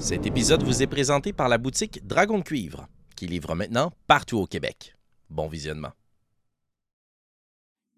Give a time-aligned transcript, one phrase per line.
[0.00, 4.38] Cet épisode vous est présenté par la boutique Dragon de Cuivre, qui livre maintenant partout
[4.38, 4.96] au Québec.
[5.28, 5.90] Bon visionnement.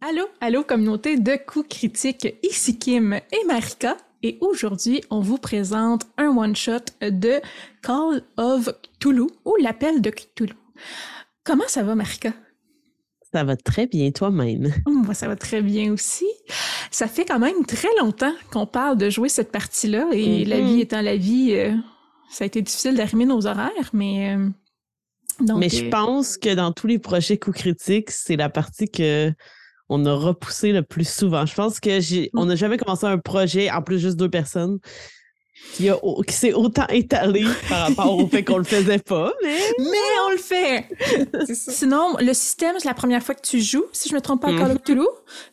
[0.00, 6.08] Allô, allô communauté de coups critiques, ici Kim et Marika, et aujourd'hui on vous présente
[6.18, 7.40] un one-shot de
[7.82, 10.54] Call of Cthulhu ou l'appel de Cthulhu.
[11.44, 12.32] Comment ça va Marika?
[13.32, 14.72] Ça va très bien toi-même.
[14.86, 16.26] Moi, ça va très bien aussi.
[16.90, 20.66] Ça fait quand même très longtemps qu'on parle de jouer cette partie-là et la Mhm.
[20.66, 21.74] vie étant la vie, euh,
[22.30, 24.48] ça a été difficile d'arrimer nos horaires, mais euh,
[25.40, 28.90] donc, Mais je euh, pense que dans tous les projets coups critiques, c'est la partie
[28.90, 29.32] que
[29.88, 31.44] on a repoussé le plus souvent.
[31.46, 34.78] Je pense que j'ai, on n'a jamais commencé un projet, en plus juste deux personnes,
[35.74, 39.32] qui, a, qui s'est autant étalé par rapport au fait qu'on le faisait pas.
[39.42, 40.88] Mais mais on le fait.
[41.54, 44.48] Sinon, le système, c'est la première fois que tu joues, si je me trompe pas,
[44.48, 45.06] à Call of Cthulhu.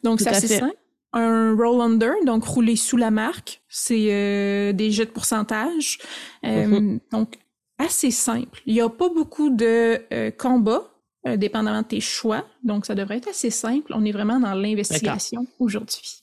[0.03, 0.59] Donc, Tout c'est assez fait.
[0.59, 0.75] simple.
[1.13, 3.61] Un roll under, donc rouler sous la marque.
[3.67, 5.97] C'est euh, des jets de pourcentage.
[6.45, 6.99] Euh, Mhm.
[7.11, 7.35] Donc,
[7.79, 8.61] assez simple.
[8.67, 10.91] Il n'y a pas beaucoup de euh, combats,
[11.27, 12.45] euh, dépendamment de tes choix.
[12.63, 13.91] Donc, ça devrait être assez simple.
[13.95, 16.21] On est vraiment dans l'investigation aujourd'hui.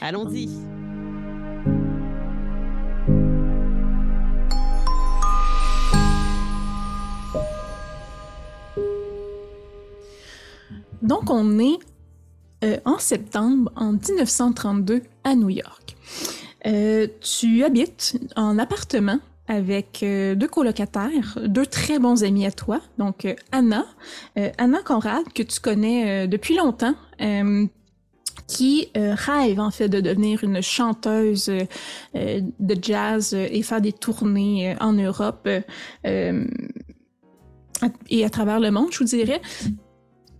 [0.00, 0.48] allons-y.
[11.04, 11.78] Donc, on est
[12.64, 15.96] euh, en septembre en 1932 à New York.
[16.66, 22.80] Euh, tu habites en appartement avec euh, deux colocataires, deux très bons amis à toi.
[22.96, 23.84] Donc, Anna,
[24.56, 26.94] Anna Conrad, que tu connais depuis longtemps,
[28.46, 31.50] qui rêve en fait de devenir une chanteuse
[32.14, 35.46] de jazz et faire des tournées en Europe
[38.08, 39.42] et à travers le monde, je vous dirais.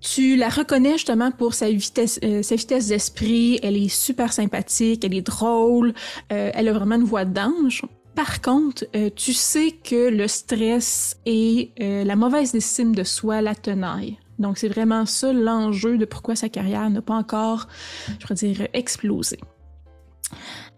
[0.04, 3.58] Tu la reconnais justement pour sa vitesse, euh, sa vitesse d'esprit.
[3.62, 5.94] Elle est super sympathique, elle est drôle,
[6.30, 7.82] euh, elle a vraiment une voix d'ange.
[8.14, 13.40] Par contre, euh, tu sais que le stress et euh, la mauvaise estime de soi
[13.40, 14.18] la tenaille.
[14.38, 17.66] Donc, c'est vraiment ça l'enjeu de pourquoi sa carrière n'a pas encore,
[18.08, 19.38] je pourrais dire, explosé.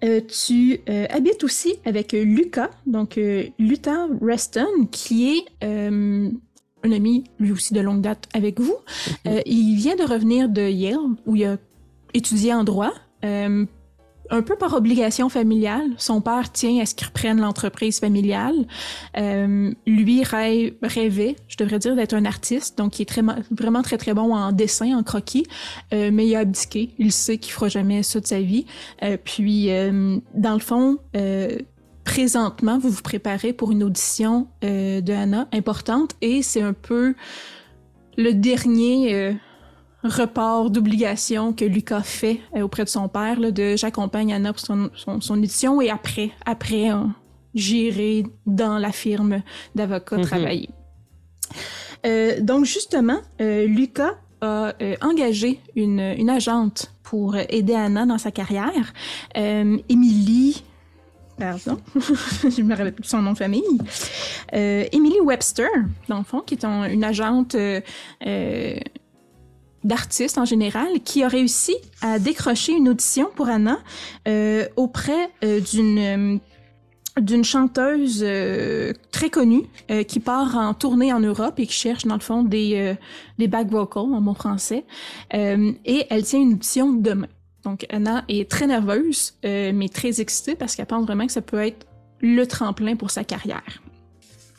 [0.05, 6.31] Euh, tu euh, habites aussi avec Lucas, donc euh, Luther Reston, qui est euh,
[6.87, 8.77] un ami, lui aussi de longue date, avec vous.
[9.27, 11.57] Euh, il vient de revenir de Yale, où il a
[12.15, 12.93] étudié en droit.
[13.25, 13.67] Euh,
[14.29, 18.57] un peu par obligation familiale, son père tient à ce qu'il reprenne l'entreprise familiale.
[19.17, 23.23] Euh, lui rêve- rêvait, je devrais dire, d'être un artiste, donc il est très,
[23.53, 25.47] vraiment très très bon en dessin, en croquis,
[25.95, 26.91] euh, mais il a abdiqué.
[26.99, 28.67] Il sait qu'il fera jamais ça de sa vie.
[29.05, 29.69] Euh, puis,
[30.35, 30.99] dans le fond,
[32.07, 37.15] présentement, vous vous préparez pour une audition euh, de Anna importante et c'est un peu
[38.17, 39.33] le dernier euh,
[40.05, 44.61] report d'obligation que Lucas fait euh, auprès de son père, là, de j'accompagne Anna pour
[44.61, 47.03] son, son, son audition et après, après, euh,
[47.55, 49.43] j'irai dans la firme
[49.75, 50.25] d'avocat Mhm.
[50.25, 50.71] travailler.
[52.07, 58.93] Euh, donc justement, Lucas a engagé une, une agente pour aider Anna dans sa carrière.
[59.35, 60.63] Émilie,
[61.39, 63.63] pardon, je me rappelle plus son nom de famille.
[64.55, 65.69] Euh, Emily Webster,
[66.09, 67.81] dans le fond, qui est un- une agente euh,
[68.27, 68.77] euh,
[70.37, 73.79] en général, qui a réussi à décrocher une audition pour Anna
[74.27, 76.41] euh, auprès euh, d'une
[77.19, 78.23] d'une chanteuse
[79.11, 79.63] très connue
[80.07, 82.95] qui part en tournée en Europe et qui cherche dans le fond des euh,
[83.39, 84.85] des back vocals en bon français
[85.33, 87.29] et elle tient une audition demain.
[87.67, 91.43] Donc Anna est très nerveuse euh, mais très excitée parce qu'elle pense vraiment que ça
[91.43, 91.85] peut être
[92.21, 93.63] le tremplin pour sa carrière.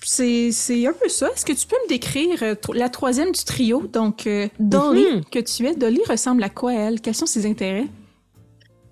[0.03, 1.29] C'est c'est un peu ça.
[1.33, 5.23] Est-ce que tu peux me décrire euh, la troisième du trio, donc euh, Dolly, Mhm.
[5.31, 5.73] que tu es?
[5.75, 6.99] Dolly ressemble à quoi, elle?
[7.01, 7.87] Quels sont ses intérêts?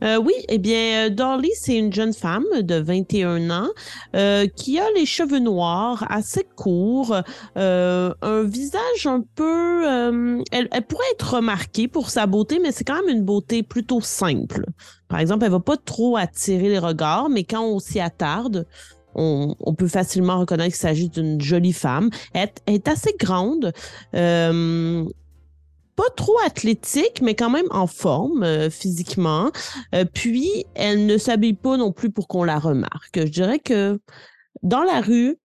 [0.03, 3.69] Euh, oui, eh bien, euh, Dolly, c'est une jeune femme de 21 ans
[4.15, 7.15] euh, qui a les cheveux noirs assez courts,
[7.55, 9.85] un visage un peu...
[10.51, 14.65] elle, pourrait être remarquée pour sa beauté, mais c'est quand même une beauté plutôt simple.
[15.07, 18.65] Par exemple, elle va pas trop attirer les regards, mais quand on s'y attarde,
[19.15, 22.09] on, peut facilement reconnaître qu'il s'agit d'une jolie femme.
[22.33, 23.71] Elle, est- assez grande.
[25.95, 29.51] Pas trop athlétique, mais quand même en forme euh, physiquement.
[29.93, 33.19] Euh, puis, elle ne s'habille pas non plus pour qu'on la remarque.
[33.19, 33.99] Je dirais que
[34.63, 35.37] dans la rue,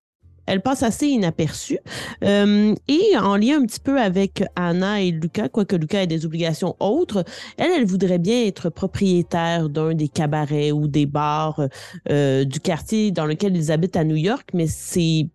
[0.46, 1.78] elle passe assez inaperçue.
[2.24, 6.26] Euh, et en lien un petit peu avec Anna et Lucas, quoique Lucas ait des
[6.26, 7.24] obligations autres,
[7.56, 11.60] elle, elle voudrait bien être propriétaire d'un des cabarets ou des bars
[12.08, 15.28] du quartier dans lequel ils habitent à New York, mais c'est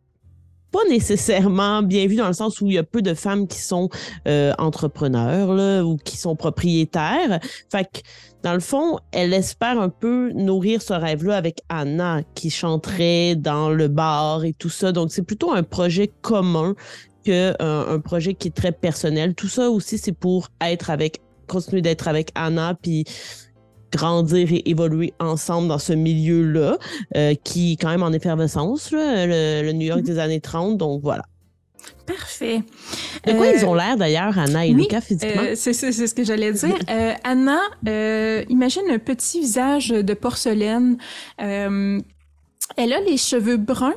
[0.75, 3.59] pas nécessairement bien vu dans le sens où il y a peu de femmes qui
[3.59, 3.87] sont
[4.27, 7.39] euh, entrepreneurs ou qui sont propriétaires.
[7.71, 7.99] Fait que,
[8.43, 13.69] dans le fond, elle espère un peu nourrir ce rêve-là avec Anna qui chanterait dans
[13.69, 14.91] le bar et tout ça.
[14.91, 16.75] Donc, c'est plutôt un projet commun
[17.25, 19.33] que un projet qui est très personnel.
[19.33, 23.05] Tout ça aussi, c'est pour être avec, continuer d'être avec Anna, puis
[23.95, 26.77] grandir et évoluer ensemble dans ce milieu-là,
[27.15, 30.77] euh, qui est quand même en effervescence, le, New York des années 30.
[30.77, 31.23] Donc voilà.
[32.05, 32.61] Parfait.
[33.25, 35.41] De quoi ils ont euh, l'air d'ailleurs, Anna et Lucas, physiquement?
[35.41, 36.77] Euh, c'est ce que j'allais dire.
[37.23, 37.59] Anna,
[38.49, 40.97] imagine un petit visage de porcelaine.
[41.37, 42.03] elle
[42.77, 43.95] a les cheveux bruns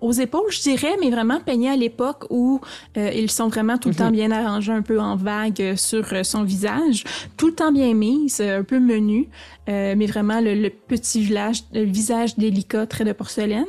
[0.00, 2.60] aux épaules, je dirais, mais vraiment peignés à l'époque où
[2.96, 4.12] euh, ils sont vraiment tout le temps mhm.
[4.12, 7.04] bien arrangés, un peu en vague euh, sur euh, son visage,
[7.36, 9.28] tout le temps bien mis, un peu menu,
[9.66, 13.64] mais vraiment le, petit village, le visage délicat, très de porcelaine.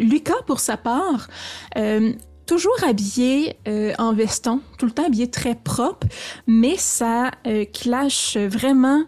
[0.00, 1.28] Lucas, pour sa part,
[2.46, 3.56] toujours habillé
[3.98, 6.06] en veston, tout le temps habillé très propre,
[6.46, 7.30] mais ça
[7.72, 9.04] clash vraiment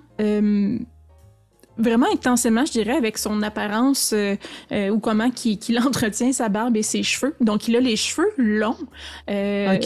[1.79, 4.37] vraiment intensément, je dirais, avec son apparence euh,
[4.73, 7.35] euh, ou comment qu'il entretient sa barbe et ses cheveux.
[7.41, 8.77] Donc, il a les cheveux longs.
[9.31, 9.79] Euh,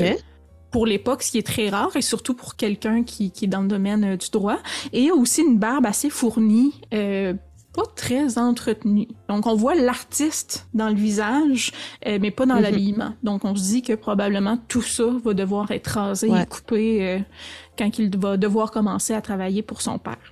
[0.71, 3.61] pour l'époque, ce qui est très rare, et surtout pour quelqu'un qui, qui, est dans
[3.61, 4.57] le domaine du droit.
[4.95, 9.09] Et aussi une barbe assez fournie, pas très entretenue.
[9.29, 11.73] Donc, on voit l'artiste dans le visage,
[12.07, 12.63] mais pas dans mhm.
[12.63, 13.13] l'habillement.
[13.23, 17.23] Donc, on se dit que probablement tout ça va devoir être rasé et coupé
[17.77, 20.31] quand il va devoir commencer à travailler pour son père.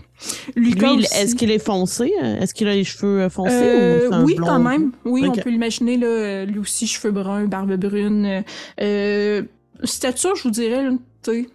[0.57, 0.75] Lui,
[1.15, 2.13] est-ce qu'il est foncé?
[2.21, 4.93] Est-ce qu'il a les cheveux euh, foncés euh, Oui, quand même.
[5.05, 8.45] Oui, on peut l'imaginer, là, lui aussi, cheveux bruns, barbe brune.
[8.81, 9.43] Euh,
[9.85, 10.89] stature, je vous dirais,
[11.23, 11.49] tu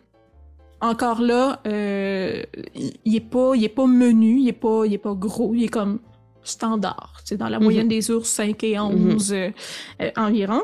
[0.82, 2.44] encore là, euh,
[3.06, 5.64] il est pas, il est pas menu, il est pas, il est pas gros, il
[5.64, 6.00] est comme
[6.44, 7.22] standard.
[7.24, 7.90] C'est dans la moyenne mhm.
[7.90, 9.54] des ours 5 et 11 mhm.
[10.18, 10.64] environ.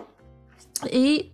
[0.91, 1.31] Et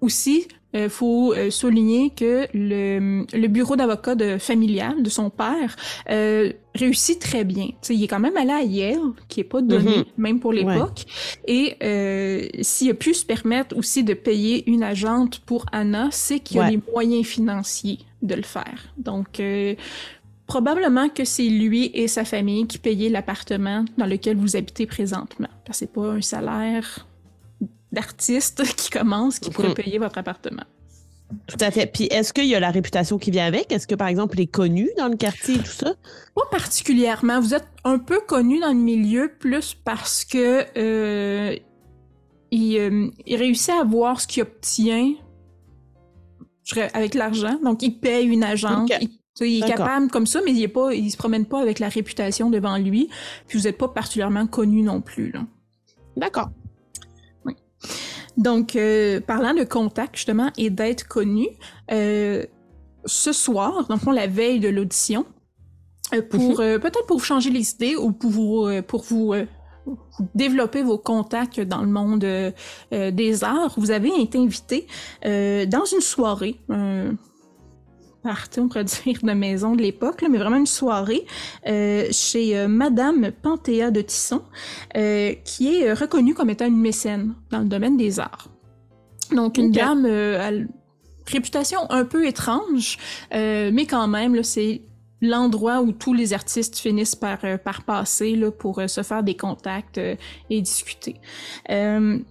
[0.00, 5.74] aussi, euh, faut euh, souligner que le, le bureau d'avocat de familial de son père
[6.10, 7.68] euh, réussit très bien.
[7.80, 8.98] T'sais, il est quand même allé à Yale,
[9.28, 10.04] qui est pas donné, mhm.
[10.18, 11.06] même pour l'époque.
[11.46, 16.40] Et euh, s'il a pu se permettre aussi de payer une agente pour Anna, c'est
[16.40, 18.92] qu'il a les moyens financiers de le faire.
[18.98, 19.40] Donc,
[20.46, 25.48] probablement que c'est lui et sa famille qui payaient l'appartement dans lequel vous habitez présentement.
[25.64, 27.07] Parce que c'est pas un salaire
[27.98, 29.74] d'artistes qui commencent qui pourraient mhm.
[29.74, 30.64] payer votre appartement.
[31.46, 31.86] Tout à fait.
[31.86, 33.70] Puis est-ce qu'il y a la réputation qui vient avec?
[33.70, 35.92] Est-ce que, par exemple, il est connu dans le quartier et tout ça?
[36.34, 37.38] Pas particulièrement.
[37.40, 41.54] Vous êtes un peu connu dans le milieu, plus parce que euh,
[42.50, 45.14] il, euh, il, réussit à voir ce qu'il obtient
[46.94, 47.58] avec l'argent.
[47.62, 48.90] Donc, il paye une agente.
[49.40, 51.88] Il, est capable comme ça, mais il est pas, il se promène pas avec la
[51.88, 53.08] réputation devant lui.
[53.46, 55.32] Puis vous n'êtes pas particulièrement connu non plus.
[56.16, 56.48] D'accord.
[58.36, 61.48] Donc, euh, parlant de contact, justement, et d'être connu,
[61.90, 62.44] euh,
[63.04, 65.26] ce soir, donc la veille de l'audition,
[66.14, 66.78] euh, pour mhm.
[66.78, 69.34] peut-être pour vous changer les idées ou pour vous, pour vous
[70.34, 72.52] développer vos contacts dans le monde
[72.92, 74.86] des arts, vous avez été invité
[75.22, 76.60] dans une soirée,
[78.28, 81.24] partie, on pourrait dire, de maison de l'époque, mais vraiment une soirée
[81.66, 84.42] euh, chez euh, Madame Panthéa de Tisson,
[84.96, 88.48] euh, qui est reconnue comme étant une mécène dans le domaine des arts.
[89.34, 90.50] Donc, une dame à
[91.26, 92.98] réputation un peu étrange,
[93.32, 94.82] mais quand même, c'est
[95.20, 100.00] l'endroit où tous les artistes finissent par, par passer là, pour se faire des contacts
[100.50, 101.16] et discuter.
[101.68, 102.22] On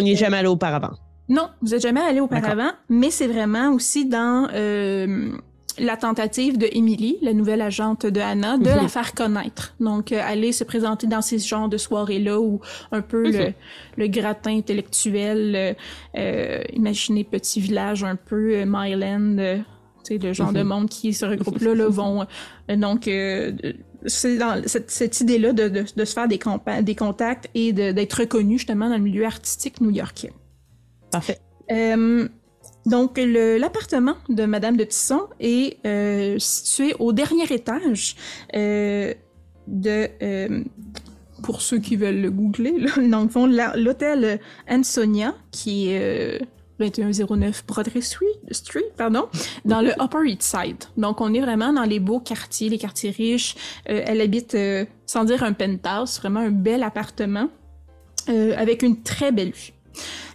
[0.00, 0.96] n'y est jamais allé auparavant.
[1.28, 5.30] Non, vous n'êtes jamais allé auparavant, mais c'est vraiment aussi dans euh,
[5.78, 8.88] la tentative de Emily, la nouvelle agente de Anna, de la mhm.
[8.88, 9.74] faire connaître.
[9.78, 12.60] Donc, euh, aller se présenter dans ces genres de soirées-là où
[12.92, 13.52] un peu le,
[13.98, 15.76] le, gratin intellectuel,
[16.16, 19.36] euh, imaginez petit village un peu, Myland,
[20.04, 20.68] tu sais, le genre de mhm.
[20.68, 22.26] monde qui se regroupe là, là vont...
[22.74, 23.10] donc,
[24.06, 26.38] c'est dans cette, cette idée-là de, de, de, se faire des,
[26.82, 30.32] des contacts et d'être reconnu justement dans le milieu artistique new-yorkais.
[31.10, 31.38] Parfait.
[31.70, 32.28] Euh,
[32.86, 38.16] donc, l'appartement de Madame de Tisson est euh, situé au dernier étage
[38.54, 39.12] euh,
[39.66, 40.08] de,
[41.42, 42.74] pour ceux qui veulent le googler,
[43.08, 46.40] dans le l'hôtel Ansonia, qui est
[46.80, 49.28] 2109 Broadway Street, pardon,
[49.64, 50.84] dans le Upper East Side.
[50.96, 53.56] Donc, on est vraiment dans les beaux quartiers, les quartiers riches.
[53.84, 54.56] elle habite,
[55.04, 57.50] sans dire un penthouse, vraiment un bel appartement
[58.28, 59.72] avec une très belle vue.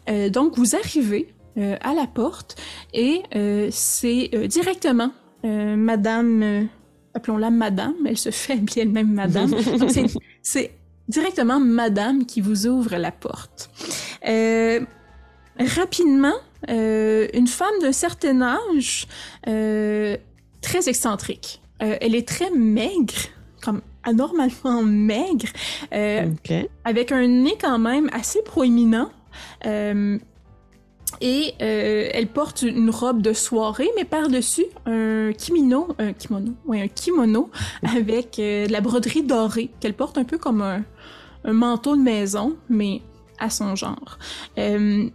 [0.10, 2.56] Euh, donc, vous arrivez euh, à la porte
[2.94, 5.12] et euh, c'est directement
[5.46, 6.70] Madame,
[7.14, 9.54] appelons-la Madame, elle se fait bien elle-même Madame.
[10.42, 10.72] c'est
[11.10, 13.70] directement Madame qui vous ouvre la porte.
[15.60, 16.36] Rapidement,
[16.70, 19.08] une femme d'un certain âge,
[19.44, 21.62] très excentrique.
[21.80, 23.14] Elle est très maigre,
[23.62, 25.50] comme anormalement maigre,
[25.92, 29.12] avec un nez quand même assez proéminent.
[29.66, 30.18] Euh,
[31.22, 36.82] et euh, elle porte une robe de soirée, mais par-dessus un kimono, un kimono, ouais,
[36.82, 37.52] un kimono
[37.84, 40.84] avec euh, de la broderie dorée qu'elle porte un peu comme un,
[41.46, 43.02] un manteau de maison, mais
[43.40, 44.18] à son genre.
[44.58, 45.08] Euh,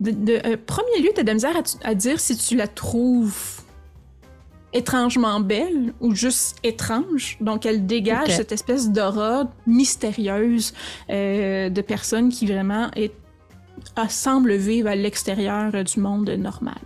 [0.00, 3.60] de, de- premier lieu, t'as de la misère à, à dire si tu la trouves
[4.72, 7.38] étrangement belle ou juste étrange.
[7.40, 10.74] Donc, elle dégage cette espèce d'aura mystérieuse
[11.10, 13.12] euh, de personne qui vraiment est,
[13.96, 16.78] ah, semble vivre à l'extérieur du monde normal.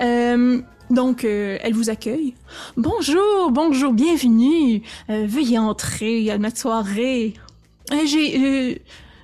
[0.00, 2.34] Euh, donc, euh, elle vous accueille.
[2.76, 4.82] Bonjour, bonjour, bienvenue.
[5.10, 7.34] Euh, veuillez entrer à notre soirée.
[7.92, 8.74] Euh, J'ai, euh,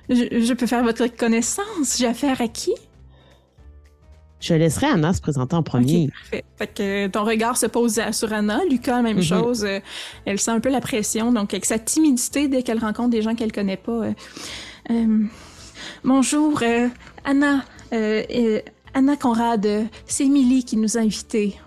[0.09, 1.97] je, je peux faire votre connaissance.
[1.97, 2.73] J'ai affaire à qui?
[4.41, 6.05] Je laisserai Anna se présenter en premier.
[6.05, 6.43] Ok, parfait.
[6.57, 8.59] Fait que ton regard se pose sur Anna.
[8.69, 9.23] Lucas, même Mhm.
[9.23, 9.63] chose.
[9.63, 9.79] euh,
[10.25, 11.31] elle sent un peu la pression.
[11.31, 13.91] Donc, avec sa timidité, dès qu'elle rencontre des gens qu'elle connaît pas.
[13.91, 14.13] euh,
[14.89, 15.19] euh,
[16.03, 16.87] bonjour, euh,
[17.23, 17.63] Anna.
[18.93, 19.67] Anna Conrad,
[20.05, 21.57] c'est Émilie qui nous a invités.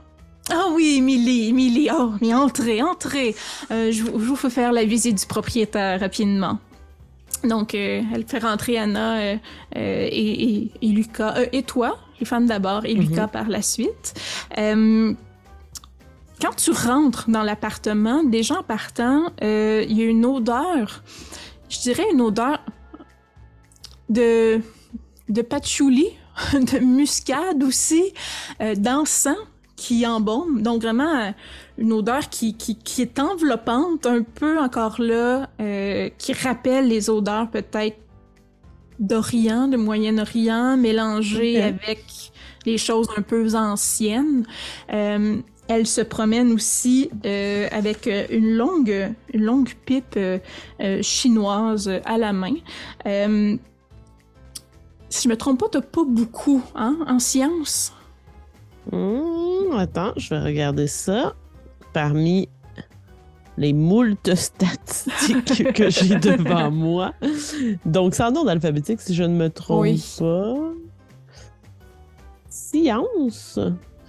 [0.50, 1.88] Ah oui, Émilie, Émilie.
[1.96, 3.34] Oh, mais entrez, entrez.
[3.70, 6.58] Je, vous- fais faire la visite du propriétaire rapidement.
[7.44, 9.38] Donc, elle fait rentrer Anna et,
[9.76, 11.34] et- et Lucas.
[11.52, 14.14] et toi, les femmes d'abord, et Lucas par la suite.
[14.58, 15.12] Euh,
[16.40, 21.02] quand tu rentres dans l'appartement, déjà en partant, euh, il y a une odeur,
[21.68, 22.60] je dirais une odeur
[24.08, 24.60] de,
[25.28, 26.08] de patchouli,
[26.52, 28.12] de muscade aussi,
[28.60, 29.38] euh, d'encens
[29.76, 30.62] qui embaume.
[30.62, 31.34] Donc vraiment
[31.78, 37.10] une odeur qui, qui, qui est enveloppante, un peu encore là, euh, qui rappelle les
[37.10, 37.98] odeurs peut-être
[38.98, 41.64] d'Orient, de Moyen-Orient, mélangées Ok.
[41.64, 42.04] avec
[42.66, 44.46] les choses un peu anciennes.
[44.92, 45.36] Euh,
[45.68, 50.38] elle se promène aussi euh, avec euh, une longue, une longue pipe euh,
[51.02, 52.54] chinoise à la main.
[55.08, 57.92] Si je me trompe pas, t'as pas beaucoup hein, en sciences.
[58.90, 61.34] Hmm, attends, je vais regarder ça.
[61.92, 62.48] Parmi
[63.56, 67.12] les moultes statistiques que j'ai devant moi.
[67.84, 70.04] Donc, en ordre alphabétique, si je ne me trompe Oui.
[70.18, 70.54] pas.
[72.48, 73.58] Science.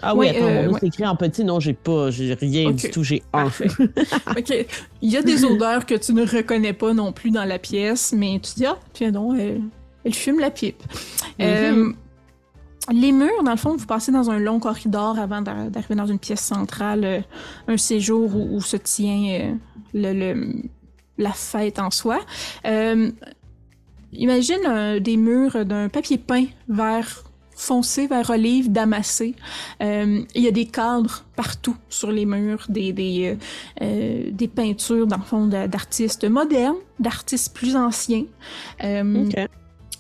[0.02, 1.44] Ah oui, Oui, attends, euh, c'est écrit en petit.
[1.44, 3.46] Non, j'ai pas, j'ai rien du tout, j'ai un.
[4.38, 4.66] Ok.
[5.02, 8.14] Il y a des odeurs que tu ne reconnais pas non plus dans la pièce,
[8.16, 9.62] mais tu dis, ah, tiens donc, elle,
[10.04, 10.84] elle fume la pipe.
[11.42, 11.92] Euh,
[12.92, 16.06] les murs, dans le fond, vous passez dans un long corridor avant d'a- d'arriver dans
[16.06, 17.22] une pièce centrale, euh,
[17.68, 19.54] un séjour où, se tient euh,
[19.94, 20.62] le,
[21.18, 22.20] la fête en soi.
[22.66, 23.12] Euh,
[24.14, 27.24] imagine euh, des murs d'un papier peint vert
[27.58, 29.34] foncé, vert olive, damassé.
[29.80, 33.38] Il y a des cadres partout sur les murs, des, des,
[33.80, 38.26] des peintures, dans le fond, d'artistes modernes, d'artistes plus anciens.
[38.84, 39.36] Euh, OK.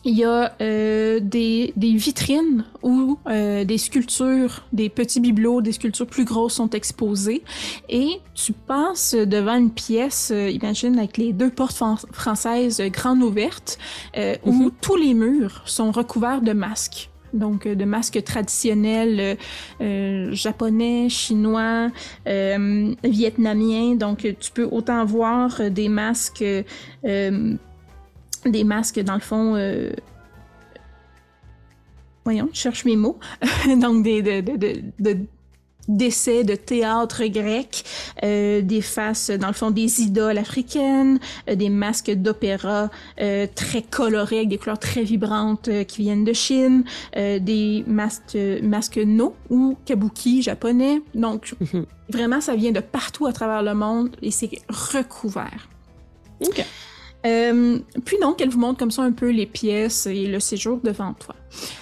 [0.05, 5.71] Il y a euh, des, des vitrines où euh, des sculptures, des petits bibelots, des
[5.71, 7.41] sculptures plus grosses sont exposées.
[7.89, 12.89] Et tu passes devant une pièce, euh, imagine, avec les deux portes fran- françaises euh,
[12.89, 13.79] grandes ouvertes,
[14.17, 14.71] euh, où Mhm.
[14.79, 17.09] tous les murs sont recouverts de masques.
[17.33, 19.37] Donc, de masques traditionnels
[20.31, 21.89] japonais, chinois,
[22.27, 23.95] euh, vietnamiens.
[23.95, 26.45] Donc, tu peux autant voir des masques
[28.49, 29.55] des masques, dans le fond.
[29.55, 29.91] euh,
[32.23, 33.19] Voyons, je cherche mes mots.
[33.81, 35.19] Donc, des de, de, de, de-
[35.87, 37.83] d'essais de théâtre grec,
[38.23, 42.89] euh, des faces, dans le fond, des idoles africaines, euh, des masques d'opéra
[43.21, 46.83] euh, très colorés, avec des couleurs très vibrantes qui viennent de Chine,
[47.15, 51.03] des masques, masques no ou kabuki japonais.
[51.13, 51.53] Donc,
[52.09, 55.69] vraiment, ça vient de partout à travers le monde et c'est recouvert.
[56.43, 56.65] OK.
[57.25, 60.79] Euh, puis donc, elle vous montre comme ça un peu les pièces et le séjour
[60.83, 61.35] devant toi.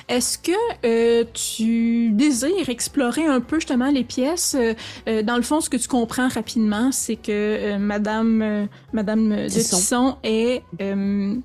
[0.07, 0.51] Est-ce que
[0.85, 4.55] euh, tu désires explorer un peu justement les pièces?
[4.57, 4.73] Euh,
[5.07, 9.29] euh, dans le fond, ce que tu comprends rapidement, c'est que euh, Madame, euh, Madame
[9.29, 9.77] de Tisson.
[9.77, 11.35] Tisson est euh,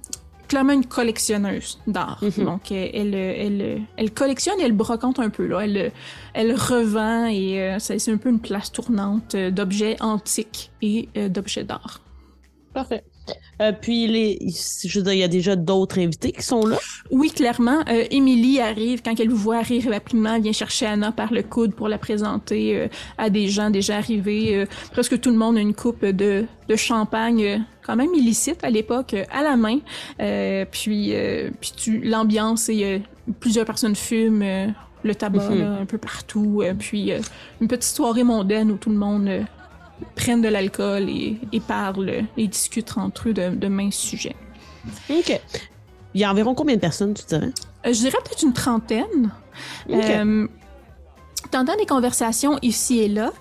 [0.47, 2.23] clairement une collectionneuse d'art.
[2.23, 2.45] Mhm.
[2.45, 5.47] Donc, elle, elle, elle collectionne et elle brocante un peu.
[5.47, 5.61] Là.
[5.61, 5.93] Elle,
[6.35, 11.65] elle revend et euh, c'est un peu une place tournante d'objets antiques et euh, d'objets
[11.65, 12.01] d'art.
[12.73, 13.03] Parfait.
[13.61, 14.39] Euh, puis, les,
[14.85, 16.77] je veux dire, il y a déjà d'autres invités qui sont là.
[17.11, 17.81] Oui, clairement.
[17.89, 21.43] Euh, Émilie arrive, quand elle vous voit arrive rapidement, elle vient chercher Anna par le
[21.43, 24.65] coude pour la présenter euh, à des gens déjà arrivés.
[24.93, 29.17] presque tout le monde a une coupe de, de champagne, quand même illicite à l'époque,
[29.33, 29.79] à la main.
[30.71, 31.15] puis
[31.61, 33.03] puis tu, l'ambiance et
[33.41, 34.75] plusieurs personnes fument.
[35.05, 35.59] le tabac Mhm.
[35.61, 37.13] là, un peu partout, puis
[37.61, 39.29] une petite soirée mondaine où tout le monde
[40.15, 44.37] prennent de l'alcool et, et parlent et discutent entre eux de, de minces sujets.
[45.11, 45.41] OK.
[46.15, 47.53] Il y a environ combien de personnes, tu dirais?
[47.87, 49.33] Euh, je dirais peut-être une trentaine.
[49.89, 49.97] OK.
[49.97, 50.49] Euh,
[51.51, 53.33] T'entends des conversations ici et là.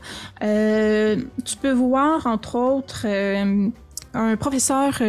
[0.44, 3.06] Euh, tu peux voir, entre autres,
[4.14, 5.02] un professeur,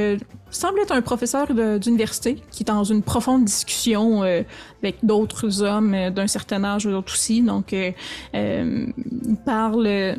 [0.50, 1.46] semble être un professeur
[1.78, 7.42] d'université, qui est dans une profonde discussion avec d'autres hommes d'un certain âge, d'autres aussi.
[7.42, 10.16] Donc, il parle,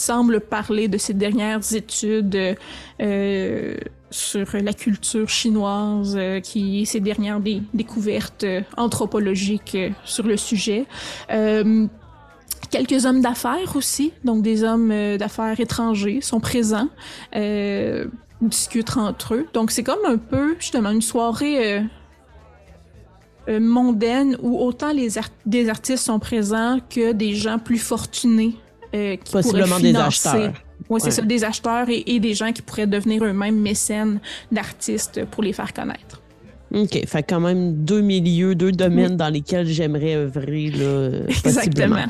[0.00, 2.56] semble parler de ses dernières études
[3.00, 3.76] euh,
[4.10, 10.86] sur la culture chinoise, euh, qui ses dernières dé- découvertes euh, anthropologiques sur le sujet.
[12.70, 16.88] Quelques hommes d'affaires aussi, donc des hommes d'affaires étrangers sont présents,
[18.40, 19.46] discutent entre eux.
[19.52, 21.82] Donc c'est comme un peu justement une soirée
[23.48, 25.08] mondaine où autant les
[25.46, 28.54] des artistes sont présents que des gens plus fortunés
[28.94, 30.52] euh, qui Possiblement des acheteurs.
[30.88, 31.10] Oui, c'est Ouais.
[31.12, 34.18] ça, des acheteurs et, et des gens qui pourraient devenir eux-mêmes mécènes
[34.50, 36.20] d'artistes pour les faire connaître.
[36.74, 37.06] OK.
[37.06, 41.10] Fait quand même deux milieux, deux domaines dans lesquels j'aimerais œuvrer, là.
[41.28, 42.04] Exactement.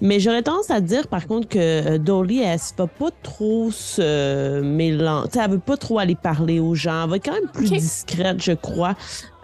[0.00, 3.70] Mais j'aurais tendance à dire, par contre, que euh, Dolly, elle se va pas trop
[3.70, 5.28] se mélanger.
[5.42, 7.04] Elle veut pas trop aller parler aux gens.
[7.04, 8.94] Elle va être quand même plus discrète, je crois,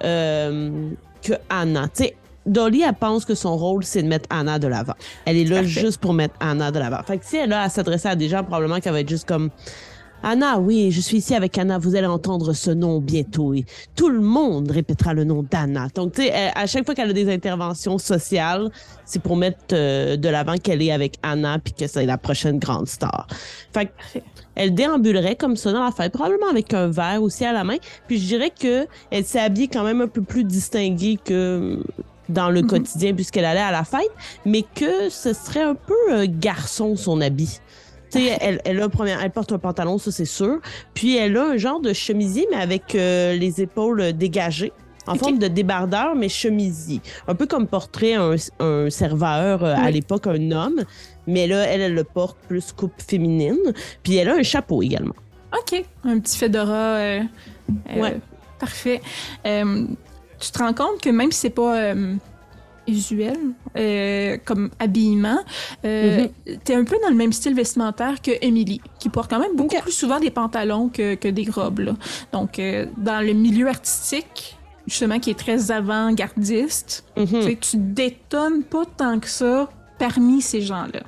[0.05, 0.91] euh,
[1.23, 1.89] que Anna.
[1.95, 4.95] Tu sais, Dolly, elle pense que son rôle, c'est de mettre Anna de l'avant.
[5.25, 5.81] Elle est là Parfait.
[5.81, 7.03] juste pour mettre Anna de l'avant.
[7.07, 9.27] Fait que si elle a à s'adresser à des gens, probablement qu'elle va être juste
[9.27, 9.51] comme
[10.27, 11.77] Anna, oui, je suis ici avec Anna.
[11.77, 13.53] Vous allez entendre ce nom bientôt.
[13.53, 15.89] Et tout le monde répétera le nom d'Anna.
[15.95, 18.71] Donc, tu sais, à chaque fois qu'elle a des interventions sociales,
[19.05, 22.59] c'est pour mettre euh, de l'avant qu'elle est avec Anna puis que c'est la prochaine
[22.59, 23.27] grande star.
[23.75, 23.91] Fait que
[24.55, 27.77] elle déambulerait comme ça dans la fête, probablement avec un verre aussi à la main.
[28.07, 31.83] Puis je dirais que elle s'est habillée quand même un peu plus distinguée que
[32.29, 32.67] dans le Mhm.
[32.69, 34.11] quotidien puisqu'elle allait à la fête,
[34.45, 37.61] mais que ce serait un peu garçon son habit.
[38.17, 40.61] Elle, elle, a, première- elle porte un pantalon, ça c'est sûr.
[40.95, 44.73] Puis elle a un genre de chemisier, mais avec euh, les épaules dégagées.
[45.07, 47.03] En forme de débardeur, mais chemisier.
[47.29, 50.83] Un peu comme porterait un, un serveur euh, à l'époque, un homme.
[51.27, 53.59] Mais là, elle, elle le porte plus coupe féminine.
[54.03, 55.15] Puis elle a un chapeau également.
[55.53, 55.85] OK.
[56.05, 56.73] Un petit fedora.
[56.97, 57.21] euh,
[57.91, 58.17] euh, Ouais.
[58.59, 59.03] Parfait.
[60.45, 62.17] Tu te rends compte que même si c'est pas euh,
[62.87, 63.39] usuel
[63.79, 65.39] euh, comme habillement,
[65.87, 66.29] euh,
[66.65, 69.75] t'es un peu dans le même style vestimentaire que Emily, qui porte quand même beaucoup
[69.81, 71.79] plus souvent des pantalons que, que des robes.
[71.79, 71.93] là.
[72.33, 78.65] Donc, euh, dans le milieu artistique, justement, qui est très avant-gardiste, tu sais, tu détonnes
[78.65, 81.01] pas tant que ça parmi ces gens-là.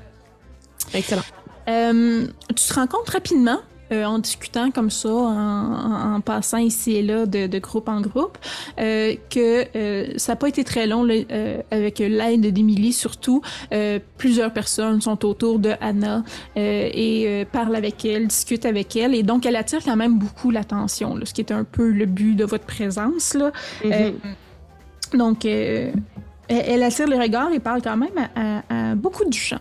[0.94, 1.22] Excellent.
[1.66, 3.58] Tu te rends compte rapidement,
[3.92, 8.36] euh, en discutant comme ça, en, passant ici et là de, de groupe en groupe,
[8.80, 13.42] euh, que euh, ça n'a pas été très long euh, avec l'aide d'Émilie surtout.
[14.18, 16.24] Plusieurs personnes sont autour de Anna
[16.56, 21.18] et parlent avec elle, discutent avec elle, et donc elle attire quand même beaucoup l'attention,
[21.24, 23.34] ce qui est un peu le but de votre présence.
[23.34, 23.52] Là.
[23.84, 23.92] Mhm.
[23.92, 24.10] Euh,
[25.14, 29.60] donc, elle, attire les regards et parle quand même à, à- à beaucoup de gens.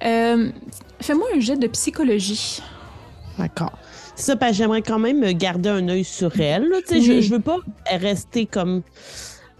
[0.00, 2.62] Fais-moi un jet de psychologie.
[3.38, 3.72] D'accord.
[4.16, 6.68] C'est ça, parce que j'aimerais quand même garder un œil sur elle.
[6.68, 6.76] là.
[6.88, 7.22] Je, Oui.
[7.22, 7.56] je veux pas
[7.90, 8.82] rester comme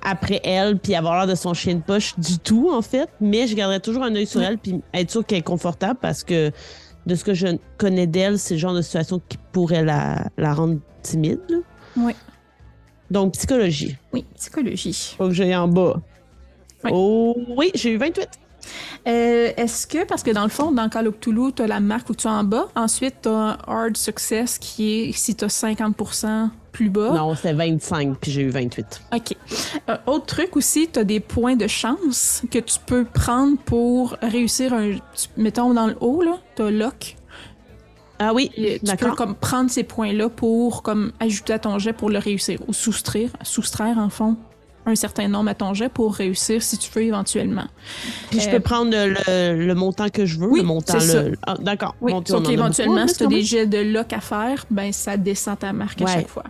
[0.02, 3.08] après elle puis avoir l'air de son chien de poche du tout, en fait.
[3.20, 4.46] Mais je garderais toujours un œil sur Oui.
[4.48, 6.50] elle puis être sûr qu'elle est confortable parce que
[7.06, 10.54] de ce que je connais d'elle, c'est le genre de situation qui pourrait la, la
[10.54, 11.40] rendre timide.
[11.48, 11.56] là.
[11.96, 12.12] Oui.
[13.10, 13.96] Donc, psychologie.
[14.12, 15.14] Oui, psychologie.
[15.18, 16.00] Faut que j'aille en bas.
[16.84, 16.90] Oui.
[16.92, 18.28] Oh, oui, j'ai eu 28.
[19.06, 21.80] Euh, Est-ce que, parce que dans le fond, dans Call of Cthulhu, tu as la
[21.80, 25.34] marque où tu es en bas, ensuite tu as un hard success qui est si
[25.34, 27.10] tu as 50% plus bas.
[27.12, 29.02] Non, c'était 25 puis j'ai eu 28.
[29.14, 29.36] OK.
[29.88, 34.16] Euh, autre truc aussi, tu as des points de chance que tu peux prendre pour
[34.22, 34.92] réussir un.
[34.92, 37.16] tu- mettons dans le haut, là, tu as lock.
[38.18, 41.92] Ah oui, Et Tu peux comme prendre ces points-là pour comme ajouter à ton jet
[41.92, 44.36] pour le réussir ou soustraire, soustraire en fond
[44.86, 47.64] un certain nombre à ton jet pour réussir si tu veux éventuellement.
[48.30, 50.98] Puis je Euh, peux prendre le, le montant que je veux, Oui, le montant.
[50.98, 51.36] Le...
[51.46, 51.94] Ah, D'accord.
[52.00, 55.58] Oui, sauf beaucoup, si tu as des jets de lock à faire, ben ça descend
[55.58, 56.44] ta marque à chaque fois.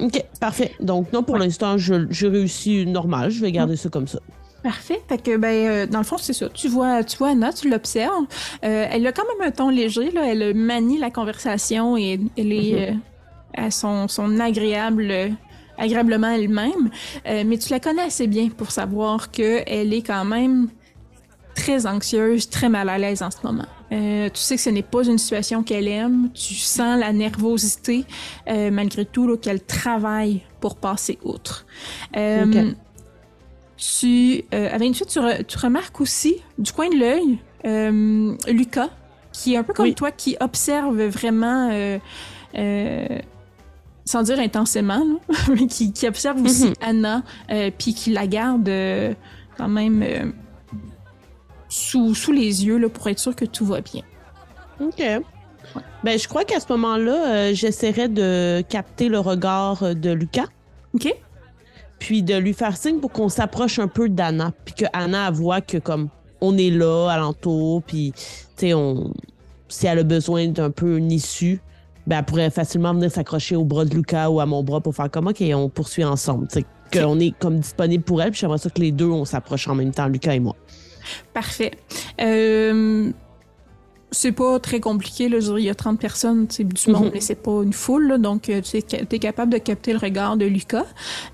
[0.00, 0.72] OK, parfait.
[0.80, 1.40] Donc, non, pour Ouais.
[1.42, 3.30] l'instant, je- j'ai réussi normal.
[3.30, 4.18] Je vais garder ça comme ça.
[4.62, 5.00] Parfait.
[5.08, 6.48] Fait que, ben, euh, dans le fond, c'est ça.
[6.48, 8.24] Tu vois, tu vois Anna, tu l'observes.
[8.64, 10.22] Euh, elle a quand même un ton léger, là.
[10.26, 13.00] Elle manie la conversation et elle est, Mhm.
[13.58, 15.12] euh, à son, son agréable,
[15.78, 16.90] agréablement elle-même,
[17.26, 20.68] euh, mais tu la connais assez bien pour savoir qu'elle est quand même
[21.54, 23.66] très anxieuse, très mal à l'aise en ce moment.
[23.92, 26.30] Euh, tu sais que ce n'est pas une situation qu'elle aime.
[26.34, 28.04] Tu sens la nervosité,
[28.48, 31.64] euh, malgré tout, qu'elle travaille pour passer outre.
[32.16, 32.76] Euh, Ok.
[33.76, 38.34] Tu, euh, avec une suite, tu, re- tu remarques aussi, du coin de l'œil, euh,
[38.48, 38.88] Lucas,
[39.32, 39.94] qui est un peu comme Oui.
[39.94, 41.98] toi, qui observe vraiment, euh,
[42.56, 43.18] euh,
[44.04, 46.74] sans dire intensément, là, mais qui, qui observe aussi Mhm.
[46.80, 49.14] Anna, euh, puis qui la garde euh,
[49.56, 50.26] quand même euh,
[51.68, 54.02] sous, sous les yeux là, pour être sûr que tout va bien.
[54.80, 55.02] OK.
[56.04, 60.46] Ben, je crois qu'à ce moment-là, j'essaierai de capter le regard de Lucas,
[60.94, 61.12] OK?
[61.98, 65.62] puis de lui faire signe pour qu'on s'approche un peu d'Anna, puis que Anna voit
[65.62, 66.10] que comme
[66.42, 68.22] on est là alentour, puis tu
[68.56, 69.14] sais, on
[69.68, 71.60] si elle a besoin d'un peu une issue,
[72.06, 74.94] ben elle pourrait facilement venir s'accrocher au bras de Lucas ou à mon bras pour
[74.94, 76.48] faire comme OK, on poursuit ensemble.
[76.92, 79.74] Qu'on est comme disponible pour elle, puis j'aimerais ça que les deux on s'approche en
[79.74, 80.54] même temps, Lucas et moi.
[81.32, 81.72] Parfait.
[82.20, 83.10] Euh,
[84.10, 85.38] c'est pas très compliqué, là.
[85.58, 87.10] Il y a 30 personnes, c'est du monde, Mhm.
[87.14, 88.18] mais c'est pas une foule, là.
[88.18, 90.86] Donc, euh, tu es capable de capter le regard de Lucas,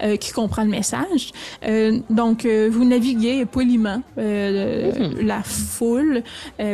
[0.02, 1.32] euh, qui comprend le message.
[1.66, 5.20] Euh, donc, vous naviguez poliment Mhm.
[5.26, 6.22] la foule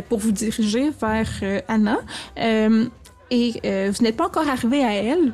[0.08, 1.28] pour vous diriger vers
[1.66, 1.98] Anna.
[3.30, 5.32] Et euh, vous n'êtes pas encore arrivé à elle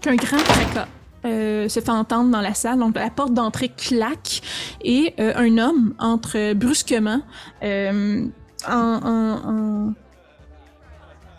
[0.00, 0.88] qu'un grand fracas
[1.24, 2.78] euh, se fait entendre dans la salle.
[2.78, 4.40] Donc, la porte d'entrée claque
[4.82, 7.20] et euh, un homme entre brusquement
[7.62, 8.30] en,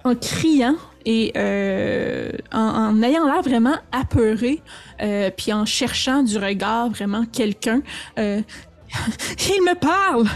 [0.04, 1.34] en, criant et
[2.54, 4.62] en, ayant l'air vraiment apeuré,
[5.38, 7.82] puis en cherchant du regard vraiment quelqu'un.
[9.56, 10.28] il me parle!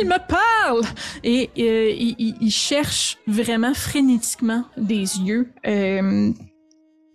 [0.00, 0.82] Il me parle!
[1.24, 6.32] Et euh, il, il- il cherche vraiment frénétiquement des yeux euh,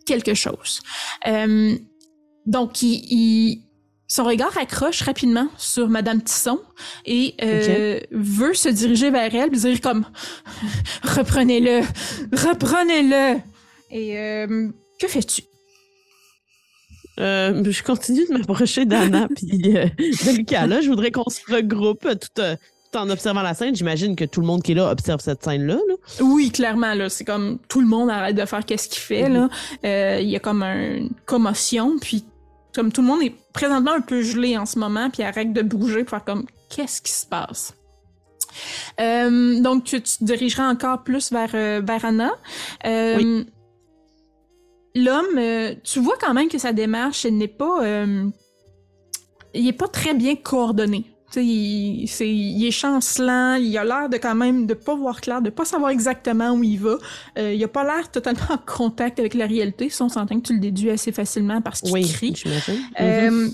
[0.05, 0.81] quelque chose.
[1.27, 1.75] Euh,
[2.45, 3.61] donc, il, il-
[4.07, 6.59] son regard accroche rapidement sur Madame Tisson
[7.05, 10.05] et euh, veut se diriger vers elle, puis dire comme
[11.03, 11.81] reprenez-le,
[12.31, 13.39] reprenez-le.
[13.89, 15.41] Et euh, que fais-tu?
[17.19, 20.65] Euh, je continue de m'approcher d'Anna puis euh, de Lucas.
[20.67, 22.55] Là, je voudrais qu'on se regroupe euh, tout, euh,
[22.91, 23.75] tout en observant la scène.
[23.75, 25.75] J'imagine que tout le monde qui est là observe cette scène-là.
[25.75, 25.93] là.
[26.21, 29.47] Oui, clairement là, c'est comme tout le monde arrête de faire qu'est-ce qu'il fait là.
[29.85, 32.23] Euh, Il y a comme un- une commotion, puis
[32.73, 35.61] comme tout le monde est présentement un peu gelé en ce moment, puis arrête de
[35.61, 36.45] bouger pour faire comme
[36.75, 37.73] qu'est-ce qui se passe?
[38.99, 42.31] Donc tu, tu te dirigeras encore plus vers vers Anna.
[42.85, 43.43] Euh,
[44.95, 48.29] L'homme, euh, tu vois quand même que sa démarche, elle n'est pas, euh,
[49.53, 51.05] il est pas très bien coordonné.
[51.35, 55.41] Il, c'est- il est chancelant, il a l'air de quand même de pas voir clair,
[55.41, 56.97] de pas savoir exactement où il va.
[57.39, 59.89] Euh, il a pas l'air totalement en contact avec la réalité.
[59.89, 62.35] Ça, on s'entend que tu le déduis assez facilement parce qu'il Oui, crie.
[62.35, 62.75] j'imagine.
[62.99, 63.51] Mhm.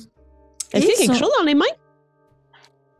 [0.73, 1.65] Est-ce qu'il y a quelque son- chose dans les mains?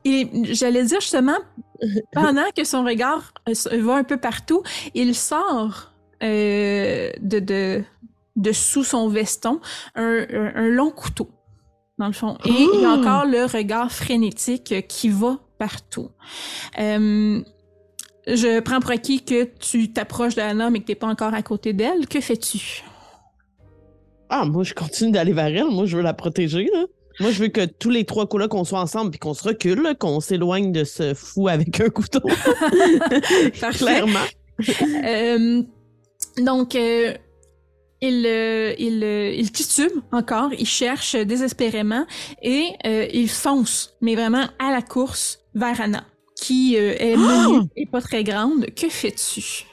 [0.06, 1.38] et j'allais dire justement,
[2.14, 3.34] pendant que son regard
[3.74, 4.64] va un peu partout,
[4.96, 5.92] il sort
[6.24, 7.84] euh, de, de,
[8.40, 9.60] de sous son veston
[9.96, 11.30] un, un- un long couteau,
[12.00, 12.38] dans le fond.
[12.46, 13.00] Et il y a Oh!
[13.00, 16.10] encore le regard frénétique qui va partout.
[16.80, 17.42] Euh,
[18.28, 21.74] je prends pour acquis que tu t'approches d'Anna, mais que t'es pas encore à côté
[21.74, 22.08] d'elle.
[22.08, 22.84] Que fais-tu?
[24.30, 25.66] Ah, moi, je continue d'aller vers elle.
[25.72, 26.70] Moi, je veux la protéger.
[26.74, 26.86] Là.
[27.20, 29.96] Moi, je veux que tous les trois coups-là, qu'on soit ensemble puis qu'on se recule,
[30.00, 32.22] qu'on s'éloigne de ce fou avec un couteau.
[33.74, 34.20] Clairement.
[35.06, 35.64] Euh,
[36.38, 37.14] donc, euh,
[38.02, 42.06] il, euh, il, euh, il titube encore, il cherche désespérément
[42.42, 47.68] et euh, il fonce, mais vraiment à la course vers Anna, qui euh, est menue
[47.76, 48.68] et pas très grande.
[48.76, 49.66] Que fais-tu?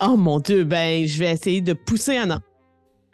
[0.00, 2.40] Oh mon Dieu, ben, je vais essayer de pousser Anna.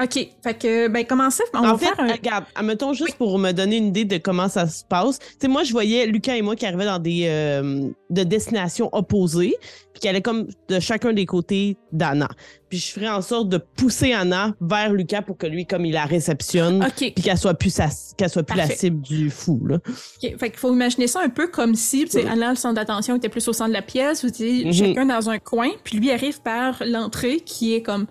[0.02, 2.12] OK, fait que, ben, commencez, on en va fait, faire un...
[2.12, 5.18] regarde, admettons juste pour me donner une idée de comment ça se passe.
[5.18, 8.88] Tu sais, moi, je voyais Lucas et moi qui arrivaient dans des euh, de destinations
[8.92, 9.54] opposées,
[9.92, 12.28] puis qui allaient comme de chacun des côtés d'Anna.
[12.68, 15.92] Puis je ferais en sorte de pousser Anna vers Lucas pour que lui, comme il
[15.92, 19.60] la réceptionne, OK, puis qu'elle soit plus sa- soit plus la cible du fou.
[19.66, 19.76] Là.
[19.76, 20.36] OK.
[20.38, 23.14] Fait qu'il faut imaginer ça un peu comme si, tu sais, Anna, le centre d'attention
[23.16, 24.72] était plus au centre de la pièce, vous étiez Mhm.
[24.72, 28.06] chacun dans un coin, puis lui arrive par l'entrée qui est comme...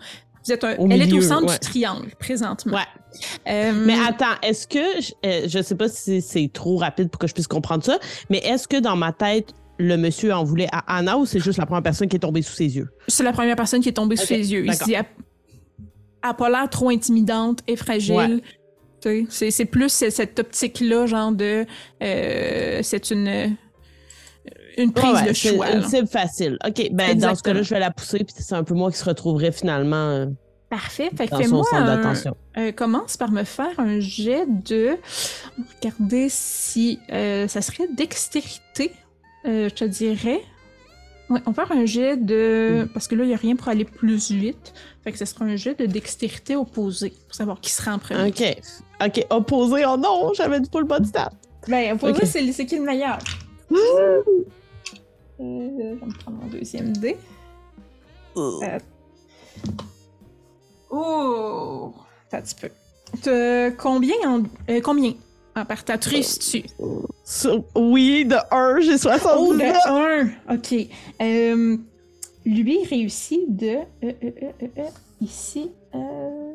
[0.46, 0.76] Vous êtes un...
[0.78, 1.54] Au Elle est au centre ouais.
[1.54, 2.74] du triangle, présentement.
[2.78, 2.84] Ouais.
[3.48, 7.20] Euh, Mais attends, est-ce que je, euh, je sais pas si c'est trop rapide pour
[7.20, 8.00] que je puisse comprendre ça,
[8.30, 11.58] mais est-ce que dans ma tête le monsieur en voulait à Anna ou c'est juste
[11.60, 12.90] la première personne qui est tombée sous ses yeux?
[13.08, 14.66] C'est la première personne qui est tombée sous ses yeux.
[14.66, 15.06] Il dit, elle
[16.24, 18.42] elle a pas l'air trop intimidante et fragile.
[19.04, 19.26] Ouais.
[19.30, 21.66] C'est, plus ce- cette optique-là, genre de.
[22.04, 23.56] euh, c'est une.
[24.78, 25.70] Une prise Ouais, de c'est choix.
[25.72, 26.58] Une cible facile.
[26.66, 28.98] OK, ben dans ce cas-là, je vais la pousser, puis c'est un peu moi qui
[28.98, 30.26] se retrouverait finalement euh,
[30.72, 31.10] Parfait.
[31.18, 31.66] Fait que fais-moi
[32.58, 34.98] euh, commence par me faire un jet de.
[35.82, 38.94] Regardez si euh, ça serait dextérité,
[39.46, 40.40] euh, je te dirais.
[41.30, 42.88] Ouais, on va faire un jet de.
[42.94, 44.74] Parce que là, il n'y a rien pour aller plus vite.
[45.04, 48.30] Fait que ce sera un jet de dextérité opposé pour savoir qui sera en premier.
[48.30, 48.58] OK.
[49.06, 49.84] OK, opposé.
[49.86, 51.32] Oh non, j'avais du full body stat.
[51.68, 52.22] Ben, opposé, Ok.
[52.26, 53.18] c'est c'est qui le meilleur?
[55.42, 57.18] Euh, je vais me prendre mon deuxième dé.
[58.38, 58.80] Euh,
[60.90, 61.94] Oh!
[62.32, 62.70] Un petit peu.
[63.22, 64.44] T'as combien en.
[64.70, 65.14] euh, combien?
[65.56, 66.10] En partant, tu?
[66.10, 66.64] Réussis-tu?
[67.26, 69.78] Sur- Oui, de 1, j'ai 79.
[69.88, 70.56] Oh, de 1!
[70.56, 70.88] Ok.
[71.22, 71.78] Euh,
[72.46, 73.68] lui réussit de.
[73.68, 74.32] euh, euh, euh,
[74.64, 75.72] euh, euh, ici.
[75.96, 76.54] euh,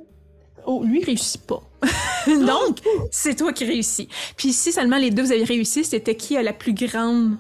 [0.67, 1.63] Oh, lui, réussit pas.
[2.27, 2.79] Donc,
[3.11, 4.09] c'est toi qui réussis.
[4.37, 7.37] Puis si seulement les deux vous avez réussi, c'était qui a la plus grande?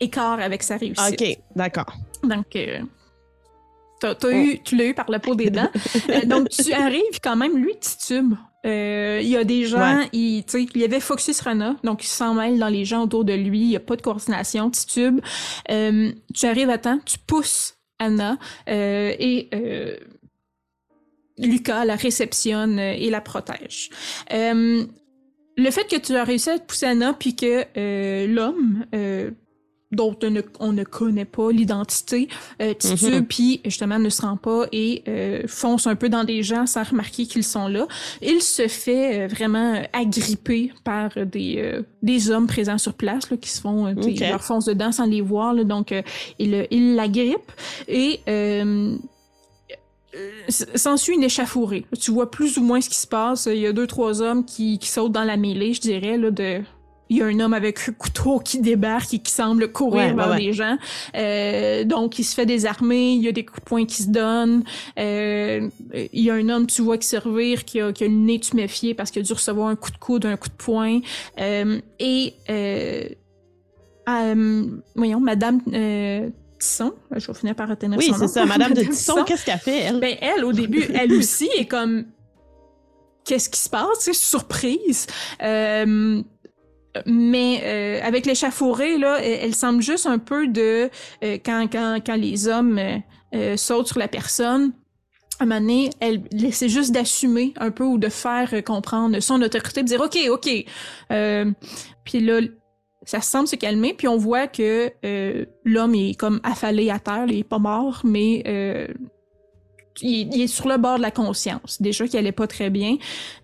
[0.00, 1.20] Écart avec sa réussite.
[1.20, 1.92] OK, d'accord.
[2.22, 2.80] Donc, euh,
[4.32, 5.70] eu, tu l'as eu par la peau des dents.
[6.10, 8.34] Euh, donc, tu arrives quand même, lui, titube.
[8.64, 10.08] Euh, Il y a des gens, Ouais.
[10.12, 13.32] il, il y avait Foxus Rana, donc il s'en mêle dans les gens autour de
[13.32, 15.20] lui, il n'y a pas de coordination, titube.
[15.68, 19.48] Tu arrives à temps, tu pousses Anna et
[21.38, 23.90] Lucas la réceptionne et la protège.
[25.58, 29.30] Le fait que tu as réussi à te pousser Anna, puis que euh, l'homme, euh,
[29.92, 32.28] dont on ne, on ne connaît pas l'identité,
[32.60, 33.26] euh, titube, Mhm.
[33.26, 36.82] puis justement ne se rend pas et euh, fonce un peu dans des gens sans
[36.82, 37.86] remarquer qu'ils sont là.
[38.20, 43.36] Il se fait euh, vraiment agripper par des, euh, des hommes présents sur place là,
[43.36, 44.30] qui se font, euh, tu sais, Ok.
[44.30, 45.54] leur fonce dedans sans les voir.
[45.54, 45.62] là.
[45.64, 45.94] donc,
[46.40, 47.52] il, il l'agrippe
[47.86, 48.20] et
[50.48, 51.84] s'ensuit une échafourée.
[52.00, 53.46] Tu vois plus ou moins ce qui se passe.
[53.52, 56.30] Il y a deux, trois hommes qui, qui sautent dans la mêlée, je dirais, là,
[56.30, 56.62] de...
[57.08, 60.12] Il y a un homme avec un couteau qui débarque et qui semble courir Ouais,
[60.14, 60.76] vers ouais, les gens.
[61.14, 64.08] Euh, donc, il se fait désarmer, il y a des coups de poing qui se
[64.08, 64.64] donnent.
[64.98, 68.14] Euh, il y a un homme, tu vois, qui servir, qui a, qui a le
[68.14, 71.00] nez tuméfié parce qu'il a dû recevoir un coup de coude, un coup de poing.
[71.38, 73.04] Euh, et, euh,
[74.08, 78.28] euh, voyons, Madame euh, Tisson, je vais finir par retenir Oui, son c'est nom.
[78.28, 78.46] ça.
[78.46, 80.00] Madame de Tisson, qu'est-ce qu'elle fait, elle?
[80.00, 82.04] Ben, elle, au début, elle aussi est comme.
[83.24, 83.88] Qu'est-ce qui se passe?
[83.98, 85.08] C'est surprise.
[85.42, 86.22] Euh,
[87.06, 90.88] mais euh, avec l'échafaudée, là, elle, elle semble juste un peu de.
[91.24, 92.96] euh, quand, quand, quand les hommes euh,
[93.34, 94.72] euh, sautent sur la personne,
[95.38, 99.20] à un moment donné, elle essaie juste d'assumer un peu ou de faire euh, comprendre
[99.20, 100.48] son autorité, de dire OK, OK.
[101.12, 101.50] Euh,
[102.04, 102.40] puis là,
[103.04, 107.26] ça semble se calmer, puis on voit que euh, l'homme est comme affalé à terre,
[107.28, 108.88] il est pas mort, mais euh,
[110.02, 111.80] il, il est sur le bord de la conscience.
[111.80, 112.96] Déjà qu'il allait pas très bien.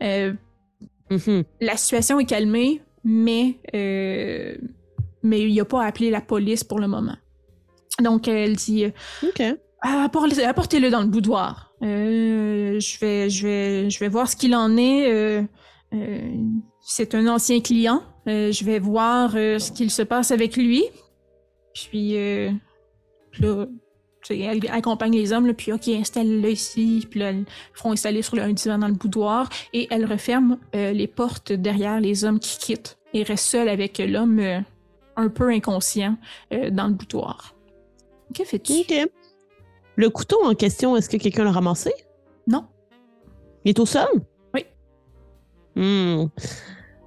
[0.02, 0.32] Euh,
[1.10, 1.44] Mhm.
[1.60, 4.56] la situation est calmée, mais euh,
[5.22, 7.16] mais il a pas appelé la police pour le moment.
[8.02, 8.90] Donc elle dit euh,
[9.28, 9.42] OK.
[9.82, 11.72] ah, apportez- apportez-le dans le boudoir.
[11.82, 15.10] Euh, je vais je vais je vais voir ce qu'il en est.
[15.12, 15.42] Euh,
[15.94, 16.32] euh,
[16.80, 18.02] c'est un ancien client.
[18.28, 20.84] Euh, je vais voir ce qu'il se passe avec lui.
[21.74, 22.50] Puis euh,
[23.40, 23.66] là,
[24.30, 27.06] elle accompagne les hommes, là, puis OK, installe-le ici.
[27.10, 30.58] Puis là, elles feront installer sur le, un divan dans le boudoir et elle referme
[30.74, 34.60] euh, les portes derrière les hommes qui quittent et reste seule avec l'homme euh,
[35.16, 36.16] un peu inconscient
[36.52, 37.54] euh, dans le boudoir.
[38.34, 38.80] Que fais-tu?
[38.80, 39.10] OK.
[39.96, 41.92] Le couteau en question, est-ce que quelqu'un l'a ramassé?
[42.46, 42.64] Non.
[43.64, 44.08] Il est tout seul?
[44.54, 44.64] Oui.
[45.76, 46.26] Hmm.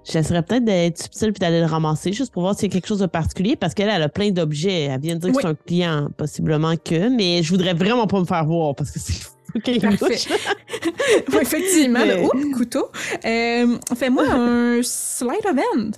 [0.07, 2.87] J'essaierais peut-être d'être subtil puis d'aller le ramasser juste pour voir s'il y a quelque
[2.87, 4.83] chose de particulier parce qu'elle elle a plein d'objets.
[4.83, 8.19] Elle vient de dire que c'est un client, possiblement que, mais je voudrais vraiment pas
[8.19, 9.13] me faire voir parce que c'est.
[9.55, 11.99] Oui, effectivement.
[11.99, 12.89] Mais- le oups, couteau.
[13.23, 15.95] Euh, Fais-moi un slide of hand.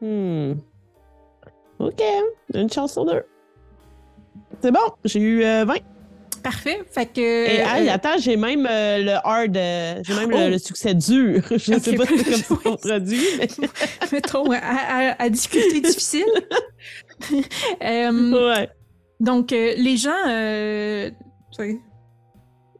[0.00, 0.52] Hmm.
[1.80, 2.02] OK.
[2.54, 3.24] Une chance sur deux.
[4.62, 5.74] C'est bon, j'ai eu euh, 20.
[6.42, 6.80] Parfait.
[6.90, 7.20] Fait que.
[7.20, 10.38] Et hey, euh, attends, j'ai même euh, le hard, euh, j'ai même Oh.
[10.38, 11.42] le, le succès dur.
[11.50, 11.80] Je Ok.
[11.82, 13.20] sais pas si c'est comme ça qu'on traduit.
[13.38, 13.48] mais-
[14.12, 16.24] mettons, à, à- à difficulté difficile.
[17.82, 18.68] Euh, ouais.
[19.20, 21.10] donc, euh, les gens, euh,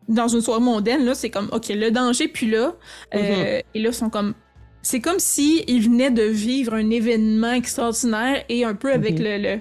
[0.09, 2.75] dans une soirée mondaine, là, c'est comme, OK, le danger, puis là,
[3.14, 4.35] euh, et là, sont comme.
[4.83, 9.25] C'est comme si ils venaient de vivre un événement extraordinaire et un peu avec Mhm.
[9.25, 9.61] le, le,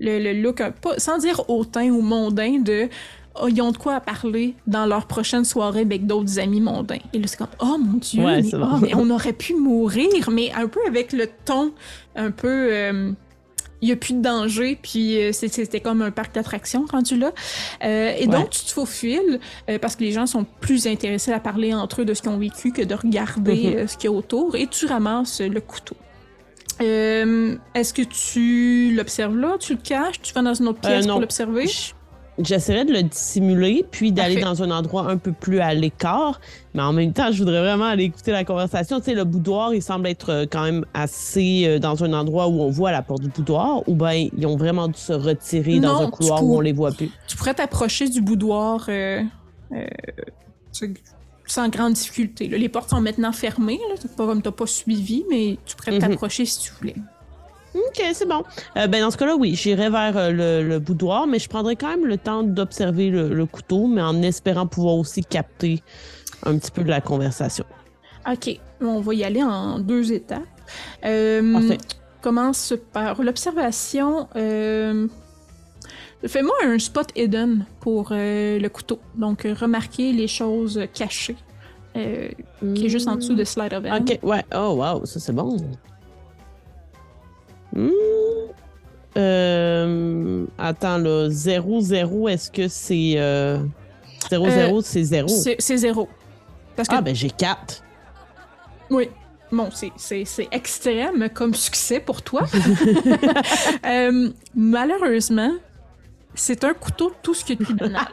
[0.00, 0.62] le, le look,
[0.98, 2.88] sans dire hautain ou mondain, de.
[3.40, 6.98] oh, ils ont de quoi à parler dans leur prochaine soirée avec d'autres amis mondains.
[7.12, 9.54] Et là, c'est comme, oh mon Dieu, Ouais, mais, c'est oh, mais on aurait pu
[9.54, 11.72] mourir, mais un peu avec le ton,
[12.16, 12.48] un peu.
[12.72, 13.12] euh,
[13.80, 17.30] il n'y a plus de danger, puis euh, c'était comme un parc d'attractions rendu là.
[17.84, 19.38] Euh, et donc, tu te faufiles,
[19.70, 22.32] euh, parce que les gens sont plus intéressés à parler entre eux de ce qu'ils
[22.32, 23.76] ont vécu que de regarder Mhm.
[23.76, 25.94] euh, ce qu'il y a autour, et tu ramasses le couteau.
[26.80, 30.88] Euh, Est-ce que tu l'observes là, tu le caches, tu vas dans une autre Euh,
[30.88, 31.66] pièce pour l'observer?
[31.66, 31.92] Je-
[32.44, 36.40] j'essaierais de le dissimuler, puis d'aller dans un endroit un peu plus à l'écart.
[36.74, 38.98] Mais en même temps, je voudrais vraiment aller écouter la conversation.
[39.00, 42.60] Tu sais, le boudoir, il semble être euh, quand même assez dans un endroit où
[42.60, 46.00] on voit la porte du boudoir, ou bien ils ont vraiment dû se retirer dans
[46.02, 47.10] un couloir où on les voit plus?
[47.26, 49.22] Tu pourrais t'approcher du boudoir euh,
[50.72, 50.94] tu-
[51.48, 52.46] sans grande difficulté.
[52.48, 52.56] là.
[52.58, 53.80] Les portes sont maintenant fermées.
[53.88, 53.96] là.
[54.00, 56.00] C'est pas comme t'as pas suivi, mais tu pourrais Mhm.
[56.00, 56.94] t'approcher si tu voulais.
[57.74, 58.42] OK, c'est bon.
[58.76, 61.76] Euh, ben dans ce cas-là, oui, j'irai vers euh, le, le boudoir, mais je prendrai
[61.76, 65.82] quand même le temps d'observer le, le couteau, mais en espérant pouvoir aussi capter
[66.44, 67.64] un petit peu de la conversation.
[68.30, 68.58] OK.
[68.80, 70.42] On va y aller en deux étapes.
[71.04, 71.76] Euh,
[72.22, 74.28] commence par l'observation.
[76.24, 78.98] Euh, Fais-moi un spot hidden pour euh, le couteau.
[79.14, 81.36] Donc, euh, remarquer les choses cachées.
[81.96, 82.28] euh,
[82.74, 84.08] qui est juste en dessous de Slide of Hand.
[84.10, 84.44] OK, ouais.
[84.54, 85.56] Oh, wow, ça c'est bon.
[87.74, 87.90] Hmm.
[89.16, 93.16] Euh, attends, là, 0-0, est-ce que c'est.
[94.30, 95.28] 0-0, c'est 0.
[95.28, 96.08] C'est c'est zéro.
[96.76, 97.82] Parce que, Ah, ben j'ai 4.
[98.90, 99.08] oui,
[99.50, 102.42] bon, c'est extrême comme succès pour toi.
[103.86, 105.52] Euh, malheureusement,
[106.40, 108.06] c'est un couteau tout ce de plus banal.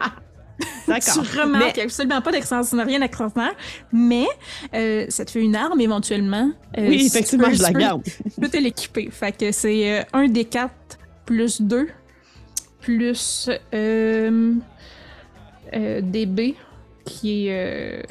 [0.87, 1.23] D'accord.
[1.31, 3.53] Tu remarques Mais- qu'il y a absolument pas d'extraordinaire, rien d'extraordinaire,
[3.91, 4.25] mais
[4.73, 6.51] euh, ça te fait une arme éventuellement.
[6.77, 8.03] Euh, oui, si tu effectivement, peux- je la tu garde.
[8.33, 9.09] Tu peux te l'équiper.
[9.11, 10.71] Fait que c'est euh, un des 4
[11.25, 11.87] plus 2
[12.79, 14.53] plus euh,
[15.73, 16.55] DB
[17.03, 18.05] qui est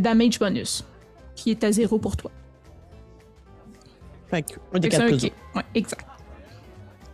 [0.00, 0.84] damage bonus
[1.36, 2.30] qui est à 0 pour toi.
[4.30, 5.32] Fait que, un des Fait que c'est 4 un plus.
[5.56, 6.06] Ouais, exact.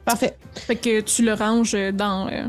[0.06, 0.36] Parfait.
[0.54, 2.44] Fait que tu le ranges dans euh,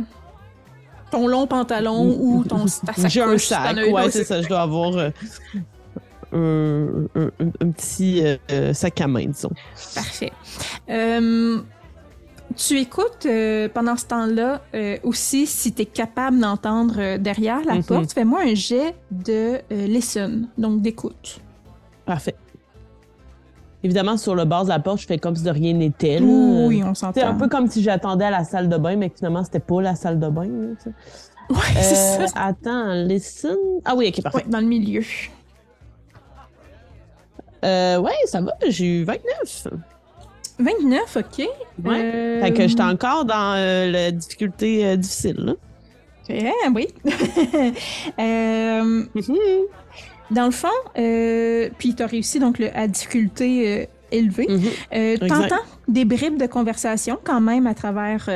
[1.11, 3.05] ton long pantalon ou ton ta sacoche.
[3.11, 4.41] J'ai un sac, ouais, c'est ça.
[4.41, 5.09] Je dois avoir euh,
[6.33, 9.51] un, un- un- un petit euh, euh, sac à main, disons.
[9.95, 10.31] Parfait.
[10.89, 11.57] Euh,
[12.55, 17.63] tu écoutes euh, pendant ce temps-là euh, aussi si tu es capable d'entendre euh, derrière
[17.65, 17.83] la Mhm.
[17.83, 18.13] porte.
[18.13, 21.39] Fais-moi un jet de euh, listen, donc d'écoute.
[22.05, 22.35] Parfait.
[23.83, 26.19] Évidemment, sur le bord de la porte, je fais comme si de rien n'était.
[26.21, 27.27] Oui, on C'est s'entend.
[27.27, 29.95] un peu comme si j'attendais à la salle de bain, mais finalement, c'était pas la
[29.95, 30.45] salle de bain.
[30.45, 30.91] là.
[31.49, 32.41] Ouais, c'est Euh, ça.
[32.43, 33.55] attends, listen.
[33.85, 34.37] Ah oui, ok, parfait.
[34.39, 35.01] Ouais, dans le milieu.
[37.65, 39.67] Euh, ouais, ça va, j'ai eu 29.
[40.59, 41.47] 29, ok.
[41.85, 42.01] Ouais.
[42.01, 45.35] Euh, Fait que j'étais encore dans euh, la difficulté euh, difficile.
[45.37, 45.53] Là.
[46.29, 46.87] eh, oui.
[48.19, 49.03] Euh,
[50.31, 54.47] dans le fond, euh, puis tu as réussi donc le, à difficulté euh, élevée.
[54.49, 54.63] Mhm.
[54.93, 55.17] Euh.
[55.17, 55.55] T'entends
[55.87, 58.29] des bribes de conversation quand même à travers,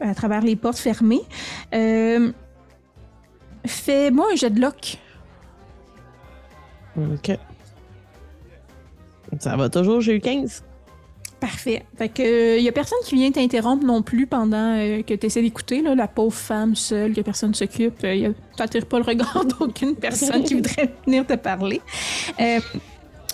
[0.00, 1.22] à travers les portes fermées.
[3.66, 4.98] Fais-moi un jet de lock.
[6.96, 7.38] OK.
[9.38, 10.62] Ça va toujours, j'ai eu 15.
[11.46, 11.82] Parfait.
[11.98, 15.26] Fait que il y a personne qui vient t'interrompre non plus pendant euh, que tu
[15.26, 18.02] essaies d'écouter là, la pauvre femme seule que personne s'occupe.
[18.02, 21.82] Euh, y a- T'attires pas le regard d'aucune personne qui voudrait venir te parler.
[22.40, 22.60] Euh,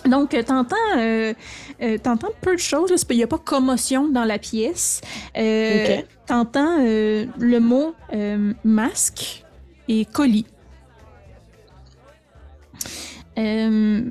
[0.07, 1.35] donc, euh, t'entends, euh,
[1.83, 2.90] euh, t'entends peu de choses.
[3.11, 5.03] Il n'y a pas commotion dans la pièce.
[5.37, 6.05] Euh, Ok.
[6.27, 9.44] T'entends euh, le mot euh, masque
[9.87, 10.46] et colis.
[13.38, 14.03] Euh,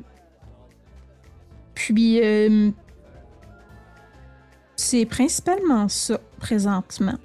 [1.75, 2.69] puis, euh,
[4.79, 7.17] c'est principalement ça présentement.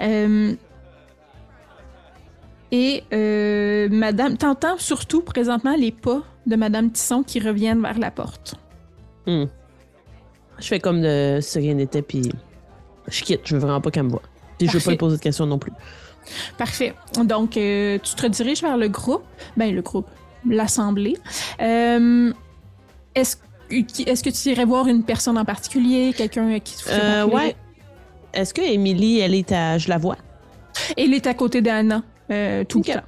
[0.00, 0.54] Euh,
[2.72, 8.10] et euh, Madame, t'entends surtout présentement les pas de Madame Tisson qui reviennent vers la
[8.10, 8.56] porte.
[9.26, 9.44] Hmm.
[10.58, 12.32] Je fais comme de si rien n'était, puis
[13.06, 13.42] je quitte.
[13.44, 14.22] Je veux vraiment pas qu'elle me voie.
[14.58, 14.90] Puis je veux pas Parfait.
[14.90, 15.72] lui poser de questions non plus.
[16.58, 16.94] Parfait.
[17.24, 19.22] Donc, euh, tu te rediriges vers le groupe.
[19.56, 20.08] Ben, le groupe.
[20.48, 21.16] L'assemblée.
[21.60, 22.32] Euh,
[23.14, 23.36] est-ce,
[23.70, 26.12] est-ce que tu irais voir une personne en particulier?
[26.16, 27.56] Quelqu'un qui tu ferais Euh, ouais.
[28.32, 29.78] Est-ce que Émilie, elle est à.
[29.78, 30.16] Je la vois?
[30.96, 32.02] Elle est à côté d'Anna.
[32.30, 32.88] euh, tout, Ok.
[32.88, 33.00] le temps.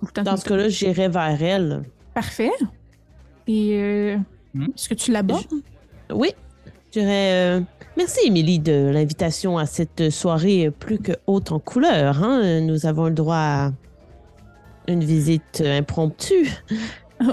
[0.00, 0.22] Tout le temps.
[0.22, 1.82] Dans ce cas-là, j'irai vers elle.
[2.14, 2.50] Parfait.
[3.46, 4.16] Et euh,
[4.54, 4.64] Hmm.
[4.74, 5.44] est-ce que tu l'abordes?
[6.10, 6.32] Oui.
[6.94, 7.32] Je dirais.
[7.32, 7.60] euh,
[7.96, 12.22] Merci, Émilie, de l'invitation à cette soirée plus que haute en couleur.
[12.22, 12.60] hein.
[12.60, 13.72] Nous avons le droit à
[14.86, 16.48] une visite impromptue.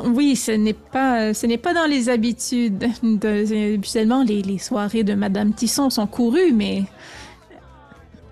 [0.05, 2.85] Oui, ce n'est pas, ce n'est pas dans les habitudes.
[3.03, 6.83] De, habituellement, les, les soirées de Madame Tisson sont courues, mais,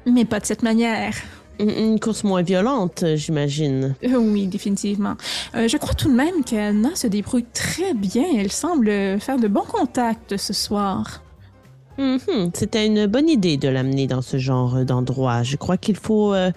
[0.05, 1.13] mais pas de cette manière.
[1.59, 3.93] Une- course moins violente, j'imagine.
[4.03, 5.13] Euh, Oui, définitivement.
[5.55, 8.25] Euh, je crois tout de même qu'Anna se débrouille très bien.
[8.35, 8.89] Elle semble
[9.19, 11.21] faire de bons contacts ce soir.
[11.99, 12.49] Mhm.
[12.55, 15.43] C'était une bonne idée de l'amener dans ce genre d'endroit.
[15.43, 16.51] Je crois qu'il faut euh,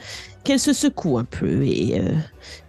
[0.46, 1.62] qu'elle se secoue un peu.
[1.64, 2.12] Et, euh,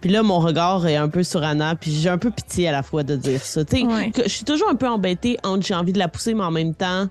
[0.00, 2.72] Puis là, mon regard est un peu sur Anna, puis j'ai un peu pitié à
[2.72, 3.62] la fois de dire ça.
[3.72, 4.12] Ouais.
[4.16, 6.74] je suis toujours un peu embêtée entre j'ai envie de la pousser, mais en même
[6.74, 7.06] temps,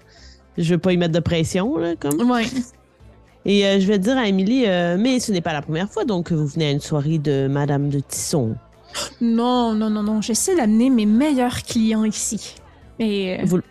[0.58, 1.78] je veux pas y mettre de pression.
[1.78, 2.30] Là, comme.
[2.30, 2.46] Ouais.
[3.46, 6.04] Et euh, je vais dire à Émilie, euh, mais ce n'est pas la première fois
[6.04, 8.56] donc que vous venez à une soirée de Madame de Tisson.
[9.22, 10.22] Non, non, non, non.
[10.22, 12.56] J'essaie d'amener mes meilleurs clients ici.
[13.46, 13.62] Vous-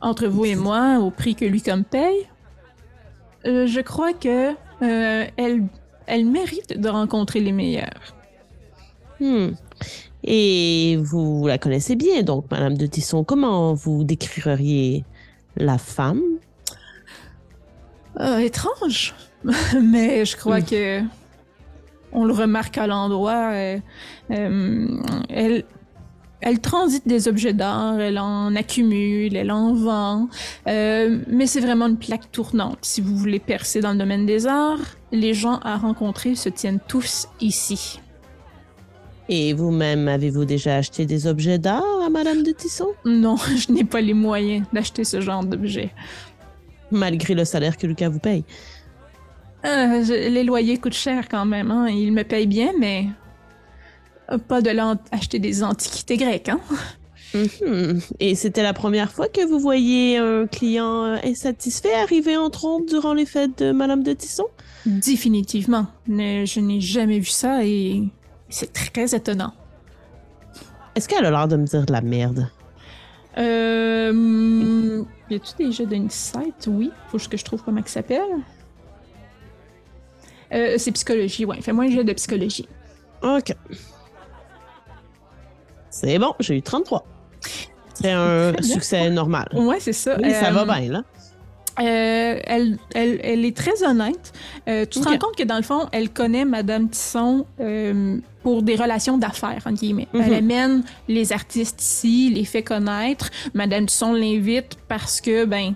[0.00, 2.26] entre vous et moi, au prix que lui comme paye,
[3.44, 5.64] je crois que elle,
[6.06, 8.14] elle mérite de rencontrer les meilleurs.
[9.20, 9.48] Hmm.
[10.24, 13.22] Et vous la connaissez bien, donc, Madame de Tisson.
[13.24, 15.04] Comment vous décririez
[15.56, 16.20] la femme?
[18.20, 19.14] Euh, étrange,
[19.82, 20.64] mais je crois Mm.
[20.64, 21.00] que
[22.12, 23.50] on le remarque à l'endroit.
[23.52, 23.78] euh,
[24.30, 24.88] euh,
[25.28, 25.64] elle,
[26.40, 30.28] elle transite des objets d'art, elle en accumule, elle en vend,
[30.66, 32.78] mais c'est vraiment une plaque tournante.
[32.82, 36.80] Si vous voulez percer dans le domaine des arts, les gens à rencontrer se tiennent
[36.86, 38.00] tous ici.
[39.28, 42.88] Et vous-même, avez-vous déjà acheté des objets d'art à Madame de Tisson?
[43.04, 45.90] Non, je n'ai pas les moyens d'acheter ce genre d'objet.
[46.92, 48.44] Malgré le salaire que Lucas vous paye.
[49.64, 51.72] Euh, je- les loyers coûtent cher quand même.
[51.72, 51.88] Hein.
[51.88, 53.06] Ils me payent bien, mais
[54.30, 56.48] euh, pas de là acheter des antiquités grecques.
[56.48, 56.60] Hein.
[57.34, 58.00] Mhm.
[58.20, 62.86] Et c'était la première fois que vous voyez un client euh, insatisfait arriver en trompe
[62.88, 64.46] durant les fêtes de Madame de Tisson?
[64.86, 65.86] Définitivement.
[66.06, 68.04] Mais je n'ai jamais vu ça et
[68.48, 69.52] c'est très étonnant.
[70.94, 72.48] Est-ce qu'elle a l'air de me dire de la merde?
[73.36, 76.66] Euh, y a-tu des jeux d'insight?
[76.68, 76.90] Oui.
[77.08, 78.22] Faut que je trouve comment il s'appelle.
[80.54, 81.60] Euh, c'est psychologie, ouais.
[81.60, 82.68] Fais-moi un jeu de psychologie.
[83.22, 83.52] OK.
[85.90, 87.04] C'est bon, j'ai eu 33.
[87.94, 89.48] C'est un succès normal.
[89.54, 90.16] Ouais, c'est ça.
[90.22, 91.02] Oui, ça Euh, va bien, là.
[91.78, 94.32] Euh, elle, elle, elle est très honnête.
[94.68, 98.62] Euh, tu te rends compte que dans le fond, elle connaît Madame Tisson euh, pour
[98.62, 100.08] des relations d'affaires, entre guillemets.
[100.14, 100.22] Mhm.
[100.22, 103.30] Elle amène les artistes ici, les fait connaître.
[103.54, 105.74] Madame Tisson l'invite parce que, ben,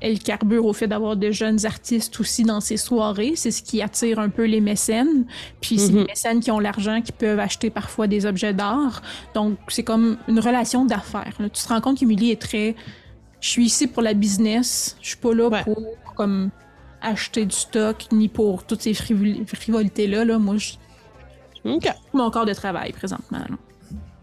[0.00, 3.32] elle carbure au fait d'avoir de jeunes artistes aussi dans ses soirées.
[3.36, 5.24] C'est ce qui attire un peu les mécènes.
[5.60, 5.98] Puis c'est Mhm.
[5.98, 9.00] les mécènes qui ont l'argent qui peuvent acheter parfois des objets d'art.
[9.34, 11.32] Donc c'est comme une relation d'affaires.
[11.38, 12.74] Tu te rends compte qu'Émilie est très
[13.44, 14.96] je suis ici pour la business.
[15.02, 15.62] Je suis pas là Ouais.
[15.64, 16.50] pour comme
[17.02, 20.24] acheter du stock ni pour toutes ces frivol- frivolités-là.
[20.24, 20.38] Là.
[20.38, 20.72] Moi, je
[21.66, 21.86] OK.
[22.14, 23.40] mon corps de travail présentement.
[23.40, 23.56] là.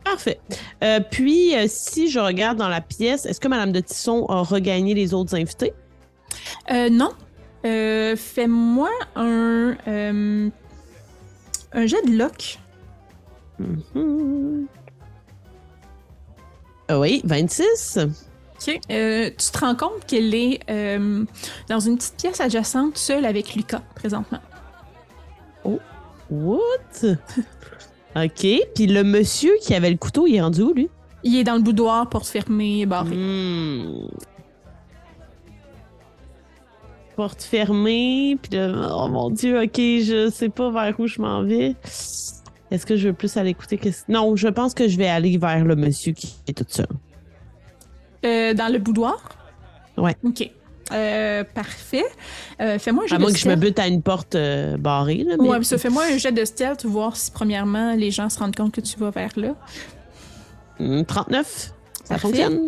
[0.04, 0.40] Parfait.
[0.84, 4.42] Euh, puis, euh, si je regarde dans la pièce, est-ce que Madame de Tisson a
[4.42, 5.74] regagné les autres invités?
[6.72, 7.12] Euh, non.
[7.64, 9.76] Euh, Fais-moi un,
[11.74, 12.58] un jet de lock.
[13.60, 14.66] Mhm.
[16.88, 18.00] Ah oui, 26.
[18.68, 18.80] OK.
[18.92, 21.26] Euh, tu te rends compte qu'elle est euh,
[21.70, 24.40] dans une petite pièce adjacente, seule avec Lucas, présentement.
[26.30, 26.58] What?
[28.16, 28.48] OK.
[28.76, 30.90] Puis le monsieur qui avait le couteau, il est rendu où, lui?
[31.24, 33.16] Il est dans le boudoir, porte fermée, barré.
[33.16, 34.08] Hmm.
[37.16, 41.76] Porte fermée, puis oh mon dieu, ok, je sais pas vers où je m'en vais.
[42.72, 43.80] Est-ce que je veux plus aller écouter?
[44.08, 46.88] Non, je pense que je vais aller vers le monsieur qui est tout seul.
[48.26, 49.18] Euh, dans le boudoir?
[49.98, 50.16] Ouais.
[50.24, 50.50] OK.
[50.92, 52.04] Euh, parfait.
[52.60, 54.76] Euh, fais-moi un jet À de moins que je me bute à une porte euh,
[54.78, 55.24] barrée.
[55.26, 55.48] Là, mais...
[55.48, 58.74] Ouais, ça, fais-moi un jet de stealth, voir si, premièrement, les gens se rendent compte
[58.74, 59.56] que tu vas vers là.
[60.80, 61.72] Hmm, 39, ça
[62.10, 62.20] Parfait.
[62.28, 62.60] fonctionne.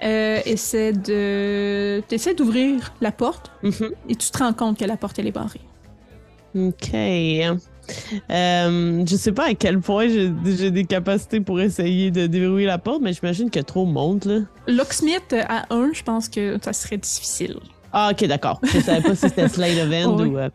[0.00, 2.02] Essaie de...
[2.08, 3.90] T'essaies d'ouvrir la porte Mhm.
[4.08, 5.60] et tu te rends compte que la porte, elle est barrée.
[6.54, 6.90] OK.
[8.30, 12.78] Euh, je sais pas à quel point j'ai des capacités pour essayer de déverrouiller la
[12.78, 14.40] porte, mais j'imagine a trop de monde, là.
[14.72, 17.56] Locksmith, à 1, je pense que ça serait difficile.
[17.92, 18.60] Ah, ok, d'accord.
[18.62, 19.88] Je savais pas si c'était Slide of
[20.20, 20.28] Oui.
[20.28, 20.38] ou.
[20.38, 20.48] euh,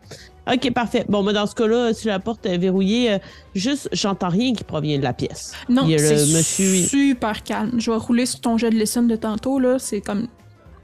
[0.50, 1.04] Ok, parfait.
[1.08, 3.18] Bon, mais dans ce cas-là, si la porte est verrouillée, euh,
[3.56, 5.52] juste, j'entends rien qui provient de la pièce.
[5.68, 7.72] Non, c'est monsieur- super calme.
[7.78, 9.78] Je vais rouler sur ton jet de lesson de tantôt, là.
[9.80, 10.28] C'est comme...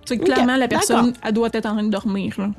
[0.05, 2.51] Clairement, la personne, elle doit être en train de dormir, là.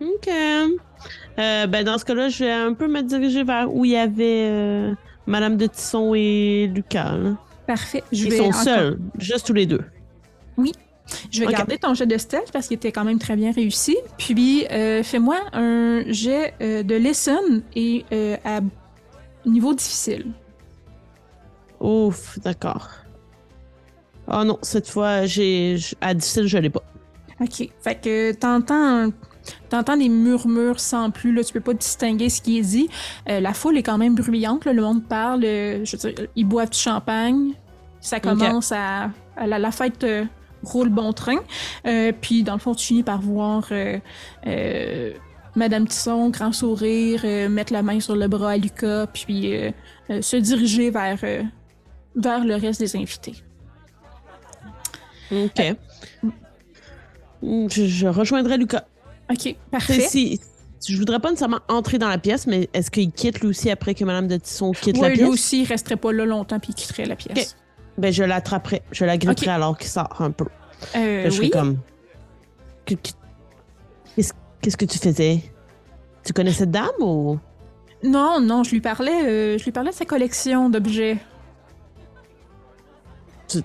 [0.00, 0.28] Ok.
[0.28, 3.96] Euh, ben, dans ce cas-là, je vais un peu me diriger vers où il y
[3.96, 4.94] avait euh,
[5.26, 7.16] Madame de Tisson et Lucas.
[7.16, 7.36] là.
[7.66, 8.02] Parfait.
[8.12, 9.82] Je Ils vais sont encore- seuls, juste tous les deux.
[11.30, 11.52] Je vais Ok.
[11.52, 13.96] garder ton jet de stealth parce qu'il était quand même très bien réussi.
[14.18, 18.60] Puis, euh, fais-moi un jet euh, de lesson et euh, à
[19.46, 20.26] niveau difficile.
[21.80, 22.88] Ouf, d'accord.
[24.30, 26.82] Oh non, cette fois, j'ai j- à difficile, je l'ai pas.
[27.40, 27.70] OK.
[27.80, 29.10] Fait que t'entends un-
[29.68, 32.88] T'entends des murmures sans plus, là, tu peux pas distinguer ce qui est dit.
[33.28, 36.26] Euh, la foule est quand même bruyante, là, le monde parle, euh, je veux dire,
[36.36, 37.52] ils boivent du champagne,
[38.00, 40.24] ça commence à, à la, la fête euh,
[40.62, 41.38] roule bon train.
[42.20, 43.70] Puis dans le fond, tu finis par voir
[45.56, 49.52] Madame Tisson, grand sourire, mettre la main sur le bras à Lucas, puis
[50.08, 51.18] se diriger vers,
[52.16, 53.34] vers le reste des invités.
[55.30, 55.62] Ok.
[57.42, 58.84] Je, je rejoindrai Lucas.
[59.30, 60.00] OK, parfait.
[60.00, 60.40] Si,
[60.86, 63.94] je voudrais pas nécessairement entrer dans la pièce, mais est-ce qu'il quitte lui aussi après
[63.94, 65.18] que Madame de Tisson quitte la pièce?
[65.20, 67.56] lui aussi, il resterait pas là longtemps puis il quitterait la pièce.
[67.98, 68.82] Ben, je l'attraperai.
[68.92, 70.46] Je la gripperai alors qu'il sort un peu.
[70.96, 71.50] Euh, Là, je oui.
[71.50, 71.78] comme.
[72.86, 73.10] Que- que-
[74.60, 75.40] Qu'est-ce que tu faisais?
[76.24, 77.38] Tu connais cette dame ou?
[78.02, 81.18] Non, non, je lui parlais, euh, je lui parlais de sa collection d'objets.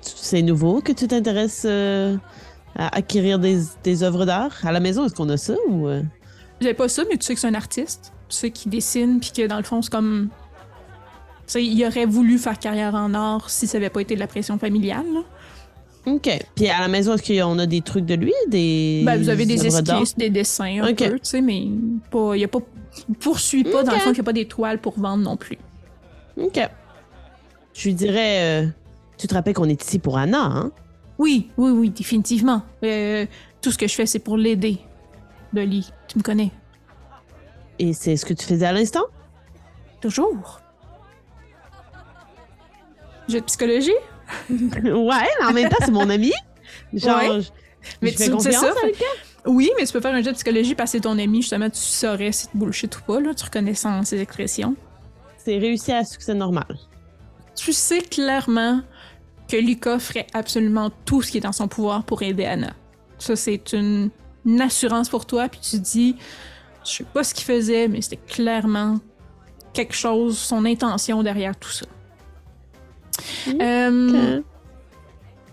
[0.01, 2.15] C'est nouveau que tu t'intéresses euh,
[2.75, 4.51] à acquérir des, des œuvres d'art?
[4.63, 5.87] À la maison, est-ce qu'on a ça ou.
[5.87, 6.01] euh?
[6.61, 8.13] J'avais pas ça, mais tu sais que c'est un artiste.
[8.29, 10.29] Tu sais qu'il dessine, puis que dans le fond, c'est comme.
[11.45, 14.19] Tu sais, il aurait voulu faire carrière en art si ça avait pas été de
[14.19, 15.05] la pression familiale.
[15.13, 15.21] là.
[16.05, 16.29] OK.
[16.55, 18.33] Puis à la maison, est-ce qu'on a des trucs de lui?
[18.47, 19.03] Des.
[19.05, 21.67] Ben, vous avez des esquisses, des dessins un peu, tu sais, mais
[22.11, 22.59] pas, il a pas.
[23.09, 25.57] il poursuit pas, dans le fond, qu'il n'y a pas d'étoiles pour vendre non plus.
[26.37, 26.59] OK.
[27.73, 28.63] Je lui dirais.
[28.63, 28.67] euh,
[29.17, 30.71] tu te rappelles qu'on est ici pour Anna, hein?
[31.17, 32.63] Oui, oui, oui, définitivement.
[32.83, 33.25] Euh,
[33.61, 34.79] tout ce que je fais, c'est pour l'aider.
[35.53, 36.51] Dolly, tu me connais.
[37.79, 39.03] Et c'est ce que tu faisais à l'instant?
[40.01, 40.59] Toujours.
[43.29, 43.91] Jeu de psychologie?
[44.49, 46.31] ouais, mais en même temps, c'est mon ami.
[46.93, 47.41] Genre, Ouais.
[47.41, 47.49] je-
[48.01, 48.95] Mais je fais tu me sais confiance ça, avec
[49.45, 51.69] Oui, mais tu peux faire un jeu de psychologie parce que c'est ton ami, justement,
[51.69, 54.75] tu saurais si tu bullshit ou pas, là, tu reconnais sans ses expressions.
[55.37, 56.77] C'est réussi à succès normal.
[57.55, 58.81] Tu sais clairement
[59.53, 62.73] que Lucas ferait absolument tout ce qui est dans son pouvoir pour aider Anna.
[63.19, 64.09] Ça, c'est une,
[64.45, 66.15] une assurance pour toi, puis tu dis,
[66.83, 68.97] je sais pas ce qu'il faisait, mais c'était clairement
[69.73, 71.85] quelque chose, son intention derrière tout ça.
[73.61, 74.41] Euh,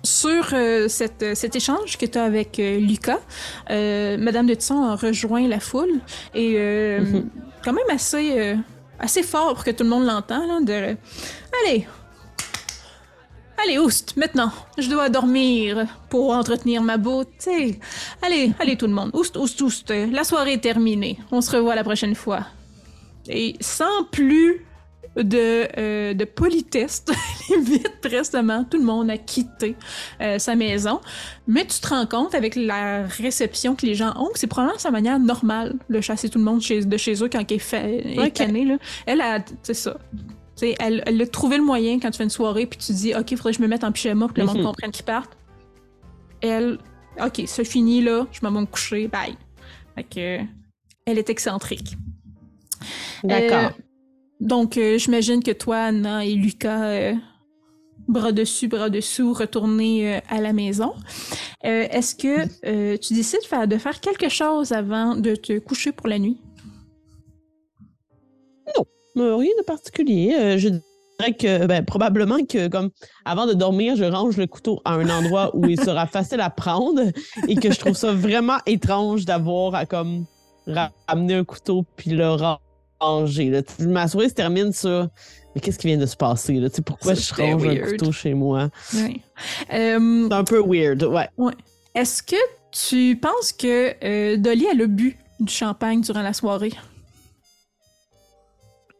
[0.03, 3.21] sur euh, cette, euh, cet échange que tu as avec Lucas,
[3.69, 6.01] Madame de Tisson a rejoint la foule
[6.35, 6.57] et
[7.01, 7.29] Mhm.
[7.63, 8.57] quand même assez,
[8.99, 10.47] assez fort pour que tout le monde l'entend.
[10.47, 10.97] là, de
[11.67, 11.87] Allez,
[13.65, 17.79] allez, oust, maintenant, je dois dormir pour entretenir ma beauté.
[18.23, 21.19] Allez, allez tout le monde, oust, oust, oust, la soirée est terminée.
[21.31, 22.47] On se revoit la prochaine fois.
[23.29, 24.65] Et sans plus
[25.17, 27.05] de, euh, de politesse,
[27.51, 29.77] limite prestement, tout le monde a quitté
[30.21, 31.01] euh, sa maison.
[31.47, 34.79] Mais tu te rends compte avec la réception que les gens ont que c'est probablement
[34.79, 37.59] sa manière normale de chasser tout le monde chez, de chez eux quand il est,
[37.59, 38.33] fait, est Ok.
[38.35, 38.79] canné, là.
[39.07, 39.97] Elle a, c'est ça.
[40.61, 43.15] T'sais, elle, elle a trouvé le moyen quand tu fais une soirée puis tu dis
[43.15, 44.65] OK, faudrait que je me mette en pyjama pour que le monde Mhm.
[44.65, 45.35] comprenne qu'ils partent.
[46.43, 46.77] Elle,
[47.19, 49.37] OK, c'est fini là, je m'en vais me coucher, bye.
[49.95, 50.45] Fait que,
[51.07, 51.97] elle est excentrique.
[53.25, 53.71] D'accord.
[53.79, 53.83] Euh,
[54.41, 57.15] donc, euh, j'imagine que toi, Anna et Lucas, euh,
[58.07, 60.93] bras dessus, bras dessous, retournez à la maison.
[61.63, 66.07] Est-ce que tu décides de faire, de faire quelque chose avant de te coucher pour
[66.09, 66.39] la nuit?
[69.17, 70.35] Euh, rien de particulier.
[70.35, 72.91] Euh, je dirais que ben, probablement que comme
[73.25, 76.51] avant de dormir, je range le couteau à un endroit où il sera facile à
[76.51, 77.03] prendre
[77.49, 80.27] et que je trouve ça vraiment étrange d'avoir à comme
[81.09, 82.37] ramener un couteau puis le
[83.01, 83.51] ranger.
[83.51, 83.63] Là.
[83.81, 85.09] Ma soirée se termine sur
[85.55, 86.69] mais qu'est-ce qui vient de se passer là?
[86.71, 88.71] Tu sais, pourquoi Ça, je range un couteau chez moi?
[88.95, 91.29] Euh, C'est un peu weird, ouais.
[91.95, 92.37] Est-ce que
[92.71, 96.73] tu penses que euh, Dolly, elle a bu du champagne durant la soirée?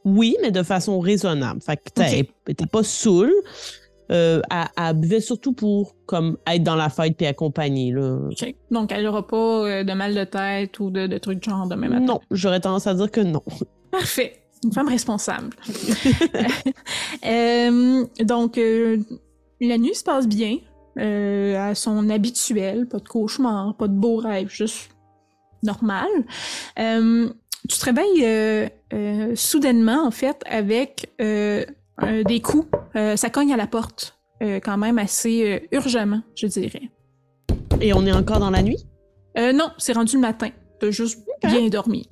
[0.05, 1.61] Oui, mais de façon raisonnable.
[1.61, 3.33] Fait que était pas saoule.
[4.11, 7.93] Euh, elle, elle buvait surtout pour comme être dans la fête puis accompagner.
[7.93, 8.19] Là.
[8.71, 11.69] Donc, elle n'aura pas euh, de mal de tête ou de, de trucs de genre
[11.69, 12.05] demain matin?
[12.05, 13.43] Non, j'aurais tendance à dire que non.
[13.93, 14.43] Parfait.
[14.65, 15.51] Une femme responsable.
[17.27, 18.97] Euh, donc, euh,
[19.61, 20.57] la nuit se passe bien.
[20.97, 22.89] à son habituel.
[22.89, 24.91] Pas de cauchemar, pas de beaux rêves, juste
[25.63, 26.09] normal.
[26.79, 27.29] Euh,
[27.69, 31.65] tu te réveilles euh, euh, soudainement, en fait, avec euh,
[32.27, 32.69] des coups.
[33.17, 36.91] Ça cogne à la porte, quand même assez urgemment, je dirais.
[37.81, 38.87] Et on est encore dans la nuit?
[39.37, 40.49] Non, c'est rendu le matin.
[40.81, 42.09] T'as juste bien dormi.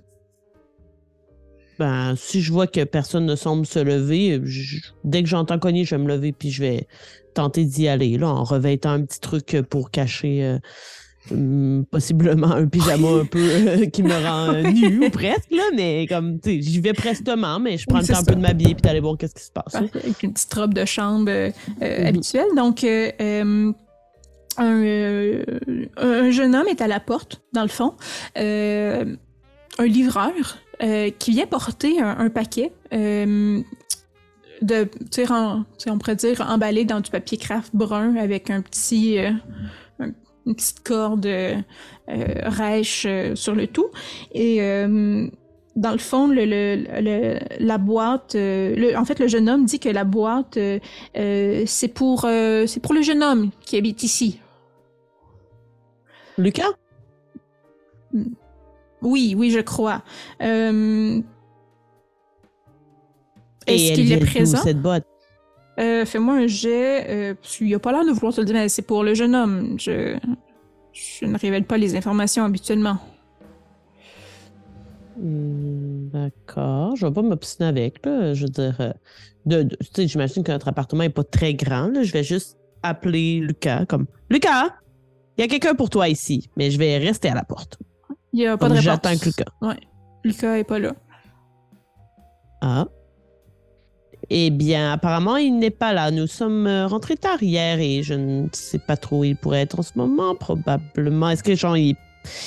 [1.78, 5.84] Ben, si je vois que personne ne semble se lever, je- dès que j'entends cogner,
[5.84, 6.88] je vais me lever puis je vais
[7.34, 10.58] tenter d'y aller, là, en revêtant un petit truc pour cacher
[11.30, 15.62] hum, possiblement un pyjama un peu euh, qui me rend euh, nu ou presque, là,
[15.74, 18.40] mais comme, tu sais, j'y vais prestement, mais je prends Oui, le un peu de
[18.40, 19.74] m'habiller puis d'aller voir qu'est-ce qui se passe.
[19.74, 21.50] avec une petite robe de chambre euh,
[21.80, 22.06] Mhm.
[22.06, 22.46] habituelle.
[22.56, 23.72] Donc, euh,
[24.58, 25.32] un,
[25.96, 27.94] un jeune homme est à la porte, dans le fond.
[28.36, 30.32] Un livreur
[31.18, 32.72] qui vient porter un, un paquet
[34.60, 35.26] de, tu sais,
[35.90, 39.18] on pourrait dire emballé dans du papier craft brun avec un petit,
[40.46, 41.54] une petite corde euh,
[42.08, 43.88] euh, rêche euh, sur le tout.
[44.32, 45.28] Et euh,
[45.76, 49.64] dans le fond, le, le- le- la boîte, euh, le- en fait, le jeune homme
[49.64, 50.78] dit que la boîte, euh,
[51.16, 54.40] euh, c'est pour, c'est pour le jeune homme qui habite ici.
[56.38, 56.70] Lucas?
[59.02, 60.02] Oui, oui, je crois.
[63.66, 64.58] Est-ce qu'il est présent?
[64.62, 65.17] cette?
[65.78, 67.06] Euh, Fais-moi un jet.
[67.08, 69.34] Euh, qu'il a pas l'air de vouloir te le dire, mais c'est pour le jeune
[69.34, 69.76] homme.
[69.78, 70.18] Je,
[70.92, 72.98] je ne révèle pas les informations habituellement.
[75.16, 76.96] Hmm, D'accord.
[76.96, 78.34] Je vais pas m'obstiner avec, là.
[78.34, 78.92] Je veux dire, euh,
[79.46, 82.02] de, j'imagine que notre appartement est pas très grand, là.
[82.02, 84.76] Je vais juste appeler Lucas comme Lucas,
[85.36, 87.78] il y a quelqu'un pour toi ici, mais je vais rester à la porte.
[88.32, 88.84] Il y a pas de réponse.
[88.84, 89.44] j'attends que Lucas.
[89.62, 89.78] Ouais.
[90.24, 90.94] Lucas est pas là.
[92.60, 92.86] Ah.
[94.30, 96.10] Eh bien, apparemment, il n'est pas là.
[96.10, 99.62] Nous sommes euh, rentrés tard hier et je ne sais pas trop où il pourrait
[99.62, 101.30] être en ce moment, probablement.
[101.30, 101.96] Est-ce que, genre, il,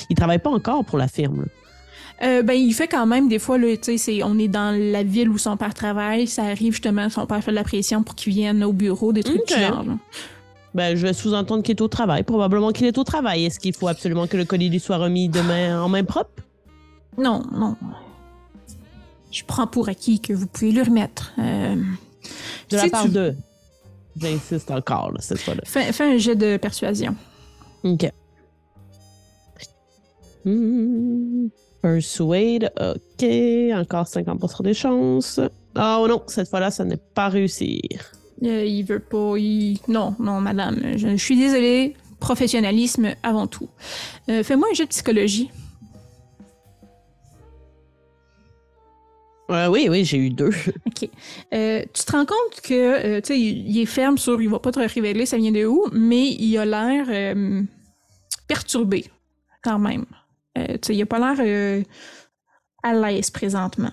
[0.08, 1.46] il travaille pas encore pour la firme?
[2.22, 4.70] Euh, ben, il fait quand même des fois, là, tu sais, c'est- on est dans
[4.78, 6.28] la ville où son père travaille.
[6.28, 9.24] Ça arrive justement, son père fait de la pression pour qu'il vienne au bureau, des
[9.24, 9.82] trucs du genre.
[9.82, 9.94] là.
[10.74, 12.22] Ben, je vais sous-entendre qu'il est au travail.
[12.22, 13.44] Probablement qu'il est au travail.
[13.46, 16.30] Est-ce qu'il faut absolument que le colis lui soit remis demain en main propre?
[17.18, 17.76] Non, non.
[19.32, 21.32] Je prends pour acquis que vous pouvez le remettre.
[21.38, 21.74] Euh,
[22.70, 23.34] De la si part tu- de.
[24.20, 25.62] J'insiste encore, là, cette fois-là.
[25.64, 27.16] Fais, fais un jet de persuasion.
[27.82, 28.10] OK.
[30.44, 31.48] Hmm,
[31.80, 33.26] Persuade, OK.
[33.74, 35.40] Encore 50% des chances.
[35.76, 37.80] Oh non, cette fois-là, ça n'est pas réussi.
[38.44, 39.36] Euh, il veut pas.
[39.38, 40.78] il- Non, non, madame.
[40.96, 41.94] Je, je suis désolée.
[42.20, 43.68] Professionnalisme avant tout.
[44.28, 45.50] Euh, Fais-moi un jet de psychologie.
[49.52, 50.50] Euh, oui, oui, j'ai eu deux.
[50.86, 51.08] OK.
[51.52, 54.58] Euh, tu te rends compte que, euh, tu sais, il, est ferme sur il va
[54.58, 57.62] pas te révéler ça vient de où, mais il a l'air euh,
[58.48, 59.06] perturbé,
[59.62, 60.04] quand même.
[60.54, 61.84] Tu sais, il a pas l'air
[62.82, 63.92] à l'aise présentement.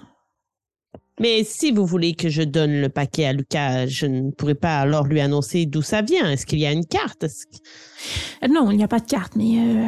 [1.19, 4.79] Mais si vous voulez que je donne le paquet à Lucas, je ne pourrais pas
[4.79, 6.29] alors lui annoncer d'où ça vient.
[6.31, 7.25] Est-ce qu'il y a une carte?
[8.41, 9.59] Que- non, il n'y a pas de carte, mais...
[9.59, 9.87] euh,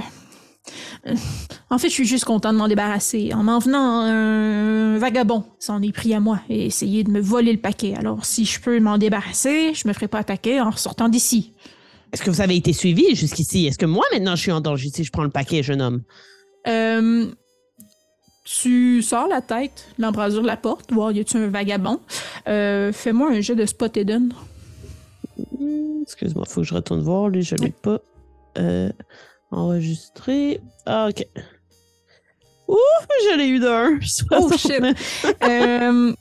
[1.70, 3.34] en fait, je suis juste content de m'en débarrasser.
[3.34, 7.52] En m'en venant, un vagabond s'en est pris à moi et essayé de me voler
[7.52, 7.96] le paquet.
[7.96, 11.54] Alors, si je peux m'en débarrasser, je me ferai pas attaquer en sortant d'ici.
[12.14, 13.66] Est-ce que vous avez été suivi jusqu'ici?
[13.68, 16.04] Est-ce que moi, maintenant, je suis en danger si je prends le paquet, jeune homme?
[16.68, 17.26] Euh,
[18.44, 22.00] tu sors la tête, l'embrasure de la porte, voir y a-tu un vagabond?
[22.48, 24.34] Euh, Fais-moi un jet de spot hidden.
[26.02, 27.30] Excuse-moi, faut que je retourne voir.
[27.30, 28.00] Lui, je ne l'ai pas
[28.58, 28.92] euh,
[29.52, 30.62] enregistré.
[30.86, 31.26] Ah, OK.
[32.68, 32.78] Ouh,
[33.30, 34.00] je l'ai eu d'un.
[34.32, 34.82] Oh shit!
[35.44, 36.14] Euh,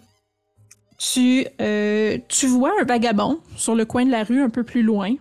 [0.99, 4.83] tu, euh, tu vois un vagabond sur le coin de la rue un peu plus
[4.83, 5.15] loin,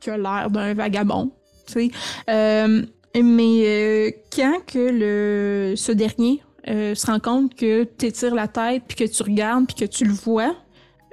[0.00, 1.30] qui a l'air d'un vagabond,
[1.66, 1.90] tu sais.
[2.28, 2.82] Euh,
[3.14, 8.96] mais quand que le, ce dernier se rend compte que tu étires la tête, puis
[8.96, 10.54] que tu regardes, puis que tu le vois,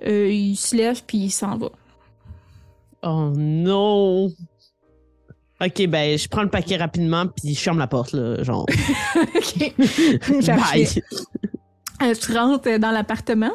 [0.03, 1.69] il se lève, puis il s'en va.
[3.03, 4.31] Oh non!
[5.61, 8.65] Ok, ben, je prends le paquet rapidement, puis je ferme la porte, là, genre.
[9.35, 9.73] OK.
[10.45, 10.87] Bye!
[12.01, 13.51] Euh, tu rentres dans l'appartement.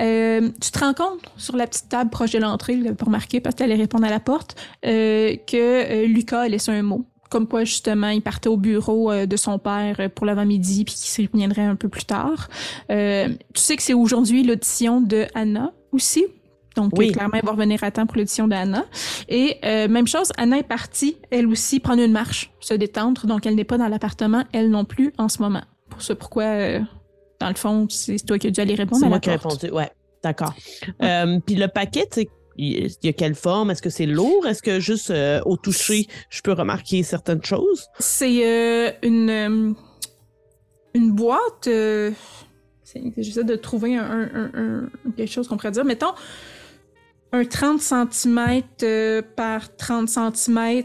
[0.00, 3.54] Euh, tu te rends compte sur la petite table proche de l'entrée, pas remarqué parce
[3.54, 7.04] qu'elle allait répondre à la porte, euh, que euh, Lucas a laissé un mot.
[7.28, 11.26] Comme quoi, justement, il partait au bureau euh, de son père pour l'avant-midi puis qu'il
[11.26, 12.48] reviendrait un peu plus tard.
[12.90, 16.24] Euh, tu sais que c'est aujourd'hui l'audition de Anna aussi?
[16.76, 17.12] Donc, Oui.
[17.12, 18.84] clairement, elle va revenir à temps pour l'audition d'Anna.
[19.28, 23.26] Et euh, même chose, Anna est partie, elle aussi, prendre une marche, se détendre.
[23.26, 25.62] Donc, elle n'est pas dans l'appartement, elle non plus, en ce moment.
[25.90, 26.80] Pour ce pourquoi, euh,
[27.40, 29.70] dans le fond, c'est toi qui as dû aller répondre C'est moi qui ai répondu,
[29.70, 29.90] ouais.
[30.24, 30.54] D'accord.
[31.02, 33.70] Euh, puis le paquet, tu sais, il y a quelle forme?
[33.70, 34.46] Est-ce que c'est lourd?
[34.46, 37.86] Est-ce que juste euh, au toucher, je peux remarquer certaines choses?
[37.98, 39.74] C'est euh, une,
[40.94, 41.66] une boîte.
[41.66, 42.12] euh,
[42.84, 45.84] c'est- J'essaie de trouver un- un- quelque chose qu'on pourrait dire.
[45.84, 46.12] Mettons
[47.32, 48.62] un 30 cm
[49.36, 50.84] par 30 cm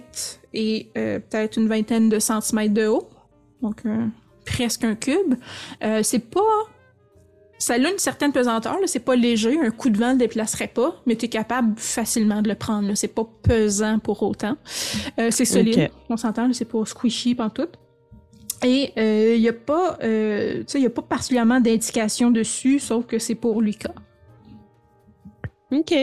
[0.53, 3.09] et euh, peut-être une vingtaine de centimètres de haut.
[3.61, 4.07] Donc euh,
[4.45, 5.35] presque un cube.
[5.83, 6.41] Euh, c'est pas.
[7.59, 11.01] Ça a une certaine pesanteur, c'est pas léger, un coup de vent le déplacerait pas,
[11.07, 12.93] mais tu es capable facilement de le prendre.
[12.93, 14.57] C'est pas pesant pour autant.
[15.19, 17.79] Euh, c'est solide, on s'entend, c'est pas squishy pantoute.
[18.63, 18.93] Et
[19.35, 23.59] il n'y a pas, euh, y a pas particulièrement d'indication dessus, sauf que c'est pour
[23.59, 23.93] Lucas.
[25.71, 25.93] OK.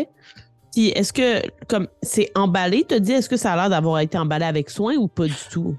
[0.73, 4.19] Puis est-ce que, comme, c'est emballé, te dis, est-ce que ça a l'air d'avoir été
[4.19, 5.77] emballé avec soin ou pas du tout?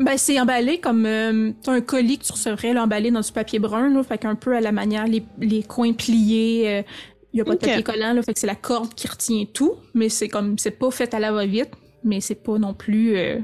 [0.00, 3.32] Ben, c'est emballé comme euh, t'as un colis que tu recevrais là, emballé dans du
[3.32, 6.84] papier brun, là, fait qu'un peu à la manière, les, les coins pliés,
[7.32, 9.44] il n'y a pas de papier collant, là, fait que c'est la corde qui retient
[9.52, 11.70] tout, mais c'est comme, c'est pas fait à la va-vite,
[12.04, 13.40] mais c'est pas non plus euh,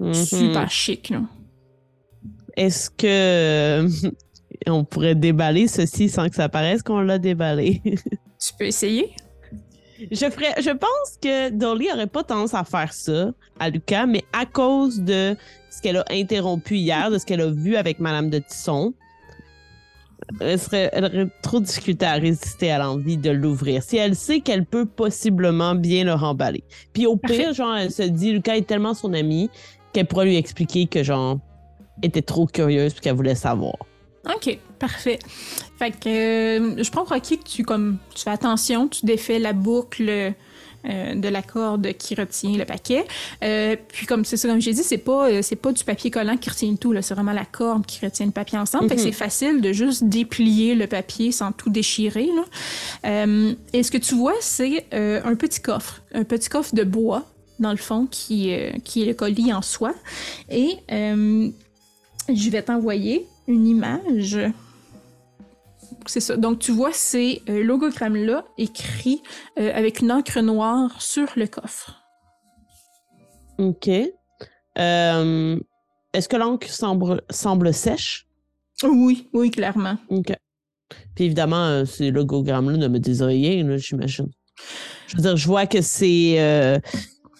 [0.00, 0.14] Mhm.
[0.14, 1.22] super chic, là.
[2.56, 3.88] Est-ce que
[4.68, 7.82] on pourrait déballer ceci sans que ça paraisse qu'on l'a déballé?
[8.38, 9.14] Tu peux essayer?
[10.10, 14.24] je, ferais, je pense que Dolly aurait pas tendance à faire ça à Lucas, mais
[14.32, 15.36] à cause de
[15.70, 18.94] ce qu'elle a interrompu hier, de ce qu'elle a vu avec Madame de Tisson,
[20.40, 23.82] elle, serait, elle aurait trop difficulté à résister à l'envie de l'ouvrir.
[23.82, 26.64] Si elle sait qu'elle peut possiblement bien le remballer.
[26.92, 29.50] Puis au pire, genre, elle se dit, Lucas est tellement son ami
[29.92, 31.38] qu'elle pourrait lui expliquer que, genre,
[32.02, 33.74] était trop curieuse puis qu'elle voulait savoir.
[34.34, 35.18] OK, parfait.
[35.78, 39.38] Fait que euh, je prends pour acquis que tu, comme, tu fais attention, tu défais
[39.38, 43.06] la boucle euh, de la corde qui retient le paquet.
[43.42, 46.36] Euh, puis comme c'est ça, comme j'ai dit, c'est pas, c'est pas du papier collant
[46.36, 48.88] qui retient tout, là, c'est vraiment la corde qui retient le papier ensemble.
[48.88, 49.06] Fait que Mhm.
[49.06, 52.28] c'est facile de juste déplier le papier sans tout déchirer.
[52.34, 53.24] Là.
[53.72, 57.24] et ce que tu vois, c'est un petit coffre, un petit coffre de bois
[57.58, 58.54] dans le fond qui,
[58.84, 59.94] qui est le colis en soi.
[60.50, 64.38] Et je vais t'envoyer une image.
[66.06, 66.36] C'est ça.
[66.36, 69.22] Donc, tu vois ces euh, logogrammes-là écrits
[69.58, 72.02] euh, avec une encre noire sur le coffre.
[73.58, 73.90] OK.
[74.78, 75.60] Euh,
[76.12, 78.26] Est-ce que l'encre semble, semble sèche?
[78.84, 79.96] Oui, oui, clairement.
[80.08, 80.32] OK.
[81.14, 84.30] Puis évidemment, euh, ces logogrammes-là ne me disent rien, j'imagine.
[85.08, 86.78] Je veux dire, je vois que c'est euh,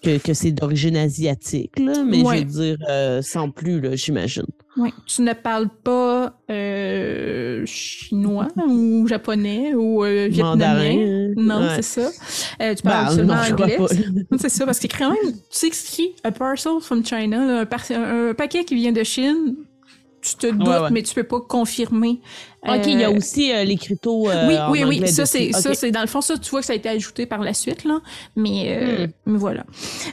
[0.03, 2.39] que, que c'est d'origine asiatique, là, mais Ouais.
[2.39, 4.45] je veux dire, euh, sans plus, j'imagine.
[4.77, 4.91] Oui.
[5.07, 11.33] Tu ne parles pas euh, chinois ou japonais ou euh, vietnamien?
[11.37, 11.83] Non, Ouais.
[11.83, 12.11] c'est ça.
[12.13, 13.79] Tu Ben, parles seulement non, anglais.
[14.39, 17.67] C'est ça, parce qu'il quand même, tu sais c'est écrit A parcel from China, là,
[17.91, 19.57] un paquet qui vient de Chine.
[20.21, 20.91] Tu te doutes, ouais.
[20.91, 22.21] mais tu peux pas confirmer.
[22.67, 25.09] OK, il y a Euh, aussi euh, l'écriteau euh, oui, en oui, oui.
[25.09, 27.25] Ça, c'est, ça, c'est dans le fond, ça, tu vois que ça a été ajouté
[27.25, 28.01] par la suite, là.
[28.35, 29.11] Mais, euh, Hmm.
[29.27, 29.65] mais voilà.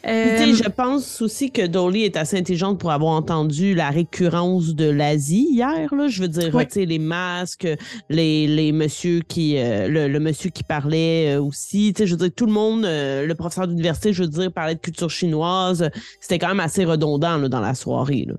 [0.08, 4.88] Euh, je pense aussi que Dolly est assez intelligente pour avoir entendu la récurrence de
[4.88, 5.94] l'Asie hier.
[5.94, 6.08] Là.
[6.08, 7.68] Je veux dire, tu sais, les masques,
[8.10, 11.94] les, les messieurs qui, euh, le, le monsieur qui parlait euh, aussi.
[11.96, 14.52] Tu sais, je veux dire, tout le monde, euh, le professeur d'université, je veux dire,
[14.52, 15.90] parlait de culture chinoise.
[16.22, 18.26] C'était quand même assez redondant là, dans la soirée.
[18.28, 18.36] Là.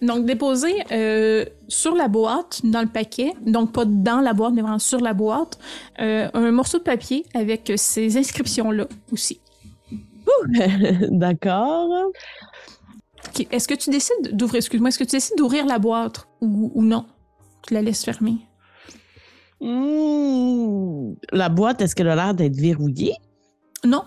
[0.00, 4.62] Donc, déposer euh, sur la boîte, dans le paquet, donc pas dans la boîte, mais
[4.62, 5.58] vraiment sur la boîte,
[6.00, 9.40] euh, un morceau de papier avec ces inscriptions-là aussi.
[11.10, 12.10] D'accord.
[13.28, 16.72] Ok, Est-ce que tu décides d'ouvrir, excuse-moi, est-ce que tu décides d'ouvrir la boîte ou,
[16.74, 17.06] ou non?
[17.66, 18.38] Tu la laisses fermer?
[19.60, 21.14] Hmm.
[21.30, 23.14] La boîte, est-ce qu'elle a l'air d'être verrouillée?
[23.84, 24.02] Non.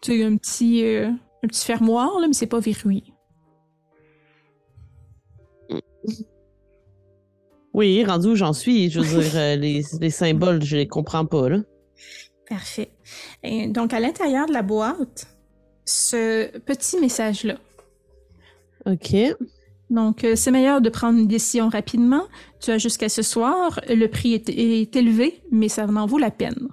[0.00, 3.11] C'est un petit, euh, un petit fermoir, là, mais c'est pas verrouillé.
[7.74, 11.24] Oui, rendu où j'en suis, je veux dire, euh, les, les symboles, je les comprends
[11.24, 11.48] pas.
[11.48, 11.58] Là.
[12.48, 12.90] Parfait.
[13.42, 15.26] Et donc, à l'intérieur de la boîte,
[15.84, 17.56] ce petit message-là.
[18.86, 19.14] OK.
[19.90, 22.24] Donc, euh, c'est meilleur de prendre une décision rapidement.
[22.60, 23.80] Tu as jusqu'à ce soir.
[23.88, 26.68] Le prix est, est élevé, mais ça en vaut la peine.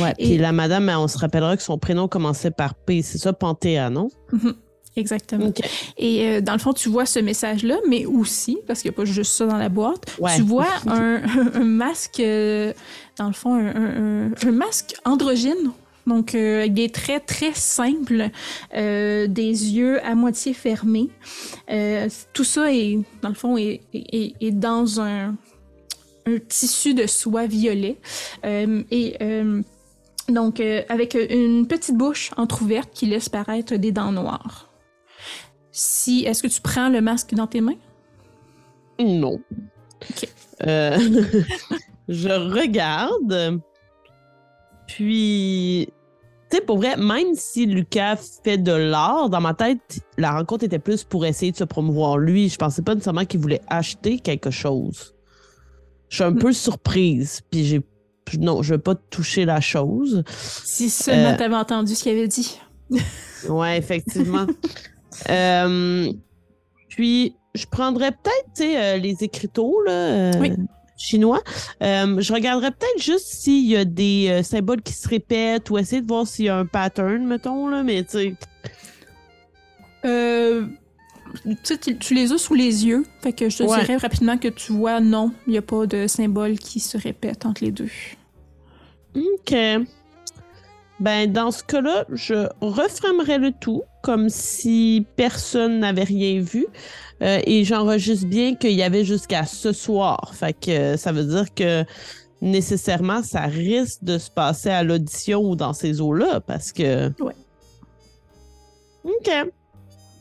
[0.00, 3.18] Ouais, Et- puis la madame, on se rappellera que son prénom commençait par P, c'est
[3.18, 4.08] ça, Panthéa, non?
[4.32, 4.54] Mhm.
[4.94, 5.50] Exactement.
[5.96, 8.98] Et euh, dans le fond, tu vois ce message-là, mais aussi, parce qu'il n'y a
[8.98, 10.36] pas juste ça dans la boîte, Ouais.
[10.36, 11.22] tu vois un,
[11.54, 12.74] un masque, euh,
[13.18, 15.70] dans le fond, un, un- un- un masque androgyne.
[16.06, 18.28] Donc, euh, avec des traits très simples,
[18.76, 21.08] euh, des yeux à moitié fermés.
[22.34, 25.36] Tout ça est, dans le fond, est, est- est dans un,
[26.26, 27.96] un tissu de soie violet.
[28.44, 29.16] Et
[30.32, 34.70] donc, euh, avec une petite bouche entrouverte qui laisse paraître des dents noires.
[35.70, 37.78] Si, est-ce que tu prends le masque dans tes mains?
[38.98, 39.40] Non.
[40.10, 40.28] OK.
[40.66, 40.98] Euh,
[42.08, 43.60] je regarde.
[44.86, 45.88] Puis,
[46.50, 50.64] tu sais, pour vrai, même si Lucas fait de l'art, dans ma tête, la rencontre
[50.64, 52.48] était plus pour essayer de se promouvoir lui.
[52.48, 55.14] Je pensais pas nécessairement qu'il voulait acheter quelque chose.
[56.08, 56.38] Je suis un Hmm.
[56.38, 57.40] peu surprise.
[57.50, 57.80] Puis j'ai.
[58.38, 60.22] Non, je veux pas toucher la chose.
[60.28, 62.58] Si seulement Euh, t'avais entendu ce qu'il avait dit.
[63.48, 64.46] Ouais, effectivement.
[65.28, 66.10] Euh,
[66.88, 70.52] puis, je prendrais peut-être, euh, les écriteaux, là, euh, Oui.
[70.96, 71.42] chinois.
[71.80, 76.06] Je regarderais peut-être juste s'il y a des symboles qui se répètent ou essayer de
[76.08, 78.34] voir s'il y a un pattern, mettons, là, mais tu sais.
[81.44, 83.04] Tu sais, tu, tu les as sous les yeux.
[83.22, 83.80] Fait que je te Ouais.
[83.80, 87.44] dirais rapidement que tu vois, non, il n'y a pas de symbole qui se répète
[87.46, 87.90] entre les deux.
[89.16, 89.54] OK.
[91.00, 96.66] Ben, dans ce cas-là, je reframerais le tout comme si personne n'avait rien vu.
[97.22, 100.32] Euh, et j'enregistre bien qu'il y avait jusqu'à ce soir.
[100.34, 101.84] Fait que euh, ça veut dire que
[102.40, 107.08] nécessairement, ça risque de se passer à l'audition ou dans ces eaux-là parce que.
[107.20, 107.34] Ouais.
[109.04, 109.30] OK.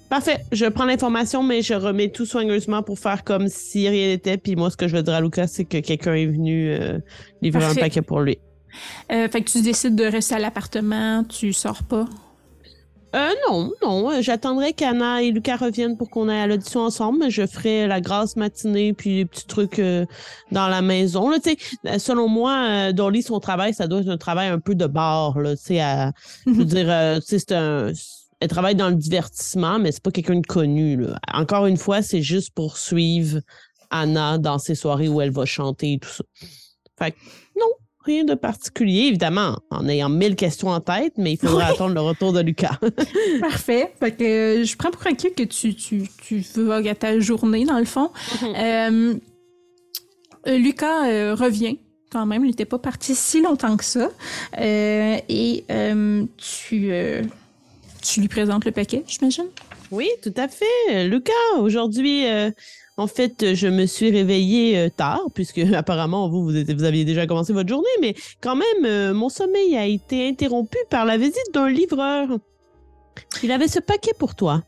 [0.10, 0.39] Parfait.
[0.52, 4.38] Je prends l'information, mais je remets tout soigneusement pour faire comme si rien n'était.
[4.38, 7.00] Puis moi, ce que je vais dire à Lucas, c'est que quelqu'un est venu euh,
[7.42, 7.80] livrer Parfait.
[7.80, 8.38] un paquet pour lui.
[9.11, 12.05] Euh, fait que tu décides de rester à l'appartement, tu sors pas?
[13.13, 14.22] Euh, non, non.
[14.22, 17.19] J'attendrai qu'Anna et Lucas reviennent pour qu'on aille à l'audition ensemble.
[17.19, 20.05] mais Je ferai la grasse matinée puis les petits trucs euh,
[20.51, 21.30] dans la maison.
[21.30, 24.88] Là, euh, selon moi, Dolly, son travail, ça doit être un travail un peu de
[24.88, 25.39] bar.
[25.39, 26.11] Là, à-
[26.45, 27.91] je veux dire, sais, c'est un.
[28.39, 30.95] Elle travaille dans le divertissement, mais c'est pas quelqu'un de connu.
[30.95, 31.19] Là.
[31.34, 33.39] Encore une fois, c'est juste pour suivre
[33.91, 36.24] Anna dans ses soirées où elle va chanter et tout ça.
[36.97, 37.17] Fait que,
[37.59, 37.67] non,
[38.04, 41.72] rien de particulier, évidemment, en ayant mille questions en tête, mais il faudra Oui.
[41.74, 42.80] attendre le retour de Lucas.
[43.39, 43.93] Parfait.
[43.99, 47.66] Fait que euh, je prends pour acquis que tu, tu, tu vogues à ta journée,
[47.66, 48.10] dans le fond.
[48.43, 49.14] Euh,
[50.47, 51.78] euh, Lucas euh, revient
[52.12, 52.43] quand même.
[52.43, 54.10] Il n'était pas parti si longtemps que ça.
[54.60, 57.22] Euh, et euh, tu, euh,
[58.02, 59.45] tu lui présentes le paquet, j'imagine?
[59.91, 61.08] Oui, tout à fait.
[61.08, 62.49] Lucas, aujourd'hui, euh,
[62.98, 67.54] en fait, je me suis réveillée euh, tard, puisque apparemment, vous, vous, aviez déjà commencé
[67.54, 71.70] votre journée, mais quand même, euh, mon sommeil a été interrompu par la visite d'un
[71.70, 72.28] livreur.
[73.44, 74.64] Il avait ce paquet pour toi.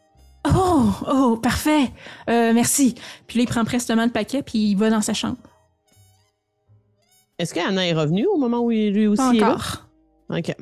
[0.55, 1.91] Oh, oh, parfait.
[2.29, 2.95] Euh, merci.
[3.27, 5.37] Puis là, il prend prestement le paquet, puis il va dans sa chambre.
[7.39, 9.49] Est-ce qu'Anna est revenue au moment où il- lui aussi Pas est là?
[9.51, 9.87] encore.
[10.29, 10.55] OK.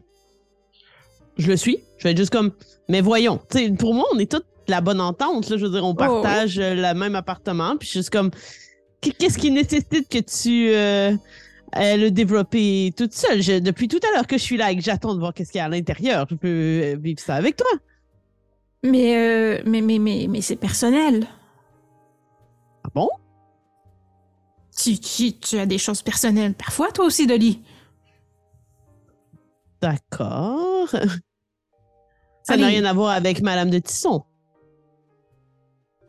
[1.38, 1.80] Je le suis.
[1.98, 2.52] Je vais être juste comme,
[2.90, 3.40] mais voyons,
[3.80, 5.50] pour moi, on est toutes de la bonne entente.
[5.50, 5.98] Là, je veux dire, on oui.
[5.98, 7.78] partage euh, le même appartement.
[7.78, 8.32] Puis je suis juste comme,
[9.02, 11.16] qu- qu'est-ce qui nécessite que tu euh,
[11.78, 12.56] euh, le développes
[12.96, 13.42] toute seule?
[13.42, 15.52] Je- depuis tout à l'heure que je suis là et que j'attends de voir qu'est-ce
[15.52, 17.68] qu'il y a à l'intérieur, je peux vivre ça avec toi.
[18.84, 21.28] Mais, euh, mais, mais, mais, mais c'est personnel.
[22.84, 23.10] Ah bon?
[24.76, 27.62] Tu, tu, tu as des choses personnelles parfois, toi aussi, Dolly.
[29.82, 30.88] D'accord.
[32.44, 34.24] Ça n'a rien à voir avec Madame de Tisson.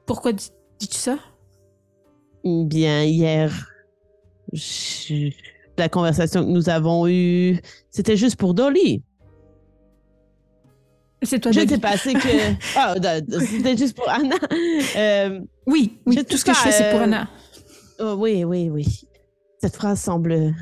[0.06, 1.18] Pourquoi dis- dis-tu ça?
[2.44, 3.52] Bien, hier,
[4.52, 5.30] je-
[5.78, 9.02] la conversation que nous avons eue, c'était juste pour Dolly.
[11.24, 11.74] C'est toi, Je ne Dolly.
[11.76, 12.54] sais pas, c'est que.
[12.76, 12.94] Ah,
[13.40, 14.34] c'était juste pour Anna.
[14.96, 17.28] Euh, Oui, oui, tout ce que je fais, c'est pour euh, Anna.
[18.00, 19.04] oh, oui, oui, oui.
[19.60, 20.52] Cette phrase semble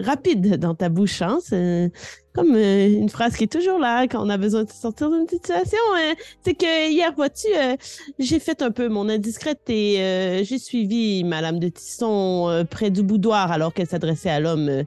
[0.00, 1.22] rapide dans ta bouche.
[1.22, 1.38] Hein?
[1.42, 1.92] C'est
[2.32, 5.28] comme euh, une phrase qui est toujours là quand on a besoin de sortir d'une
[5.28, 5.78] situation.
[5.96, 6.14] hein.
[6.44, 7.76] C'est que hier, vois-tu, euh,
[8.18, 13.02] j'ai fait un peu mon indiscrète et euh, j'ai suivi Madame de Tisson près du
[13.02, 14.84] boudoir alors qu'elle s'adressait à l'homme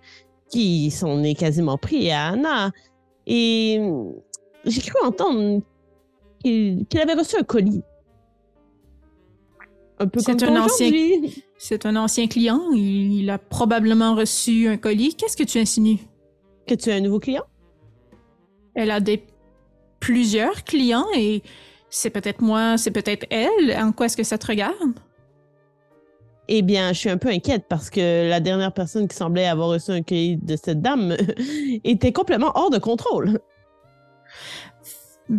[0.49, 2.71] qui s'en est quasiment pris à Anna.
[3.25, 3.81] Et
[4.65, 5.61] j'ai cru entendre
[6.43, 7.81] qu'il avait reçu un colis.
[9.99, 10.91] Un peu C'est comme un ancien-.
[11.57, 12.61] C'est un ancien client.
[12.73, 15.15] Il, il a probablement reçu un colis.
[15.15, 15.99] Qu'est-ce que tu insinues?
[16.67, 17.43] Que tu as un nouveau client?
[18.75, 19.23] Elle a des
[19.99, 21.43] plusieurs clients et
[21.89, 23.75] c'est peut-être moi, c'est peut-être elle.
[23.77, 24.99] En quoi est-ce que ça te regarde?
[26.49, 29.69] Eh bien, je suis un peu inquiète parce que la dernière personne qui semblait avoir
[29.69, 31.15] reçu un colis de cette dame
[31.83, 33.39] était complètement hors de contrôle.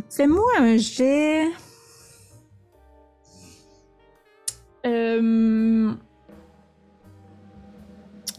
[0.09, 1.49] Fais-moi un jet.
[4.87, 5.93] Euh...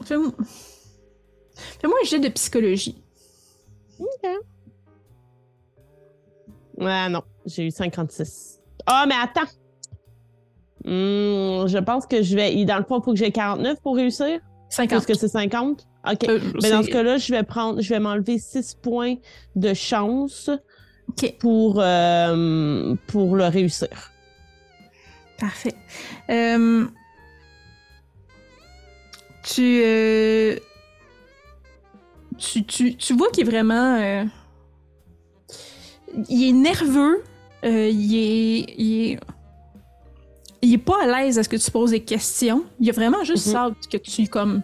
[0.03, 0.31] Fais-moi...
[1.83, 3.01] Un jet de psychologie.
[6.81, 8.59] Ah non, j'ai eu 56.
[8.85, 9.49] Ah, mais attends!
[10.83, 12.63] Hmm, je pense que je vais.
[12.65, 14.39] Dans le fond, il faut que j'ai 49 pour réussir?
[14.69, 14.97] 50.
[14.97, 15.87] Est-ce que c'est 50?
[16.11, 16.29] OK.
[16.29, 19.15] Euh, Mais dans ce cas-là, je vais prendre, je vais m'enlever 6 points
[19.55, 20.49] de chance
[21.09, 24.11] OK, pour, euh, pour le réussir.
[25.39, 25.73] Parfait.
[26.29, 26.85] Euh,
[29.43, 30.55] Tu, euh,
[32.37, 33.97] tu, tu, tu vois qu'il est vraiment...
[34.01, 34.23] euh,
[36.29, 37.21] Il est nerveux.
[37.63, 37.69] il,
[38.15, 39.19] est, il est...
[40.61, 42.63] Il est pas à l'aise à ce que tu poses des questions.
[42.79, 43.55] Il a vraiment juste Mhm.
[43.55, 44.63] hâte que tu, comme...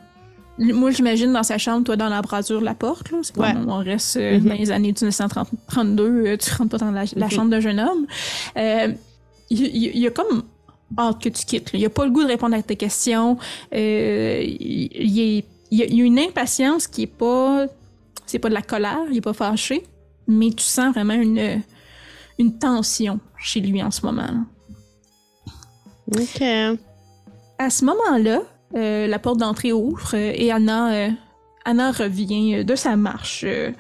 [0.58, 3.12] Moi, j'imagine dans sa chambre, toi, dans la brasure de la porte.
[3.24, 3.54] C'est comme Ouais.
[3.68, 4.40] on reste Mhm.
[4.40, 7.32] dans les années 1932, euh, tu rentres pas dans la, la Mhm.
[7.32, 8.08] chambre d'un jeune homme.
[8.56, 10.44] Il, il- il a comme
[10.98, 11.72] hâte que tu quittes.
[11.74, 11.80] là.
[11.80, 13.38] Il a pas le goût de répondre à tes questions.
[13.74, 17.66] Euh, il, est- il y a, il a une impatience qui est pas...
[18.26, 19.84] C'est pas de la colère, il est pas fâché,
[20.28, 21.62] mais tu sens vraiment une,
[22.40, 24.28] une tension chez lui en ce moment.
[24.28, 24.44] là.
[26.20, 26.42] OK.
[27.60, 28.42] À ce moment-là,
[28.76, 31.10] euh, la porte d'entrée ouvre euh, et Anna, euh,
[31.66, 33.44] Anna revient de sa marche.
[33.46, 33.72] euh,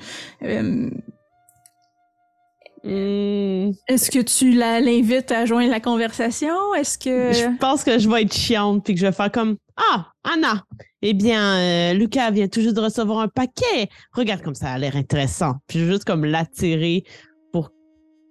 [2.83, 6.73] Hmm, Est-ce que tu l'invites à joindre la conversation?
[6.73, 7.31] Est-ce que...
[7.31, 10.63] Je pense que je vais être chiante puis que je vais faire comme Ah, Anna!
[11.03, 13.89] Eh bien, euh, Lucas vient tout juste de recevoir un paquet.
[14.13, 15.55] Regarde comme ça a l'air intéressant.
[15.67, 17.03] Puis je vais juste comme l'attirer
[17.51, 17.69] pour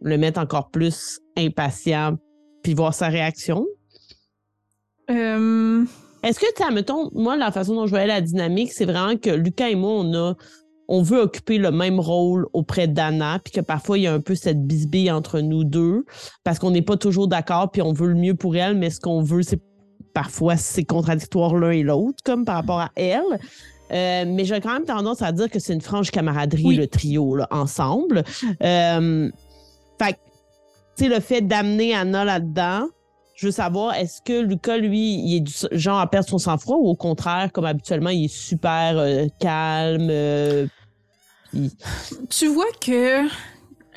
[0.02, 2.16] le mettre encore plus impatient
[2.62, 3.66] puis voir sa réaction.
[5.10, 5.84] Euh,
[6.22, 9.30] Est-ce que, tu mettons, moi, la façon dont je voyais la dynamique, c'est vraiment que
[9.30, 10.34] Lucas et moi, on a.
[10.92, 14.20] On veut occuper le même rôle auprès d'Anna, puis que parfois il y a un
[14.20, 16.04] peu cette bisbille entre nous deux,
[16.42, 18.98] parce qu'on n'est pas toujours d'accord, puis on veut le mieux pour elle, mais ce
[18.98, 19.60] qu'on veut, c'est
[20.14, 23.22] parfois c'est contradictoire l'un et l'autre, comme par rapport à elle.
[23.92, 26.76] Euh, mais j'ai quand même tendance à dire que c'est une franche camaraderie, Oui.
[26.76, 28.24] le trio, là, ensemble.
[28.62, 29.30] Euh,
[30.00, 30.18] fait que,
[30.96, 32.86] tu sais, le fait d'amener Anna là-dedans,
[33.34, 36.76] je veux savoir, est-ce que Lucas, lui, il est du genre à perdre son sang-froid
[36.76, 40.68] ou au contraire, comme habituellement, il est super euh, calme?
[42.30, 43.26] tu vois que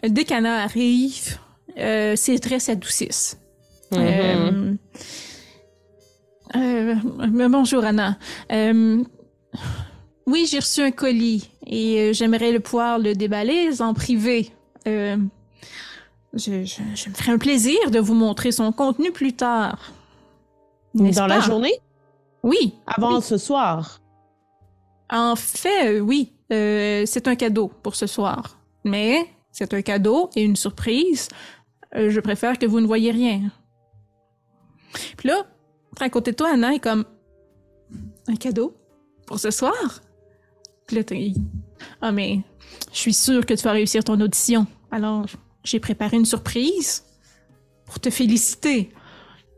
[0.07, 1.37] dès qu'Anna arrive,
[1.77, 3.37] euh, ses traits s'adoucissent.
[3.91, 3.99] Mhm.
[3.99, 4.75] Euh,
[6.55, 6.95] euh,
[7.49, 8.17] bonjour Anna.
[8.51, 9.03] Euh,
[10.25, 14.51] oui, j'ai reçu un colis et j'aimerais le pouvoir le déballer en privé.
[14.85, 15.17] Je,
[16.35, 19.91] je- je me ferai un plaisir de vous montrer son contenu plus tard.
[20.95, 21.73] Dans la journée?
[22.43, 22.73] Oui.
[22.87, 23.21] Avant oui.
[23.23, 23.99] ce soir?
[25.09, 26.32] En fait, oui.
[26.51, 28.59] Euh, c'est un cadeau pour ce soir.
[28.83, 31.29] Mais c'est un cadeau et une surprise.
[31.95, 33.51] Euh, je préfère que vous ne voyez rien.
[35.17, 35.45] Puis là,
[35.99, 37.05] à côté de toi, Anna est comme
[38.27, 38.75] un cadeau
[39.25, 40.01] pour ce soir?
[40.87, 41.03] Puis là,
[42.01, 42.41] ah mais
[42.91, 44.67] je suis sûre que tu vas réussir ton audition.
[44.91, 45.25] Alors,
[45.63, 47.03] j'ai préparé une surprise
[47.85, 48.91] pour te féliciter.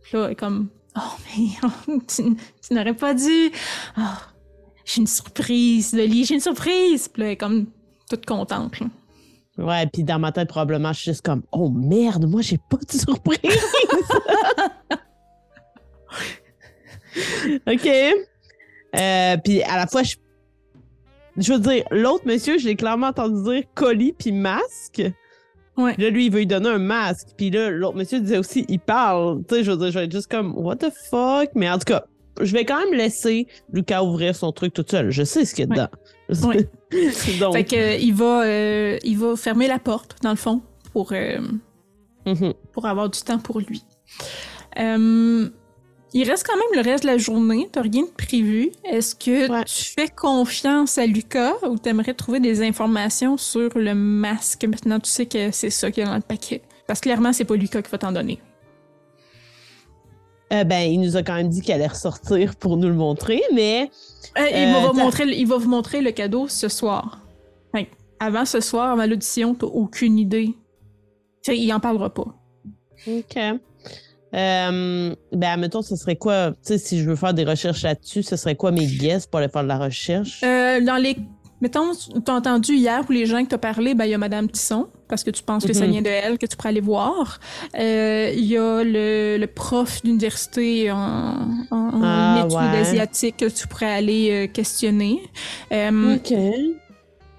[0.03, 0.99] Puis là, elle est comme oh
[1.37, 3.51] mais tu, tu n'aurais pas dû.
[3.95, 4.19] Ah,
[4.85, 7.07] j'ai une surprise, Lily, j'ai une surprise.
[7.07, 7.65] Puis là, elle est comme
[8.09, 8.79] toute contente.
[8.79, 8.87] là.
[9.57, 12.77] Ouais, puis dans ma tête, probablement, je suis juste comme Oh merde, moi, j'ai pas
[12.77, 13.37] de surprise!
[17.67, 17.87] OK.
[17.87, 20.15] Euh, puis à la fois, je,
[21.37, 25.01] je veux dire, l'autre monsieur, je l'ai clairement entendu dire colis puis masque.
[25.77, 25.95] Ouais.
[25.97, 27.29] Là, lui, il veut lui donner un masque.
[27.37, 29.43] Puis là, l'autre monsieur disait aussi, il parle.
[29.47, 31.49] Tu sais, je veux dire, je vais être juste comme, what the fuck?
[31.55, 32.05] Mais en tout cas,
[32.41, 35.11] je vais quand même laisser Lucas ouvrir son truc tout seul.
[35.11, 36.47] Je sais ce qu'il y a dedans.
[36.47, 36.67] Ouais.
[37.39, 40.61] Donc, Fait que euh, il va, euh, il va fermer la porte dans le fond
[40.93, 41.39] pour euh,
[42.25, 42.53] mhm.
[42.71, 43.83] pour avoir du temps pour lui.
[44.79, 45.49] Euh,
[46.13, 47.67] il reste quand même le reste de la journée.
[47.71, 48.71] T'as rien de prévu.
[48.85, 49.63] Est-ce que Ouais.
[49.65, 54.63] tu fais confiance à Lucas ou t'aimerais trouver des informations sur le masque?
[54.65, 56.61] Maintenant tu sais que c'est ça qu'il y a dans le paquet?
[56.87, 58.39] Parce que clairement, c'est pas Lucas qui va t'en donner.
[60.53, 63.41] Euh, ben, il nous a quand même dit qu'elle allait ressortir pour nous le montrer,
[63.53, 63.89] mais
[64.37, 66.67] Euh, il, Euh, va vous t'as- montrer, le- il va vous montrer le cadeau ce
[66.69, 67.19] soir.
[68.17, 70.53] Avant ce soir, avant l'audition, t'as aucune idée.
[71.49, 72.25] Il en parlera pas.
[73.07, 73.37] OK.
[73.37, 73.59] Euh,
[74.33, 75.15] ben,
[75.49, 78.55] admettons, ce serait quoi, tu sais, si je veux faire des recherches là-dessus, ce serait
[78.55, 80.41] quoi mes guesses pour aller faire de la recherche?
[80.43, 81.17] Euh, dans les.
[81.61, 81.91] Mettons,
[82.23, 84.87] t'as entendu hier pour les gens que t'as parlé, ben il y a Madame Tisson,
[85.07, 85.91] parce que tu penses que ça Mhm.
[85.91, 87.39] vient de elle, que tu pourrais aller voir.
[87.79, 92.79] Euh, Il y a le, le prof d'université en, en, en Ah, études ouais.
[92.79, 95.21] asiatiques que tu pourrais aller euh, questionner.
[95.71, 96.33] Euh, OK.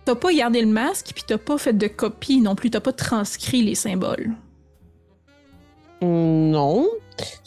[0.05, 2.93] T'as pas gardé le masque, puis t'as pas fait de copie non plus, t'as pas
[2.93, 4.31] transcrit les symboles.
[6.03, 6.87] Non.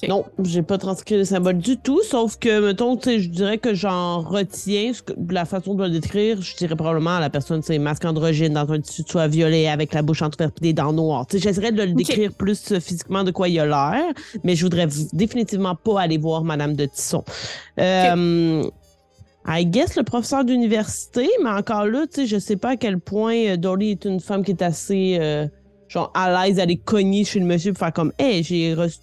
[0.08, 4.22] Non, j'ai pas transcrit le symbole du tout, sauf que, mettons, je dirais que j'en
[4.22, 4.93] retiens
[5.30, 6.41] la façon de le décrire.
[6.41, 9.68] Je dirais probablement à la personne, c'est masque androgyne dans un tissu de soie violet
[9.68, 11.28] avec la bouche entrouverte et des dents noires.
[11.28, 14.56] Tu sais, j'essaierais de le décrire plus euh, physiquement de quoi il a l'air, mais
[14.56, 17.24] je voudrais définitivement pas aller voir Madame de Tisson.
[17.80, 18.64] Euh,
[19.47, 23.00] I guess le professeur d'université, mais encore là, tu sais, je sais pas à quel
[23.00, 25.47] point euh, Dolly est une femme qui est assez, euh,
[25.89, 28.99] genre, à l'aise à aller cogner chez le monsieur pour faire comme, hey, j'ai reçu.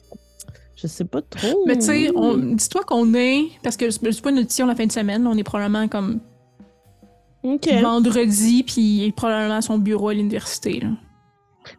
[0.76, 1.64] Je sais pas trop.
[1.66, 2.11] Mais tu sais,
[2.55, 3.47] dis-toi qu'on est.
[3.62, 6.20] Parce que c'est pas une audition la fin de semaine, là, on est probablement comme
[7.43, 7.68] OK.
[7.80, 10.80] vendredi, puis il est probablement à son bureau à l'université.
[10.80, 10.89] là.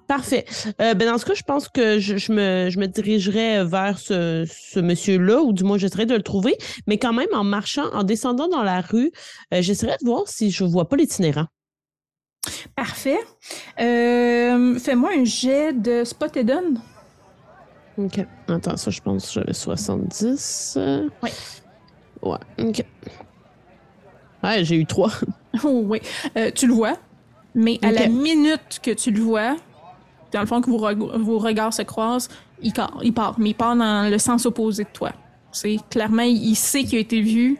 [0.07, 0.45] Parfait.
[0.81, 3.97] Euh, ben dans ce cas, je pense que je, je me, je me dirigerais vers
[3.99, 6.57] ce, ce monsieur-là, ou du moins j'essaierais de le trouver.
[6.87, 9.11] Mais quand même, en marchant, en descendant dans la rue,
[9.53, 11.45] euh, j'essaierais de voir si je vois pas l'itinérant.
[12.75, 13.19] Parfait.
[13.79, 16.79] Euh, Fais-moi un jet de Spot Hidden.
[17.97, 18.19] OK.
[18.47, 20.75] Attends, ça, je pense que j'avais 70.
[20.77, 21.09] euh,
[22.21, 22.37] Ouais.
[22.59, 22.83] OK.
[24.43, 25.11] Ouais, j'ai eu 3.
[25.63, 25.99] Oh, oui.
[26.37, 26.97] Euh, tu le vois,
[27.55, 29.55] mais à la minute que tu le vois,
[30.31, 32.27] dans le fond que vos, reg- vos regards se croisent,
[32.61, 35.13] il, part, il part, mais il part dans le sens opposé de toi.
[35.51, 37.57] C'est clairement, il sait qu'il a été vu,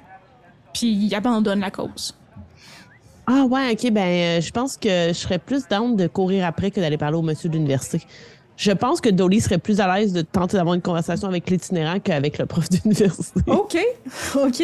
[0.75, 2.15] puis il abandonne la cause.
[3.29, 6.71] Ah ouais, OK, ben euh, je pense que je serais plus down de courir après
[6.71, 8.01] que d'aller parler au monsieur de l'université.
[8.55, 11.99] Je pense que Dolly serait plus à l'aise de tenter d'avoir une conversation avec l'itinérant
[11.99, 13.39] qu'avec le prof d'université.
[13.45, 13.77] OK.
[14.35, 14.63] OK.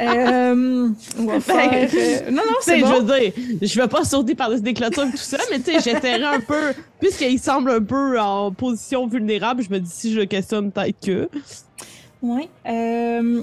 [0.00, 0.88] euh,
[1.18, 1.88] on va faire.
[1.92, 3.02] euh, non, non, Tu sais, c'est je bon.
[3.02, 5.72] veux dire, je vais pas sauter par-dessus des clôtures et tout ça, mais tu sais,
[5.74, 10.20] j'essaierai un peu, puisqu'il semble un peu en position vulnérable, je me dis si je
[10.20, 11.28] le questionne, peut-être que.
[12.22, 12.48] Oui.
[12.66, 13.42] Euh,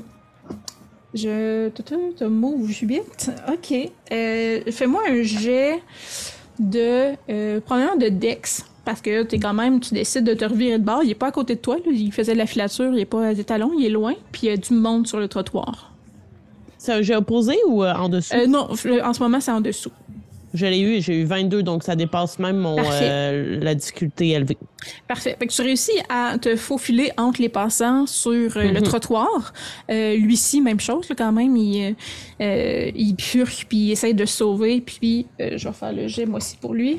[1.16, 1.70] je.
[1.70, 3.32] tu move vite.
[3.52, 3.92] OK.
[4.12, 5.82] Euh, Fais-moi un jet
[6.60, 7.14] de.
[7.30, 8.66] Euh, premièrement de Dex.
[8.84, 11.02] Parce que t'es quand même, tu décides de te revirer de bord.
[11.04, 11.92] Il est pas à côté de toi, là.
[11.92, 14.42] il faisait de la filature, il est pas à des talons, il est loin, puis
[14.44, 15.92] il y a du monde sur le trottoir.
[16.78, 18.36] C'est un jeu opposé ou euh, en dessous?
[18.36, 19.90] Euh, non, en ce moment, c'est en dessous.
[20.56, 24.58] Je l'ai eu, j'ai eu 22, donc ça dépasse même mon, euh, la difficulté élevée.
[25.08, 25.36] Parfait.
[25.38, 28.84] Fait que tu réussis à te faufiler entre les passants sur euh, le Mhm.
[28.84, 29.54] trottoir.
[29.92, 31.56] Euh, lui-ci, même chose, là, quand même.
[31.58, 31.96] Il,
[32.40, 34.82] il purque, puis il essaye de sauver.
[34.82, 36.98] Puis je vais faire le jet, moi aussi, pour lui.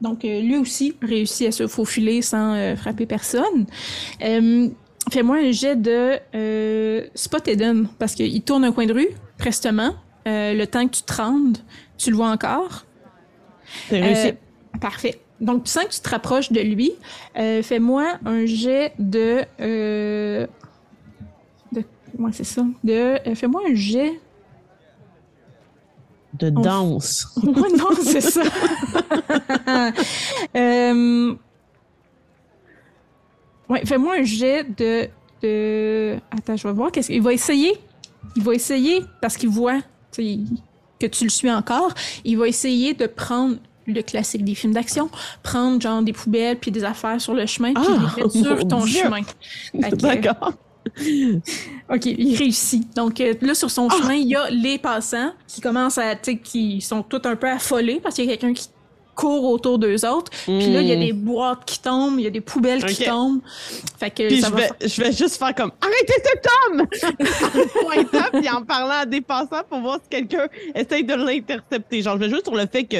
[0.00, 3.66] Donc, lui aussi réussit à se faufiler sans frapper personne.
[5.12, 6.18] Fais-moi un jet de
[7.14, 9.08] Spot Hidden, parce qu'il tourne un coin de rue,
[9.38, 9.94] prestement.
[10.26, 11.58] Le temps que tu te rendes,
[11.98, 12.84] tu le vois encore?
[13.88, 14.28] C'est réussi.
[14.28, 15.20] Euh, parfait.
[15.40, 16.92] Donc, tu sens que tu te rapproches de lui.
[17.36, 19.42] Euh, Fais-moi un jet de.
[19.60, 20.46] Euh,
[21.72, 21.82] de
[22.18, 22.62] ouais, c'est ça?
[22.84, 22.92] De,
[23.28, 24.12] euh, Fais-moi un jet.
[26.34, 27.26] de on- danse.
[27.42, 28.42] Ouais, non, c'est ça.
[33.68, 35.08] ouais, fais-moi un jet de,
[35.42, 36.16] de.
[36.30, 36.90] Attends, je vais voir.
[36.92, 37.72] Qu'est-ce qu'il va essayer.
[38.36, 39.80] Il va essayer parce qu'il voit
[41.08, 41.92] que tu le suis encore.
[42.24, 45.10] Il va essayer de prendre le classique des films d'action,
[45.42, 48.68] prendre genre des poubelles puis des affaires sur le chemin puis Ah, les mettre sur
[48.68, 49.02] ton Dieu.
[49.02, 49.20] chemin.
[49.74, 50.52] D'accord.
[51.90, 52.94] OK, il réussit.
[52.94, 53.70] Donc euh, là, sur Ah!
[53.70, 57.20] son chemin, il y a les passants qui commencent à, tu sais, qui sont tous
[57.24, 58.68] un peu affolés parce qu'il y a quelqu'un qui
[59.14, 60.30] court autour d'eux autres.
[60.44, 61.00] Puis là, il y a Mm.
[61.00, 63.40] des boîtes qui tombent, il y a des poubelles qui tombent.
[63.98, 66.80] Fait que Puis ça je va vais, je vais juste faire comme Arrêtez cet homme!
[67.44, 72.02] en pointant puis en parlant à des passants pour voir si quelqu'un essaye de l'intercepter.
[72.02, 72.96] Genre, je vais juste sur le fait que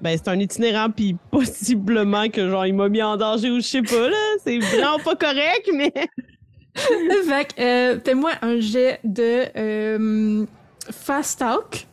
[0.00, 3.66] ben, c'est un itinérant puis possiblement que genre il m'a mis en danger ou je
[3.66, 4.16] sais pas là.
[4.44, 5.92] C'est vraiment pas correct, mais.
[6.76, 10.46] fait que, euh, fais-moi un jet de euh,
[10.92, 11.87] Fast Talk.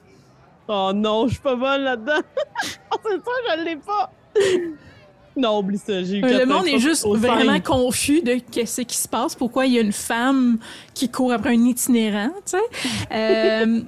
[0.67, 2.21] Oh non, je suis pas bonne là-dedans.
[2.91, 4.11] oh, c'est ça, je l'ai pas.
[5.37, 9.07] Non, oublie ça, j'ai eu Le monde est juste vraiment confus de qu'est-ce qui se
[9.07, 10.57] passe, pourquoi il y a une femme
[10.93, 13.07] qui court après un itinérant, tu sais.
[13.11, 13.81] Euh,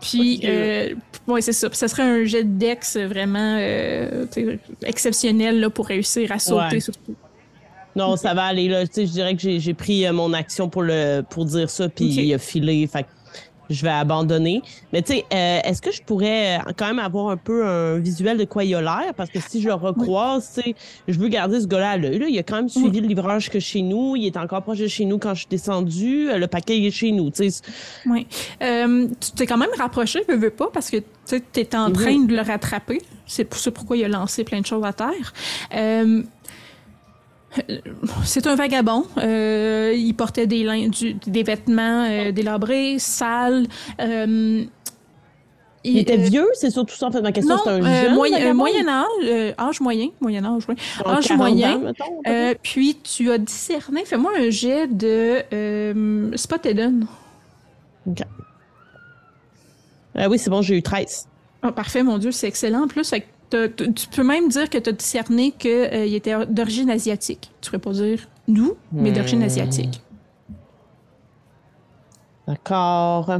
[0.00, 0.94] puis, euh,
[1.26, 1.68] ouais, c'est ça.
[1.72, 4.26] Ça serait un jet de dex vraiment euh,
[4.82, 6.80] exceptionnel là, pour réussir à sauter Ouais.
[6.80, 7.14] surtout.
[7.96, 8.84] Non, ça va aller là.
[8.84, 12.34] Je dirais que j'ai pris euh, mon action pour le pour dire ça, puis il
[12.34, 12.86] a filé.
[12.86, 13.06] Fait
[13.70, 14.62] je vais abandonner.
[14.92, 17.98] Mais tu sais, euh, est-ce que je pourrais euh, quand même avoir un peu un
[17.98, 19.14] visuel de quoi il a l'air?
[19.16, 20.74] Parce que si je le recroise, tu sais,
[21.08, 22.26] je veux garder ce gars-là à l'œil.
[22.28, 24.16] Il a quand même suivi le livrage que chez nous.
[24.16, 26.30] Il est encore proche de chez nous quand je suis descendue.
[26.30, 27.30] Euh, Le paquet il est chez nous.
[27.30, 27.62] Tu sais,
[28.06, 28.26] Oui.
[28.62, 32.24] Euh, tu t'es quand même rapproché, veux, veux pas, parce que tu es en train
[32.24, 33.00] de le rattraper.
[33.26, 35.32] C'est pour ça pourquoi il a lancé plein de choses à terre.
[35.74, 36.22] Euh,
[38.24, 39.04] c'est un vagabond.
[39.18, 43.66] Euh, il portait des, lin- du- des vêtements euh, délabrés, sales.
[44.00, 44.64] Euh,
[45.86, 47.58] il était euh, vieux, c'est surtout ça en fait ma question.
[47.62, 50.76] C'est un euh, jeune moyen, euh, moyen âge, euh, âge moyen, moyen âge, oui.
[51.04, 51.76] Âge 40 moyen.
[51.76, 52.04] ans, mettons?
[52.26, 57.06] Euh, puis tu as discerné, fais-moi un jet de euh, Spot Hidden.
[60.16, 61.28] Euh, oui, c'est bon, j'ai eu 13.
[61.62, 62.84] Ah, parfait, mon Dieu, c'est excellent.
[62.84, 63.12] En plus,
[63.68, 67.50] tu peux même dire que tu as discerné qu'il était d'origine asiatique.
[67.60, 69.44] Tu pourrais pas dire d'où, mais d'origine Hmm.
[69.44, 70.00] asiatique.
[72.46, 73.38] D'accord.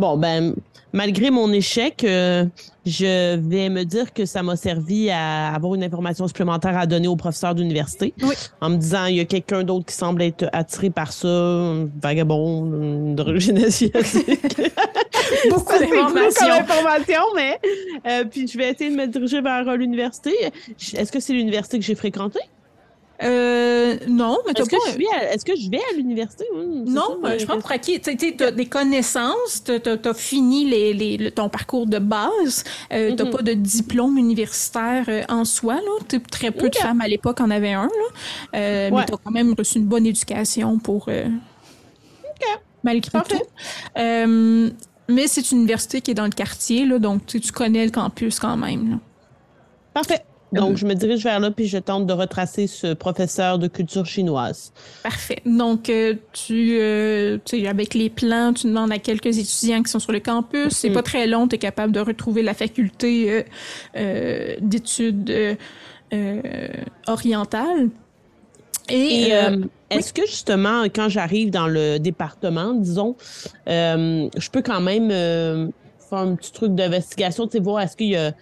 [0.00, 0.54] Bon, ben,
[0.94, 2.46] malgré mon échec, euh,
[2.86, 7.06] je vais me dire que ça m'a servi à avoir une information supplémentaire à donner
[7.06, 8.14] au professeur d'université.
[8.22, 8.34] Oui.
[8.62, 11.86] En me disant, il y a quelqu'un d'autre qui semble être attiré par ça, un
[12.02, 13.92] vagabond d'origine asiatique.
[15.50, 16.50] Beaucoup d'informations.
[16.50, 17.60] information, mais.
[18.06, 20.32] euh, puis je vais essayer de me diriger vers euh, l'université.
[20.94, 22.40] Est-ce que c'est l'université que j'ai fréquentée?
[23.22, 25.24] Euh, non, mais Est-ce que, pas...
[25.34, 26.44] est-ce que je vais à l'université?
[26.54, 27.60] Hum, Non, ça, je pense question.
[27.60, 28.00] pour acquis.
[28.00, 33.14] Tu as des connaissances, tu as, fini les, les- le- ton parcours de base, euh,
[33.14, 33.30] tu Mhm.
[33.30, 35.74] pas de diplôme universitaire euh, en soi.
[35.74, 36.18] Là.
[36.30, 38.58] Très peu de femmes à l'époque en avaient un, là.
[38.58, 41.06] Euh, mais tu as quand même reçu une bonne éducation pour.
[41.08, 41.26] euh,
[42.82, 43.36] Malgré Parfait.
[43.36, 43.44] tout.
[44.00, 44.70] Euh,
[45.08, 47.90] mais c'est une université qui est dans le quartier, là, donc tu tu connais le
[47.90, 48.92] campus quand même.
[48.92, 48.96] là.
[49.92, 50.20] Parfait.
[50.52, 54.04] Donc, je me dirige vers là, puis je tente de retracer ce professeur de culture
[54.04, 54.72] chinoise.
[55.02, 55.42] Parfait.
[55.46, 59.90] Donc, euh, tu, euh, tu sais, avec les plans, tu demandes à quelques étudiants qui
[59.90, 60.70] sont sur le campus.
[60.70, 63.42] C'est pas très long, tu es capable de retrouver la faculté euh,
[63.96, 65.54] euh, d'études euh,
[66.12, 66.68] euh,
[67.06, 67.90] orientale.
[68.88, 73.14] Et, Et, euh, euh, est-ce que justement, quand j'arrive dans le département, disons,
[73.68, 75.68] euh, je peux quand même euh,
[76.08, 78.32] faire un petit truc d'investigation, tu sais, voir est-ce qu'il y a,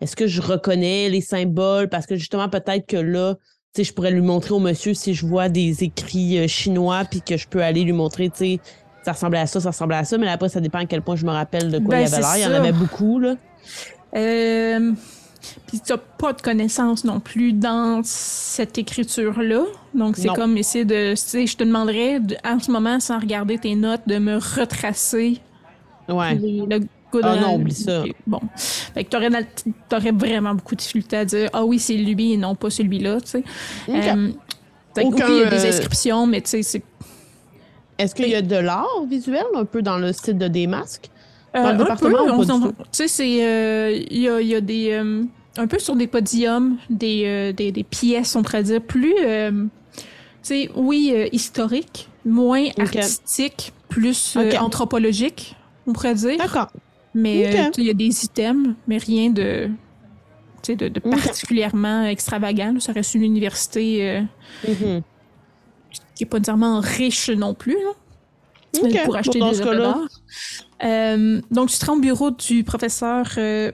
[0.00, 3.34] est-ce que je reconnais les symboles, parce que justement, peut-être que là,
[3.74, 7.04] tu sais, je pourrais lui montrer au monsieur si je vois des écrits euh, chinois,
[7.08, 8.60] puis que je peux aller lui montrer, tu sais,
[9.04, 11.16] ça ressemblait à ça, ça ressemblait à ça, mais après, ça dépend à quel point
[11.16, 12.36] je me rappelle de quoi Ben, il y avait l'air.
[12.36, 13.36] Il y en avait beaucoup, là.
[14.16, 14.92] Euh,
[15.66, 19.62] Puis tu n'as pas de connaissances non plus dans cette écriture-là.
[19.94, 21.12] Donc c'est comme essayer de.
[21.12, 24.34] Tu sais, je te demanderais de- en ce moment, sans regarder tes notes, de me
[24.36, 25.38] retracer
[26.08, 26.34] Ouais.
[26.34, 26.80] les- le
[27.12, 28.04] Good Ah non, oublie ça.
[28.26, 28.40] Bon.
[28.56, 29.30] Fait que t'aurais,
[29.88, 33.20] t'aurais vraiment beaucoup de difficulté à dire Ah oui, c'est lui et non pas celui-là,
[33.20, 33.44] tu sais.
[33.88, 33.96] OK.
[33.96, 34.30] Euh,
[34.94, 36.82] fait Aucun, oui, il y a des euh, inscriptions, mais tu sais, c'est.
[37.98, 41.10] Est-ce qu'il y a de l'art visuel un peu dans le style de des masques?
[41.56, 43.44] Euh, Dans le département peu, ou pas Tu sais, c'est.
[43.44, 44.92] euh, Il y, a, y a des.
[44.92, 45.24] euh,
[45.58, 49.14] un peu sur des podiums, des, des, des pièces, on pourrait dire, plus.
[49.16, 49.68] tu
[50.42, 52.96] sais, oui, historiques, moins Ok.
[52.96, 54.60] artistiques, plus euh, Ok.
[54.60, 55.56] anthropologiques,
[55.86, 56.38] on pourrait dire.
[56.38, 56.70] D'accord.
[57.14, 59.68] Mais euh, il y a des items, mais rien de.
[60.68, 62.78] De, particulièrement extravagant.
[62.80, 64.20] Ça reste une université euh,
[64.68, 65.02] Mhm.
[66.14, 67.74] qui est pas nécessairement riche non plus.
[67.74, 67.92] là.
[69.04, 69.98] Pour acheter Bon, des œuvres d'art.
[70.84, 73.26] Euh, donc, tu te rends au bureau du professeur,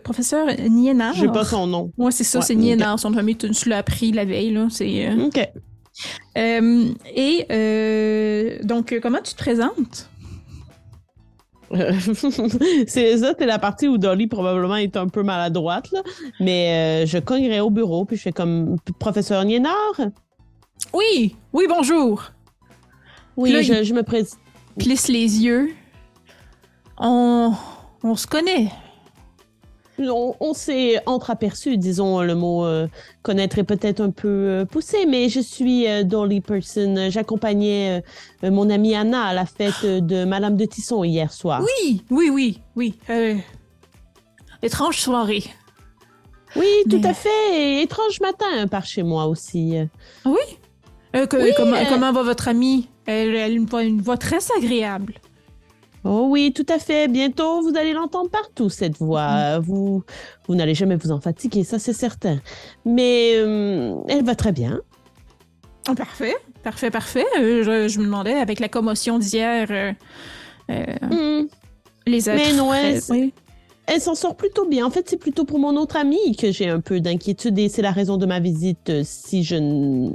[0.02, 1.14] professeur Nienard.
[1.14, 1.92] j'ai pas son nom.
[1.98, 2.54] Ouais, c'est ça, Ouais, c'est.
[2.54, 2.98] Nienard.
[2.98, 4.68] Son famille, tu tu l'as appris la veille, là.
[5.26, 5.40] OK.
[7.14, 10.08] et donc, comment tu te présentes?
[12.86, 16.02] c'est ça, c'est la partie où Dolly probablement est un peu maladroite, là.
[16.40, 20.00] Mais euh, je cognerai au bureau, puis je fais comme professeur Nienard.
[20.92, 22.30] Oui, oui, bonjour.
[23.36, 24.38] Oui, Là, je, je me présente.
[24.78, 25.70] Plisse les yeux.
[26.98, 27.52] On,
[28.02, 28.68] on se connaît.
[29.98, 32.86] On, on s'est entreaperçu, disons le mot euh,
[33.22, 37.08] connaître est peut-être un peu euh, poussé, mais je suis euh, Dolly Person.
[37.08, 38.02] J'accompagnais
[38.44, 41.62] euh, mon amie Anna à la fête de Madame de Tisson hier soir.
[41.62, 42.94] Oui, oui, oui, oui.
[44.62, 45.44] Étrange soirée.
[46.56, 47.28] Oui, tout à fait.
[47.54, 49.74] Et étrange matin par chez moi aussi.
[50.24, 50.38] Oui?
[51.12, 52.88] Que- Oui, comment, comment va votre amie?
[53.06, 55.14] Elle, elle a une voix, une voix très agréable.
[56.08, 57.08] Oh oui, tout à fait.
[57.08, 59.58] Bientôt, vous allez l'entendre partout, cette voix.
[59.58, 60.04] Vous,
[60.46, 62.38] vous n'allez jamais vous en fatiguer, ça c'est certain.
[62.84, 64.80] Mais euh, elle va très bien.
[65.88, 67.24] Ah, parfait, parfait, parfait.
[67.40, 69.92] Euh, je, je me demandais, avec la commotion d'hier, euh,
[70.68, 71.46] Hmm,
[72.06, 73.32] les Mais non, elle- oui.
[73.88, 74.84] Elle s'en sort plutôt bien.
[74.84, 77.82] En fait, c'est plutôt pour mon autre amie que j'ai un peu d'inquiétude et c'est
[77.82, 78.90] la raison de ma visite.
[79.04, 80.10] Si je ne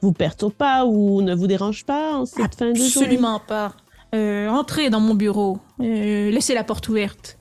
[0.00, 2.86] vous perturbe pas ou ne vous dérange pas en cette fin de journée.
[2.86, 3.72] Absolument pas.
[4.16, 5.58] Euh, entrez dans mon bureau.
[5.80, 7.36] Euh, laissez la porte ouverte.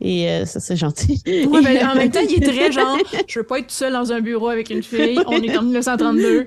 [0.00, 1.20] Et euh, ça, c'est gentil.
[1.26, 2.96] Ouais, ben, en même temps, il est très genre,
[3.26, 5.18] je veux pas être seul dans un bureau avec une fille.
[5.26, 6.44] On est en 1932.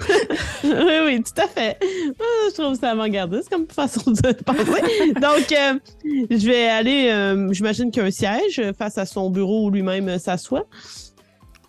[0.64, 0.72] oui,
[1.06, 1.78] oui, tout à fait.
[1.82, 5.14] Ah, je trouve ça avant-gardiste comme façon de penser.
[5.16, 5.80] Donc, euh,
[6.30, 9.70] je vais aller, euh, j'imagine qu'il y a un siège face à son bureau où
[9.70, 10.66] lui-même s'assoit.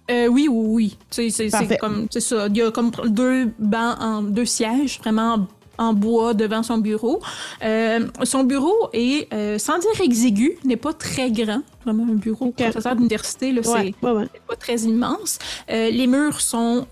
[0.09, 0.99] Oui, oui, oui.
[1.11, 2.47] C'est comme, c'est ça.
[2.49, 5.47] Il y a comme deux bancs, en, deux sièges, vraiment
[5.79, 7.21] en, bois devant son bureau.
[7.65, 11.63] Euh, son bureau est, euh, sans dire exigu, n'est pas très grand.
[11.85, 12.57] Vraiment un bureau Ok.
[12.59, 14.25] de professeur d'université, Ouais, ouais, ouais.
[14.33, 15.39] c'est pas très immense.
[15.71, 16.87] Euh, les murs sont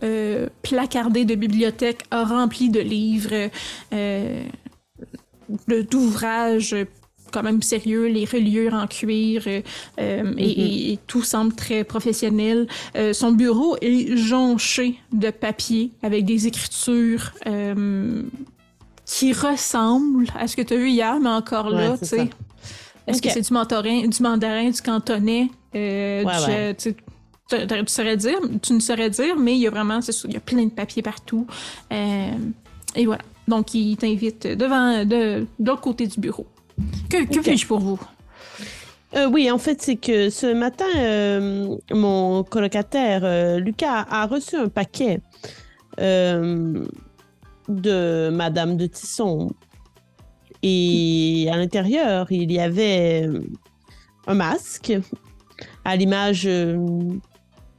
[0.62, 3.51] placardés de bibliothèques remplis de livres,
[5.69, 6.77] d'ouvrages
[7.32, 9.61] quand même sérieux, les reliures en cuir, euh,
[10.01, 12.66] euh, et, et- et tout semble très professionnel.
[12.97, 18.23] Euh, son bureau est jonché de papier avec des écritures euh,
[19.12, 22.31] qui ressemblent à ce que tu as vu hier, mais encore là, Ouais, tu sais.
[23.07, 25.49] Est-ce que c'est du mandarin, du mandarin, du cantonais?
[25.74, 26.95] Euh, Ouais, du- ouais.
[27.74, 30.37] tu saurais dire, tu ne saurais dire, mais il y a vraiment, c'est il y
[30.37, 31.45] a plein de papiers partout.
[31.93, 32.31] Euh,
[32.95, 33.23] et voilà.
[33.49, 36.47] Donc, il t'invite devant, de, de l'autre côté du bureau.
[37.11, 37.99] Que, puis-je pour vous?
[39.16, 44.55] Euh, oui, en fait, c'est que ce matin, euh, mon colocataire, euh, Lucas, a reçu
[44.55, 45.20] un paquet
[45.99, 46.85] euh,
[47.71, 49.51] de Madame de Tisson.
[50.63, 53.41] Et à l'intérieur, il y avait euh,
[54.27, 54.93] un masque
[55.85, 56.77] à l'image euh,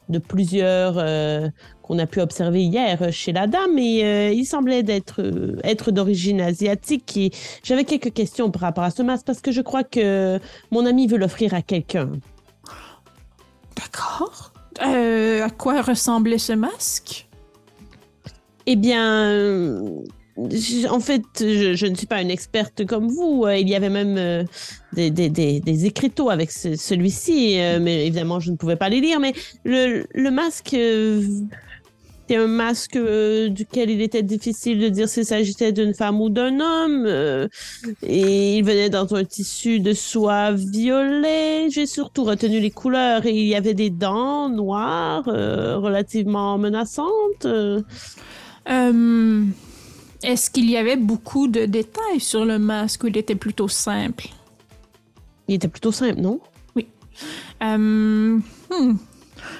[0.09, 1.47] de plusieurs euh,
[1.83, 3.77] qu'on a pu observer hier chez la dame.
[3.77, 7.15] Et euh, il semblait d'être euh, être d'origine asiatique.
[7.17, 7.31] Et
[7.63, 10.39] j'avais quelques questions par rapport à ce masque parce que je crois que
[10.71, 12.09] mon ami veut l'offrir à quelqu'un.
[13.75, 14.53] D'accord.
[14.83, 17.27] Euh, à quoi ressemblait ce masque?
[18.73, 19.81] Eh bien, euh,
[20.37, 23.45] en fait, je, ne suis pas une experte comme vous.
[23.49, 24.45] Il y avait même
[24.93, 29.19] des, des, des, écriteaux avec celui-ci, mais évidemment, je ne pouvais pas les lire.
[29.19, 29.33] Mais
[29.65, 30.73] le, masque
[32.35, 36.59] un masque euh, duquel il était difficile de dire s'il s'agissait d'une femme ou d'un
[36.59, 37.05] homme.
[37.07, 37.47] Euh,
[38.03, 41.69] et il venait dans un tissu de soie violet.
[41.69, 47.47] J'ai surtout retenu les couleurs et il y avait des dents noires euh, relativement menaçantes.
[48.65, 54.27] Est-ce qu'il y avait beaucoup de détails sur le masque ou il était plutôt simple?
[55.47, 56.39] Il était plutôt simple, non?
[56.75, 56.87] Oui.
[57.59, 58.39] Hmm.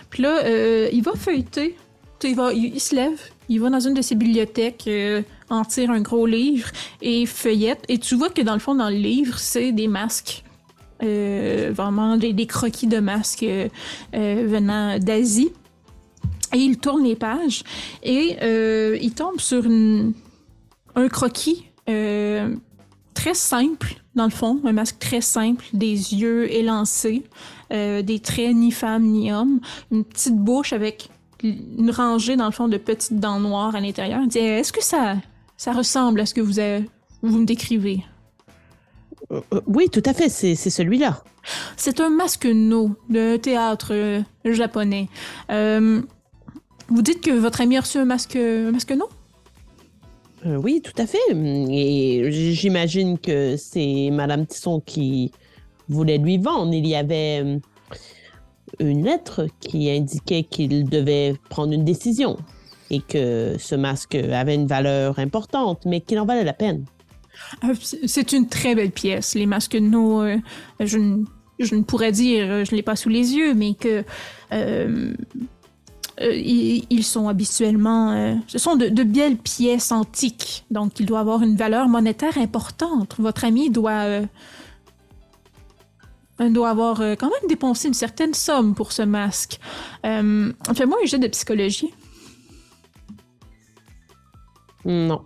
[0.10, 1.76] Puis là, il va feuilleter
[2.23, 3.19] il, se lève,
[3.49, 6.69] il va dans une de ses bibliothèques, euh, en tire un gros livre
[7.02, 7.84] et feuillette.
[7.88, 10.44] Et tu vois que dans le fond, dans le livre, c'est des masques.
[11.03, 13.68] Euh, vraiment des, croquis de masques euh,
[14.14, 15.52] venant d'Asie.
[16.53, 17.64] Et il tourne les pages
[18.03, 18.38] et
[19.02, 26.14] il tombe sur un croquis très simple, dans le fond, un masque très simple, des
[26.14, 27.23] yeux élancés,
[27.69, 29.61] des traits ni femme ni homme,
[29.91, 31.10] une petite bouche avec
[31.44, 34.22] une rangée, dans le fond, de petites dents noires à l'intérieur.
[34.36, 35.15] Est-ce que ça,
[35.57, 36.86] ça ressemble à ce que vous, avez,
[37.22, 38.03] vous me décrivez?
[39.32, 41.23] Euh, euh, oui, tout à fait, c'est celui-là.
[41.78, 45.07] C'est un masque no de théâtre euh, japonais.
[46.91, 49.09] Vous dites que votre ami a reçu un masque, un masque no?
[50.43, 51.19] oui, tout à fait.
[51.31, 55.31] Et j'imagine que c'est Madame Tisson qui
[55.88, 56.73] voulait lui vendre.
[56.73, 57.59] Il y avait
[58.80, 62.38] une lettre qui indiquait qu'il devait prendre une décision
[62.89, 66.85] et que ce masque avait une valeur importante, mais qu'il en valait la peine.
[67.63, 67.73] Euh,
[68.05, 69.35] c'est une très belle pièce.
[69.35, 70.38] Les masques de nos, euh,
[70.80, 74.03] je, ne pourrais dire, je ne l'ai pas sous les yeux, mais que
[74.51, 75.13] euh,
[76.22, 81.56] ils, sont habituellement, ce sont de, de, belles pièces antiques, donc il doit avoir une
[81.56, 83.15] valeur monétaire importante.
[83.18, 84.22] Votre ami doit
[86.41, 89.60] on doit avoir euh, quand même dépensé une certaine somme pour ce masque.
[90.06, 91.93] Euh, Fais-moi un jeu de psychologie.
[94.84, 95.22] Non.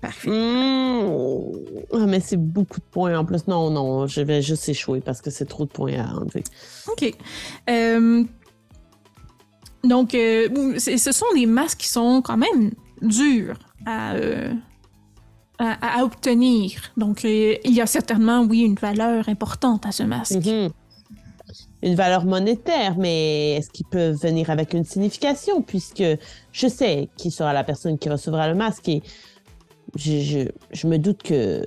[0.00, 0.30] Parfait.
[0.30, 1.52] Mmh.
[1.92, 3.46] Ah, mais c'est beaucoup de points en plus.
[3.46, 6.42] Non, non, je vais juste échouer parce que c'est trop de points à enlever.
[6.88, 7.14] OK.
[7.68, 8.24] Euh,
[9.84, 14.14] donc, euh, ce sont des masques qui sont quand même durs à,
[15.60, 16.80] à, obtenir.
[16.96, 20.44] Donc, euh, il y a certainement, oui, une valeur importante à ce masque.
[20.46, 20.70] Mhm.
[21.82, 26.04] Une valeur monétaire, mais est-ce qu'il peut venir avec une signification puisque
[26.52, 29.02] je sais qui sera la personne qui recevra le masque et
[29.96, 31.66] je, je, me doute que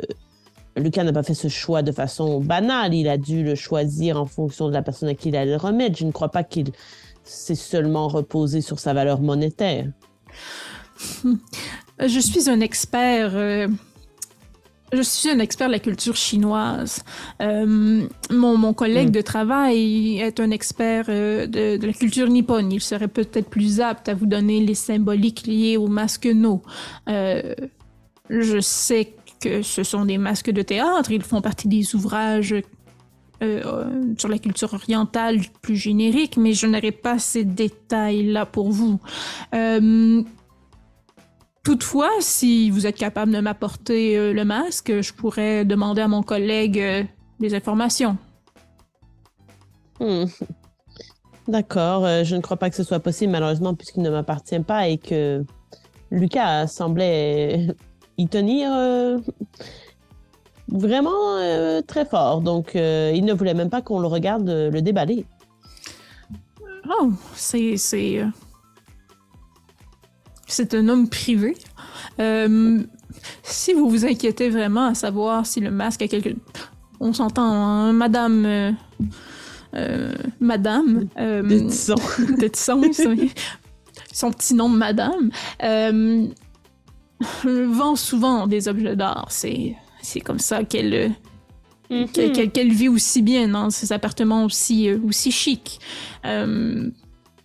[0.78, 2.94] Lucas n'a pas fait ce choix de façon banale.
[2.94, 5.58] Il a dû le choisir en fonction de la personne à qui il allait le
[5.58, 5.98] remettre.
[5.98, 6.72] Je ne crois pas qu'il
[7.24, 9.88] s'est seulement reposé sur sa valeur monétaire.
[12.00, 13.32] Je suis un expert.
[13.36, 13.68] Euh,
[14.92, 17.04] je suis un expert de la culture chinoise.
[17.42, 19.12] Euh, mon, collègue hmm.
[19.12, 22.72] de travail est un expert euh, de, la culture nippone.
[22.72, 26.62] Il serait peut-être plus apte à vous donner les symboliques liés aux masques no.
[27.08, 31.12] je sais que ce sont des masques de théâtre.
[31.12, 32.56] Ils font partie des ouvrages
[34.18, 39.00] sur la culture orientale plus générique, mais je n'aurai pas ces détails-là pour vous.
[41.64, 46.22] Toutefois, si vous êtes capable de m'apporter euh, le masque, je pourrais demander à mon
[46.22, 47.04] collègue euh,
[47.40, 48.18] des informations.
[50.02, 50.26] Hmm.
[51.48, 54.90] D'accord, euh, je ne crois pas que ce soit possible malheureusement puisqu'il ne m'appartient pas
[54.90, 55.46] et que
[56.12, 57.68] Lucas semblait
[58.18, 58.70] y tenir
[60.68, 62.42] vraiment très fort.
[62.42, 65.26] Donc, il ne voulait même pas qu'on le regarde le déballer.
[66.90, 67.78] Oh, c'est
[70.54, 71.58] c'est un homme privé.
[72.20, 72.84] Euh,
[73.42, 76.30] si vous vous inquiétez vraiment à savoir si le masque a quelque...
[77.00, 78.46] On s'entend, hein, madame...
[78.46, 78.72] Euh,
[79.76, 81.06] euh, madame...
[81.18, 81.96] de Tisson.
[82.40, 82.82] de Tisson,
[84.12, 85.32] son petit nom de madame.
[87.44, 89.26] vend souvent des objets d'art.
[89.30, 91.16] C'est, c'est comme ça qu'elle...
[92.12, 95.80] Qu'elle, vit aussi bien dans ses appartements aussi, aussi chics.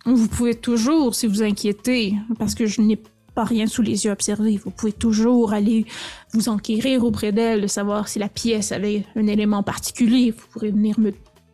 [0.05, 2.99] Vous pouvez toujours, si vous inquiétez, parce que je n'ai
[3.35, 5.85] pas rien sous les yeux observé, vous pouvez toujours aller
[6.33, 10.31] vous enquérir auprès d'elle, de savoir si la pièce avait un élément particulier.
[10.31, 11.11] Vous pourrez venir me,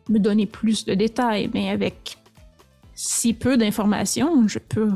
[0.08, 2.16] me donner plus de détails, mais avec
[2.94, 4.92] si peu d'informations, je peux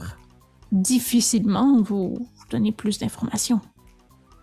[0.73, 3.61] difficilement vous, donner plus d'informations.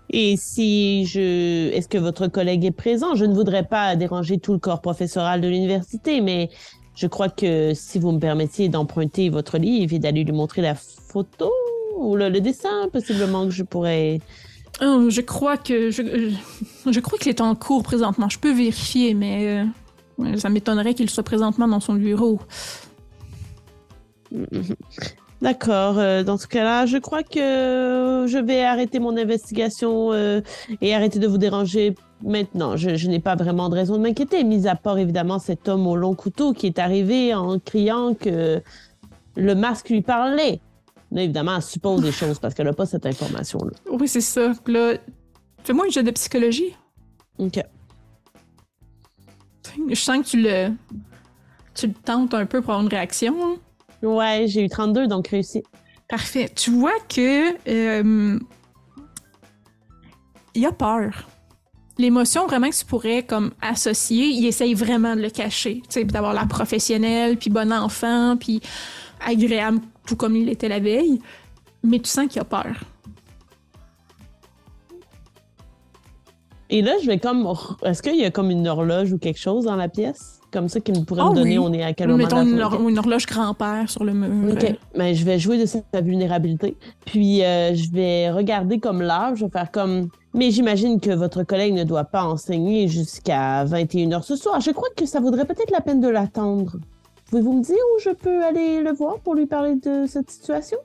[0.09, 1.69] Et si je...
[1.73, 3.15] Est-ce que votre collègue est présent?
[3.15, 6.49] Je ne voudrais pas déranger tout le corps professoral de l'université, mais
[6.95, 10.75] je crois que si vous me permettiez d'emprunter votre livre et d'aller lui montrer la
[10.75, 11.51] photo,
[11.97, 14.19] ou le, le dessin, possiblement que je pourrais.
[14.81, 18.29] Oh, je crois que je, je, je crois qu'il est en cours présentement.
[18.29, 19.65] Je peux vérifier, mais
[20.19, 22.39] euh, ça m'étonnerait qu'il soit présentement dans son bureau.
[25.41, 25.99] D'accord.
[25.99, 30.41] euh, dans ce cas-là, je crois que je vais arrêter mon investigation euh,
[30.81, 32.75] et arrêter de vous déranger maintenant.
[32.75, 35.85] Je, je n'ai pas vraiment de raison de m'inquiéter, mis à part évidemment cet homme
[35.85, 38.61] au long couteau qui est arrivé en criant que
[39.35, 40.59] le masque lui parlait.
[41.11, 43.71] Là, évidemment, elle suppose des choses parce qu'elle n'a pas cette information-là.
[43.91, 44.51] Oui, c'est ça.
[44.65, 44.95] Là,
[45.63, 46.75] fais-moi un jeu de psychologie.
[47.37, 47.63] OK.
[49.89, 50.69] Je sens que tu le,
[51.75, 53.59] tu le tentes un peu pour avoir une réaction.
[54.07, 55.63] Ouais, j'ai eu 32, donc réussi.
[56.07, 56.49] Parfait.
[56.55, 58.39] Tu vois que euh,
[60.55, 61.27] il a peur.
[61.97, 66.03] L'émotion vraiment que tu pourrais comme associer, il essaye vraiment de le cacher, tu sais,
[66.05, 68.61] d'avoir l'air professionnel, puis bon enfant, puis
[69.25, 71.19] agréable, tout comme il l'était la veille.
[71.83, 72.75] Mais tu sens qu'il a peur.
[76.69, 77.51] Et là, je vais comme.
[77.83, 80.36] Est-ce qu'il y a comme une horloge ou quelque chose dans la pièce?
[80.51, 81.65] Comme ça qu'il pourrait Ah me donner, oui.
[81.69, 84.53] on est à quel moment Mettons une, une horloge grand-père sur le mur.
[84.53, 84.75] OK.
[84.95, 86.77] Mais je vais jouer de sa vulnérabilité.
[87.05, 89.35] Puis euh, je vais regarder comme l'heure.
[89.35, 90.07] Je vais faire comme.
[90.33, 94.61] Mais j'imagine que votre collègue ne doit pas enseigner jusqu'à 21h ce soir.
[94.61, 96.77] Je crois que ça vaudrait peut-être la peine de l'attendre.
[97.29, 100.77] Pouvez-vous me dire où je peux aller le voir pour lui parler de cette situation?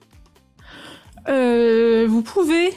[1.28, 2.72] Euh, vous pouvez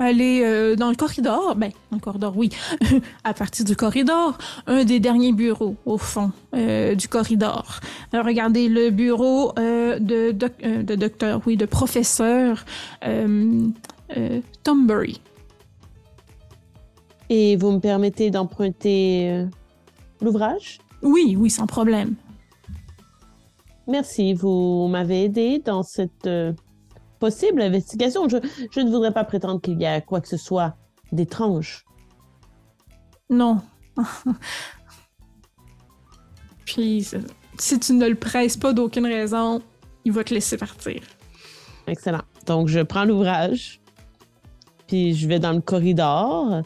[0.00, 1.54] aller euh, dans le corridor.
[1.54, 2.50] Ben, dans le corridor, oui.
[3.24, 4.36] à partir du corridor,
[4.66, 7.80] un des derniers bureaux au fond euh, du corridor.
[8.12, 12.64] Alors, regardez le bureau euh, de, doc- de docteur, oui, de professeur
[14.64, 15.20] Tombury.
[17.28, 19.44] Et vous me permettez d'emprunter
[20.20, 20.78] l'ouvrage?
[21.02, 22.14] Oui, oui, sans problème.
[23.86, 26.28] Merci, vous m'avez aidé dans cette
[27.20, 28.28] possible investigation.
[28.28, 28.38] Je,
[28.72, 30.74] je ne voudrais pas prétendre qu'il y a quoi que ce soit
[31.12, 31.84] d'étrange.
[33.28, 33.60] Non.
[36.64, 37.08] Puis,
[37.58, 39.62] si tu ne le presses pas d'aucune raison,
[40.04, 41.02] il va te laisser partir.
[41.86, 42.22] Excellent.
[42.46, 43.80] Donc, je prends l'ouvrage,
[44.86, 46.62] puis je vais dans le corridor.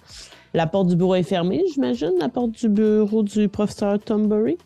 [0.53, 4.57] La porte du bureau est fermée, j'imagine, la porte du bureau du professeur Tombury.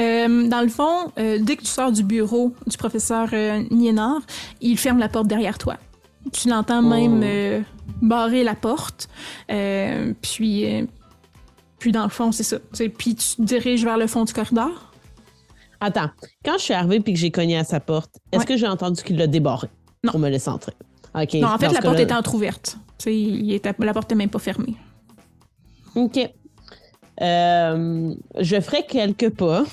[0.00, 4.20] Euh, dans le fond, euh, dès que tu sors du bureau du professeur euh, Niénard,
[4.60, 5.76] il ferme la porte derrière toi.
[6.32, 7.24] Tu l'entends même Oh.
[7.24, 7.60] euh,
[8.02, 9.08] barrer la porte.
[10.22, 10.86] puis,
[11.78, 12.58] puis dans le fond, c'est ça.
[12.96, 14.92] Puis tu te diriges vers le fond du corridor.
[15.80, 16.10] Attends,
[16.44, 18.46] quand je suis arrivée puis que j'ai cogné à sa porte, est-ce Ouais.
[18.46, 19.68] que j'ai entendu qu'il l'a débarré
[20.04, 20.10] Non.
[20.12, 20.72] pour me laisser entrer?
[21.14, 22.76] Non, en fait, la porte était entrouverte.
[23.06, 24.74] Il était, la porte n'est même pas fermée.
[25.94, 26.18] OK.
[27.20, 29.64] Euh, je ferai quelques pas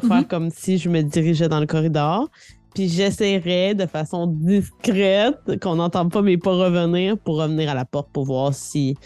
[0.00, 0.24] pour faire Mhm.
[0.26, 2.28] comme si je me dirigeais dans le corridor.
[2.74, 7.84] Puis j'essaierai de façon discrète, qu'on n'entende pas mes pas revenir, pour revenir à la
[7.84, 8.96] porte pour voir si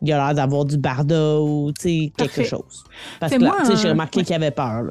[0.00, 2.44] il y a l'air d'avoir du barda ou quelque Parfait.
[2.44, 2.84] chose.
[3.18, 4.24] Parce que là, j'ai remarqué ouais.
[4.24, 4.84] qu'il avait peur.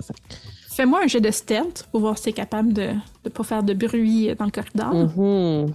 [0.69, 2.89] Fais-moi un jet de stealth pour voir si t'es capable de
[3.23, 4.93] ne pas faire de bruit dans le corridor.
[4.93, 5.73] Mhm.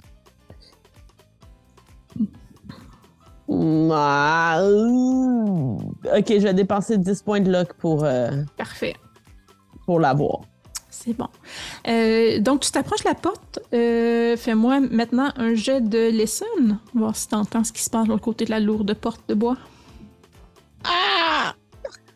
[3.49, 4.61] Mm, ah.
[4.63, 8.95] Ok, je vais dépenser 10 points de luck pour, euh, Parfait.
[9.89, 10.41] Pour l'avoir.
[10.91, 11.29] C'est bon.
[11.89, 13.59] Euh, donc, tu t'approches de la porte.
[13.73, 16.45] Euh, Fais-moi maintenant un jet de lesson.
[16.95, 19.23] Voir si tu entends ce qui se passe de l'autre côté de la lourde porte
[19.31, 19.57] de bois.
[20.85, 21.55] Ah!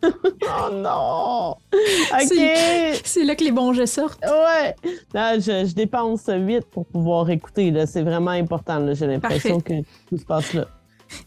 [0.04, 1.56] oh non!
[2.12, 3.00] Ok!
[3.04, 4.22] C'est- là que les bons jets sortent.
[4.22, 4.74] Ouais!
[5.14, 7.70] Non, je, je dépense 8 pour pouvoir écouter.
[7.70, 7.86] là.
[7.86, 8.80] C'est vraiment important.
[8.80, 8.92] là.
[8.92, 9.80] J'ai l'impression que
[10.10, 10.66] tout se passe là.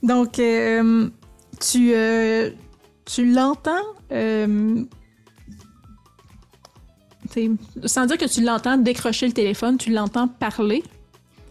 [0.04, 1.10] Donc, euh,
[1.60, 2.52] tu, euh,
[3.06, 3.88] tu l'entends.
[7.86, 10.84] Sans dire que tu l'entends décrocher le téléphone, tu l'entends parler.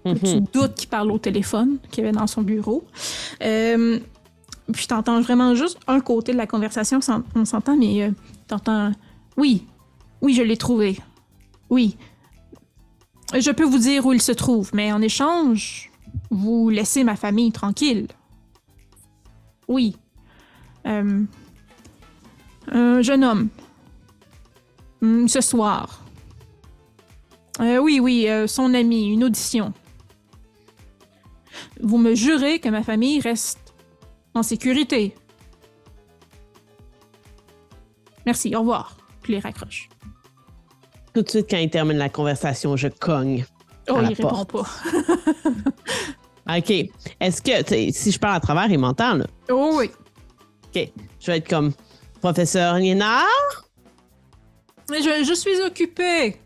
[0.04, 0.44] Tu Mhm.
[0.52, 2.84] doutes qu'il parle au téléphone qu'il y avait dans son bureau.
[3.42, 3.98] Euh,
[4.72, 7.00] puis t'entends vraiment juste un côté de la conversation,
[7.34, 8.10] on s'entend, mais euh,
[8.46, 8.92] t'entends
[9.38, 9.64] Oui,
[10.20, 10.98] oui, je l'ai trouvé.
[11.70, 11.96] Oui.
[13.32, 15.90] Je peux vous dire où il se trouve, mais en échange,
[16.30, 18.06] vous laissez ma famille tranquille.
[19.68, 19.96] Oui.
[20.86, 21.22] Euh,
[22.70, 23.48] un jeune homme.
[25.04, 26.02] Hum, ce soir.
[27.60, 29.74] Euh, oui, oui, euh, son ami, une audition.
[31.78, 33.74] Vous me jurez que ma famille reste
[34.32, 35.14] en sécurité.
[38.24, 38.96] Merci, au revoir.
[39.20, 39.90] Puis il raccroche.
[41.12, 43.44] Tout de suite, quand il termine la conversation, je cogne.
[43.90, 44.66] Oh, À la il répond pas.
[46.56, 46.70] OK.
[47.20, 49.26] Est-ce que, si je parle à travers, il m'entend, là?
[49.50, 49.90] Oh oui.
[50.74, 50.88] OK.
[51.20, 51.72] Je vais être comme
[52.22, 53.64] professeur Liénard.
[54.90, 56.40] Je, je suis occupée.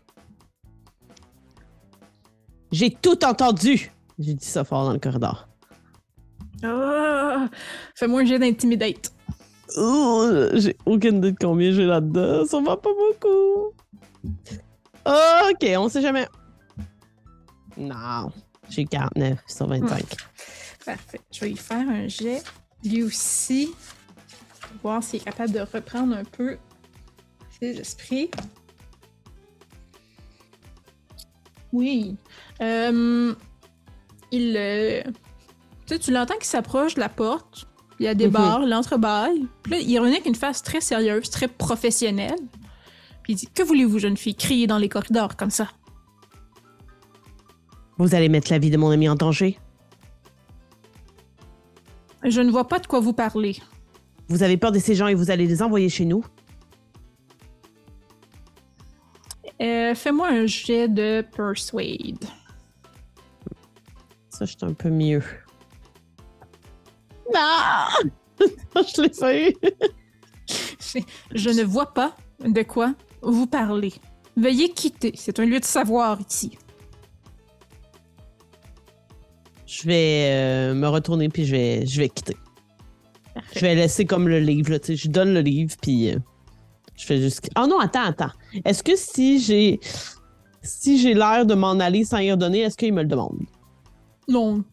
[2.71, 3.91] J'ai tout entendu!
[4.19, 5.47] J'ai dit ça fort dans le corridor.
[6.63, 7.47] Ah!
[7.95, 9.11] Fais-moi un jet d'intimidate.
[9.77, 12.45] Oh, j'ai aucune idée de combien j'ai là-dedans.
[12.45, 13.73] Ça va pas beaucoup.
[15.05, 16.27] Ok, on sait jamais.
[17.77, 18.31] Non,
[18.69, 20.03] j'ai 49 sur 25.
[20.85, 21.21] Parfait.
[21.31, 22.43] Je vais y faire un jet.
[22.83, 23.69] Lui aussi.
[24.83, 26.57] Voir s'il est capable de reprendre un peu
[27.61, 28.29] ses esprits.
[31.71, 32.15] Oui.
[32.61, 33.33] Euh,
[34.31, 34.55] il.
[34.57, 35.01] euh,
[35.85, 37.67] tu sais, tu l'entends qu'il s'approche de la porte.
[37.99, 38.31] Il y a des Mhm.
[38.31, 39.45] barres, l'entrebâille.
[39.63, 42.37] Puis là, il revient avec une face très sérieuse, très professionnelle.
[43.23, 45.67] Puis il dit Que voulez-vous, jeune fille, crier dans les corridors comme ça
[47.97, 49.59] Vous allez mettre la vie de mon ami en danger?
[52.23, 53.57] Je ne vois pas de quoi vous parlez.
[54.29, 56.23] Vous avez peur de ces gens et vous allez les envoyer chez nous?
[59.61, 62.25] Euh, Fais-moi un jet de Persuade.
[64.29, 65.23] Ça, je suis un peu mieux.
[67.35, 67.89] Ah!
[68.39, 69.57] je l'ai fait.
[71.33, 73.93] Je ne vois pas de quoi vous parlez.
[74.37, 75.11] Veuillez quitter.
[75.15, 76.57] C'est un lieu de savoir ici.
[79.65, 82.37] Je vais euh, me retourner puis je vais, je vais quitter.
[83.55, 84.71] Je vais laisser comme le livre.
[84.71, 86.17] Là, tu sais, je donne le livre puis euh,
[86.99, 87.49] je fais juste.
[87.57, 88.31] Oh non, attends, attends.
[88.65, 89.79] Est-ce que si j'ai
[90.61, 93.37] si j'ai l'air de m'en aller sans y redonner, est-ce qu'il me le demande?
[94.27, 94.63] Non.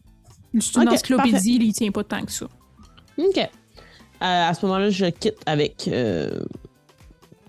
[0.59, 2.45] C'est une Ok, encyclopédie, il tient pas tant que ça.
[3.17, 3.37] OK.
[3.37, 3.49] Euh,
[4.21, 5.87] à ce moment-là, je quitte avec.
[5.87, 6.39] euh,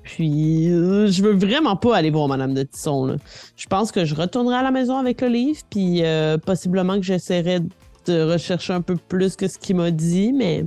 [0.02, 3.06] Puis, euh, je veux vraiment pas aller voir Madame de Tisson.
[3.06, 3.16] Là.
[3.56, 7.02] Je pense que je retournerai à la maison avec le livre, puis euh, possiblement que
[7.02, 7.60] j'essaierai
[8.06, 10.64] de rechercher un peu plus que ce qu'il m'a dit, mais.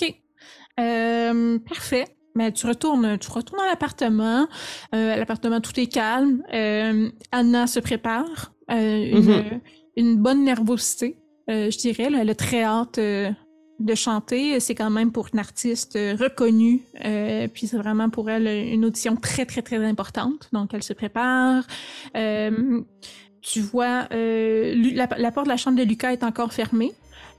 [0.00, 0.14] OK.
[1.68, 2.06] Parfait.
[2.36, 4.48] Mais tu retournes, tu retournes à l'appartement.
[4.94, 6.42] Euh, à l'appartement, tout est calme.
[6.52, 8.52] Euh, Anna se prépare.
[8.70, 8.74] Euh,
[9.04, 9.60] une, Mhm.
[9.96, 11.18] une bonne nervosité,
[11.50, 12.10] euh, je dirais.
[12.10, 12.18] là.
[12.22, 13.30] Elle a très hâte euh,
[13.78, 14.58] de chanter.
[14.58, 16.82] C'est quand même pour une artiste euh, reconnue.
[17.04, 20.48] euh, puis c'est vraiment pour elle une audition très, très, très importante.
[20.52, 21.64] Donc, elle se prépare.
[22.16, 22.80] Euh,
[23.42, 26.92] tu vois, euh, la, la porte de la chambre de Lucas est encore fermée.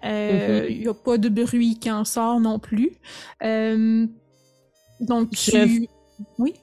[0.06, 2.92] Euh, Il n'y a pas de bruit qui en sort non plus.
[3.44, 4.06] Euh,
[5.06, 5.52] donc, tu...
[5.52, 5.86] Je-
[6.40, 6.54] Oui?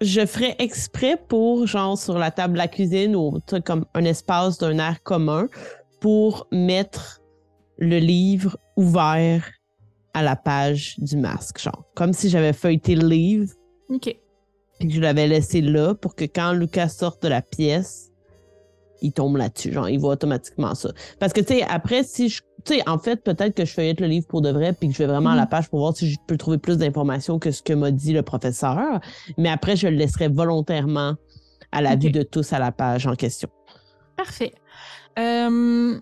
[0.00, 4.58] Je ferais exprès pour, genre, sur la table de la cuisine ou comme un espace
[4.58, 5.48] d'un air commun
[6.00, 7.20] pour mettre
[7.78, 9.48] le livre ouvert
[10.14, 11.84] à la page du masque, genre.
[11.94, 13.52] Comme si j'avais feuilleté le livre
[13.88, 14.16] OK.
[14.80, 18.10] puis que je l'avais laissé là pour que quand Lucas sorte de la pièce,
[19.02, 19.72] il tombe là-dessus.
[19.72, 20.90] Genre, il voit automatiquement ça.
[21.20, 22.40] Parce que, tu sais, après, si je.
[22.64, 24.94] Tu sais, en fait, peut-être que je feuillette le livre pour de vrai puis que
[24.94, 25.48] je vais vraiment à la Mhm.
[25.48, 28.22] page pour voir si je peux trouver plus d'informations que ce que m'a dit le
[28.22, 29.00] professeur.
[29.36, 31.14] Mais après, je le laisserai volontairement
[31.72, 33.48] à la vue de tous à la page en question.
[34.16, 34.52] Parfait.
[35.18, 35.98] Euh,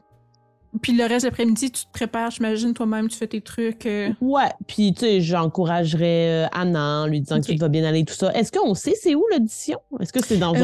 [0.83, 3.87] Puis le reste de l'après-midi, tu te prépares, j'imagine, toi-même, tu fais tes trucs.
[3.87, 7.47] euh, Ouais, puis tu sais, j'encouragerais euh, Anna en lui disant Ok.
[7.47, 8.33] que tout va bien aller, tout ça.
[8.35, 9.81] Est-ce qu'on sait c'est où l'audition?
[9.99, 10.63] Est-ce que c'est dans Euh,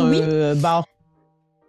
[0.52, 0.60] un oui.
[0.60, 0.84] bar?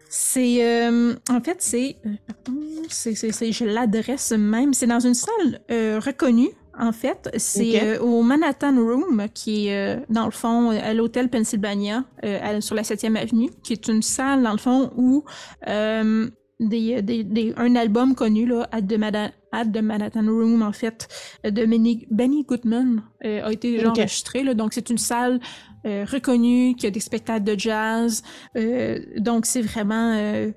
[0.10, 0.64] C'est.
[0.64, 1.98] euh, en fait, c'est.
[2.06, 2.10] euh,
[2.44, 2.60] pardon,
[2.90, 4.74] c'est, c'est, c'est- je l'adresse même.
[4.74, 7.30] C'est dans une salle euh, reconnue, en fait.
[7.38, 12.40] C'est euh, au Manhattan Room, qui est, euh, dans le fond, à l'hôtel Pennsylvania, euh,
[12.58, 15.24] à- sur la 7e avenue, qui est une salle, dans le fond, où
[15.68, 16.30] euh,
[16.60, 20.72] des, des, des- un album connu, là, At the, Mada- At the Manhattan Room, en
[20.74, 21.08] fait,
[21.44, 24.44] de Benny, Benny Goodman, euh, a été enregistré.
[24.44, 25.40] Là, donc, c'est une salle
[25.86, 28.24] euh, reconnue, qui a des spectacles de jazz.
[28.56, 30.52] Euh, donc, c'est vraiment euh,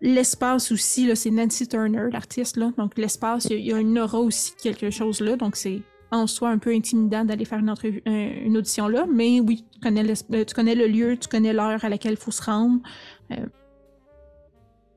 [0.00, 1.06] l'espace aussi.
[1.06, 2.56] Là, c'est Nancy Turner, l'artiste.
[2.56, 2.72] Là.
[2.76, 5.36] Donc, l'espace, il y a- une aura aussi, quelque chose là.
[5.36, 5.80] Donc, c'est
[6.10, 7.74] en soi un peu intimidant d'aller faire une,
[8.06, 9.06] une audition là.
[9.12, 12.30] Mais oui, tu connais, tu connais le lieu, tu connais l'heure à laquelle il faut
[12.30, 12.80] se rendre.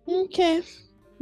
[0.07, 0.41] OK.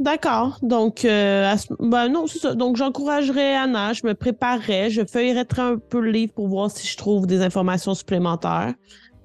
[0.00, 0.58] D'accord.
[0.62, 2.54] Donc, euh, ce- ben non, c'est ça.
[2.54, 6.86] Donc, j'encouragerais Anna, je me préparerais, je feuillerais un peu le livre pour voir si
[6.86, 8.72] je trouve des informations supplémentaires,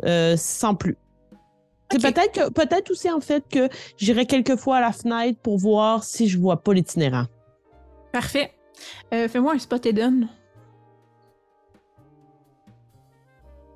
[0.03, 0.97] euh, sans plus.
[1.91, 5.57] C'est peut-être que peut-être aussi en fait que j'irai quelques fois à la fenêtre pour
[5.57, 7.26] voir si je vois pas l'itinérant.
[8.11, 8.52] Parfait.
[9.14, 10.27] Euh, Fais-moi un spot hidden.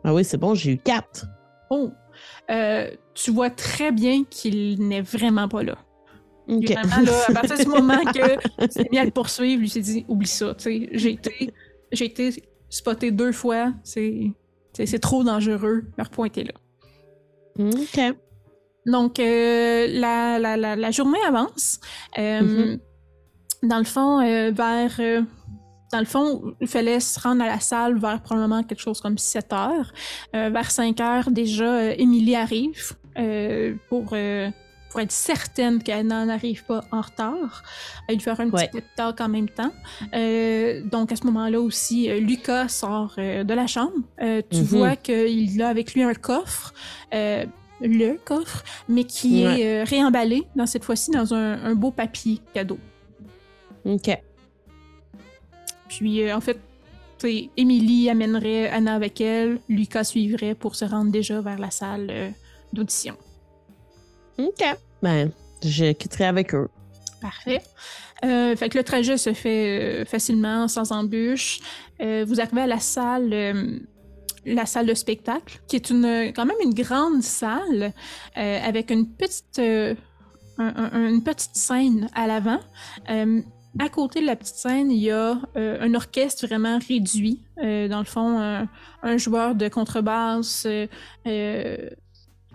[0.04, 1.28] Ah oui, c'est bon, j'ai eu quatre.
[1.70, 1.92] Oh!
[3.14, 5.78] Tu vois très bien qu'il n'est vraiment pas là.
[6.50, 6.64] OK.
[6.64, 9.70] Il est vraiment là, à partir du moment que tu mis à le poursuivre, lui
[9.70, 10.54] s'est dit oublie ça.
[10.56, 11.54] tu sais, J'ai été,
[11.92, 14.32] j'ai été spoté deux fois, c'est,
[14.74, 16.54] c'est, trop dangereux, me repointer là.
[17.60, 18.16] OK.
[18.86, 21.80] Donc, euh, la, la, la, la journée avance.
[22.18, 22.80] Euh, Mhm.
[23.64, 24.96] Dans le fond, euh, vers.
[25.00, 25.22] euh,
[25.92, 29.18] dans le fond, il fallait se rendre à la salle vers probablement quelque chose comme
[29.18, 29.92] 7 heures.
[30.36, 34.50] Euh, vers 5 heures, déjà, euh, Émilie arrive euh, pour, euh,
[34.90, 37.64] pour être certaine qu'elle n'arrive pas en retard,
[38.08, 38.70] à lui faire un petit Ouais.
[38.72, 39.72] pep talk en même temps.
[40.14, 43.94] Euh, donc à ce moment-là aussi, euh, Lucas sort euh, de la chambre.
[44.22, 44.64] Euh, tu Mhm.
[44.66, 46.74] vois qu'il a avec lui un coffre.
[47.14, 47.46] euh,
[47.82, 49.62] le coffre, mais qui Ouais.
[49.62, 52.78] est réemballé, dans cette fois-ci, dans un, un beau papier cadeau.
[53.86, 54.10] OK.
[55.88, 56.60] Puis, en fait,
[57.58, 62.34] Émilie amènerait Anna avec elle, Lucas suivrait pour se rendre déjà vers la salle
[62.74, 63.16] d'audition.
[64.40, 64.64] OK.
[65.02, 65.32] Ben,
[65.64, 66.70] je quitterai avec eux.
[67.22, 67.62] Parfait.
[68.26, 71.60] Euh, fait que le trajet se fait euh, facilement, sans embûche.
[72.02, 73.82] Euh, vous arrivez à la salle,
[74.46, 77.94] la salle de spectacle, qui est une, quand même une grande salle
[78.36, 79.96] avec une petite, un-
[80.58, 82.60] un- une petite scène à l'avant.
[83.08, 87.44] À côté de la petite scène, il y a un orchestre vraiment réduit.
[87.58, 88.40] Dans le fond,
[89.04, 90.66] un, joueur de contrebasse,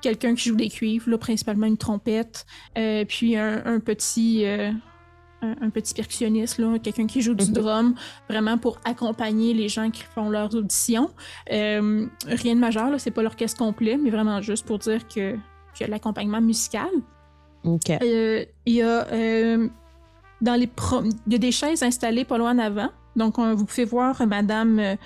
[0.04, 2.46] quelqu'un qui joue des cuivres, là, principalement une trompette,
[2.78, 4.70] euh, puis un, un petit, euh,
[5.42, 7.52] un, un petit percussionniste, là, quelqu'un qui joue du Mhm.
[7.52, 7.94] drum,
[8.28, 11.10] vraiment pour accompagner les gens qui font leurs auditions.
[11.50, 15.36] Euh, rien de majeur, là, c'est pas l'orchestre complet, mais vraiment juste pour dire que
[15.74, 16.90] qu'il y a de l'accompagnement musical.
[17.64, 17.88] OK.
[18.00, 19.06] Il y a
[20.40, 20.68] dans les
[21.26, 22.90] il y a des chaises installées pas loin en avant.
[23.16, 24.96] Donc, on- vous pouvez voir euh, Madame euh,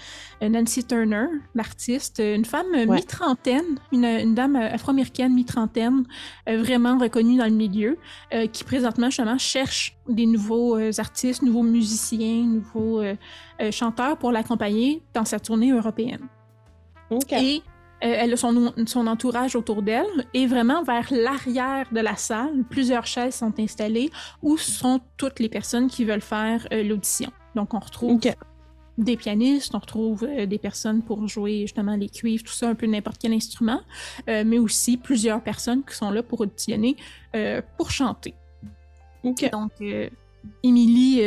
[0.48, 2.86] Nancy Turner, l'artiste, euh, une femme Ouais.
[2.86, 6.05] mi-trentaine, une, une dame afro-américaine mi-trentaine,
[6.47, 7.98] vraiment reconnue dans le milieu,
[8.32, 13.14] euh, qui présentement justement cherche des nouveaux artistes, nouveaux musiciens, nouveaux euh,
[13.70, 16.26] chanteurs pour l'accompagner dans sa tournée européenne.
[17.10, 17.32] OK.
[17.32, 17.62] Et
[18.05, 20.06] euh, elle a son, son entourage autour d'elle.
[20.35, 24.10] Et vraiment, vers l'arrière de la salle, plusieurs chaises sont installées
[24.43, 27.30] où sont toutes les personnes qui veulent faire euh, l'audition.
[27.55, 28.20] Donc, on retrouve
[28.99, 32.75] des pianistes, on retrouve euh, des personnes pour jouer justement les cuivres, tout ça, un
[32.75, 33.81] peu n'importe quel instrument,
[34.29, 36.97] euh, mais aussi plusieurs personnes qui sont là pour auditionner,
[37.37, 38.35] euh, pour chanter.
[39.51, 39.83] Donc,
[40.62, 41.20] Émilie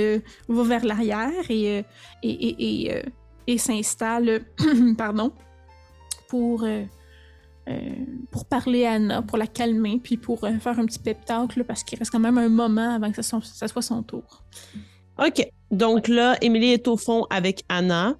[0.47, 1.83] va vers l'arrière et, et,
[2.23, 3.03] et, et,
[3.47, 4.41] et s'installe,
[4.97, 5.31] pardon,
[6.29, 6.65] pour,
[7.69, 7.93] euh,
[8.31, 11.55] pour parler à Anna, pour la calmer, puis pour euh, faire un petit pep talk,
[11.55, 14.43] là, parce qu'il reste quand même un moment avant que ça soit son tour.
[15.17, 15.47] OK.
[15.71, 18.15] Donc là, Émilie est au fond avec Anna.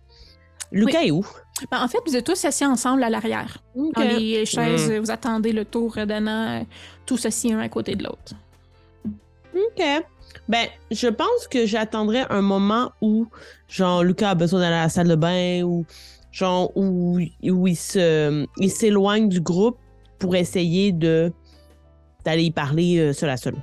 [0.72, 1.26] Lucas est où?
[1.69, 3.57] Ben, en fait, vous êtes tous assis ensemble à l'arrière.
[3.76, 4.91] Dans les chaises, Mm.
[4.93, 6.61] euh, vous attendez le tour d'Anna,
[7.05, 8.34] tous assis un à côté de l'autre.
[9.53, 9.84] OK.
[10.47, 13.27] Ben, je pense que j'attendrai un moment où,
[13.68, 15.85] genre, Lucas a besoin d'aller à la salle de bain ou,
[16.31, 19.77] genre, où, où il se, il s'éloigne du groupe
[20.19, 21.31] pour essayer de
[22.23, 23.55] d'aller y parler euh, seul à seul.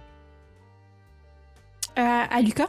[1.98, 2.68] Euh, à Lucas?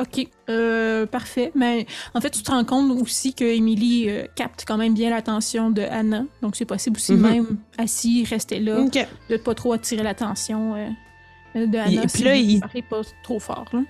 [0.00, 1.50] OK, euh, parfait.
[1.56, 5.10] Mais en fait, tu te rends compte aussi que Emily euh, capte quand même bien
[5.10, 6.24] l'attention de Anna.
[6.40, 7.20] Donc, c'est possible aussi, Mhm.
[7.22, 8.98] même assis, rester là, OK.
[9.28, 12.04] de pas trop attirer l'attention euh, de Anna.
[12.04, 13.66] Et puis là, il- pas trop fort.
[13.72, 13.80] Là.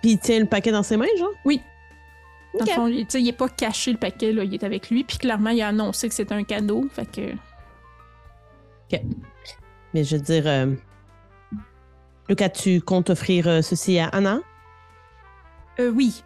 [0.00, 1.32] Puis il tient le paquet dans ses mains, genre?
[1.44, 1.60] Oui.
[2.54, 2.68] Dans OK.
[2.68, 4.88] le fond, il, tu sais, il est pas caché le paquet, là, il est avec
[4.90, 5.02] lui.
[5.04, 6.86] Puis clairement, il a annoncé que c'était un cadeau.
[6.92, 7.20] Fait que.
[9.94, 10.74] Mais je veux dire, euh,
[12.28, 14.40] Lucas, tu comptes offrir ceci à Anna?
[15.78, 16.22] Euh, oui.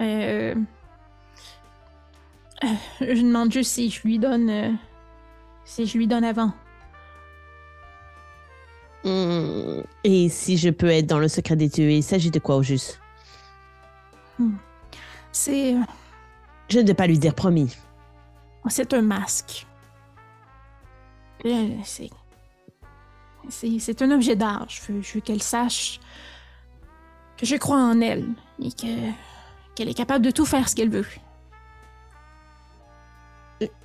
[0.00, 0.54] Euh,
[2.64, 2.66] euh,
[3.00, 4.48] je demande juste si je lui donne.
[4.50, 4.72] euh,
[5.64, 6.52] si je lui donne avant.
[9.04, 9.82] Hmm.
[10.04, 12.62] Et si je peux être dans le secret des dieux, il s'agit de quoi au
[12.62, 13.00] juste?
[15.32, 15.74] C'est.
[16.68, 17.76] Je ne vais pas lui dire promis.
[18.68, 19.66] C'est un masque.
[21.44, 22.10] Euh, C'est.
[23.50, 24.66] C'est un objet d'art.
[24.68, 26.00] Je veux, je veux qu'elle sache
[27.36, 28.26] que je crois en elle
[28.62, 29.10] et que
[29.74, 31.06] qu'elle est capable de tout faire ce qu'elle veut.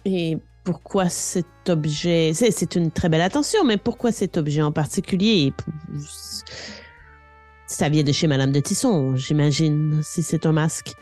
[0.06, 4.72] Et pourquoi cet objet C'est c'est une très belle attention, mais pourquoi cet objet en
[4.72, 5.54] particulier?
[7.66, 10.94] Ça vient de chez Madame de Tisson, j'imagine, si c'est un masque.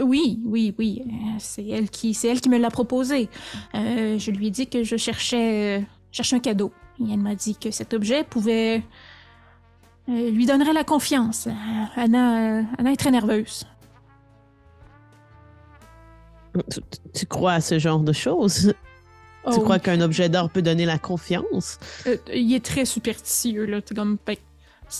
[0.00, 1.02] Oui, oui, oui.
[1.06, 3.28] euh, C'est elle qui, c'est elle qui me l'a proposé.
[3.74, 6.72] Euh, je lui ai dit que je cherchais, euh, cherchais un cadeau.
[7.00, 8.82] Et elle m'a dit que cet objet pouvait
[10.08, 11.46] euh, lui donnerait la confiance.
[11.46, 11.50] Euh,
[11.96, 13.66] Anna, euh, Anna est très nerveuse.
[16.70, 16.80] Tu,
[17.12, 18.72] tu crois à ce genre de choses?
[19.46, 21.78] Tu Oh, crois qu'un objet d'or peut donner la confiance?
[22.06, 23.80] Euh, il est très superstitieux là.
[23.94, 24.40] Comme, fait-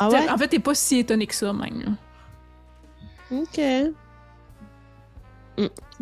[0.01, 0.29] Ah ouais?
[0.29, 1.97] En fait, t'es pas si étonné que ça même.
[3.31, 3.39] là.
[3.39, 3.59] Ok.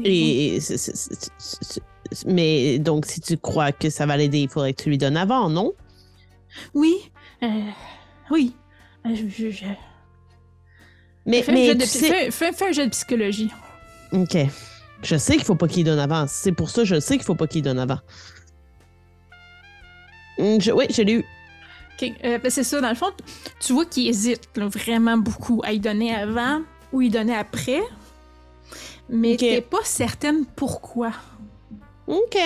[0.05, 0.59] Et
[2.27, 5.17] mais donc, si tu crois que ça va l'aider, il faudrait que tu lui donnes
[5.17, 5.73] avant, non?
[6.75, 6.97] Oui,
[7.45, 7.49] euh,
[8.31, 8.57] oui.
[9.07, 9.65] Euh, je- je-
[11.27, 13.51] Mais, Fais, un mais jet de- tu sais- fais- fais- fais un jet de psychologie.
[14.13, 14.37] Ok.
[15.03, 16.27] Je sais qu'il faut pas qu'il donne avant.
[16.29, 17.99] C'est pour ça que je sais qu'il faut pas qu'il donne avant.
[20.39, 21.25] Mm, je- oui, je l'ai eu.
[22.01, 23.11] Ok, euh, ben, c'est ça, dans le fond,
[23.61, 26.63] tu vois qu'il hésite là, vraiment beaucoup à y donner avant
[26.93, 27.81] ou y donner après,
[29.09, 29.39] mais Ok.
[29.41, 31.13] t'es pas certaine pourquoi.
[32.07, 32.39] OK.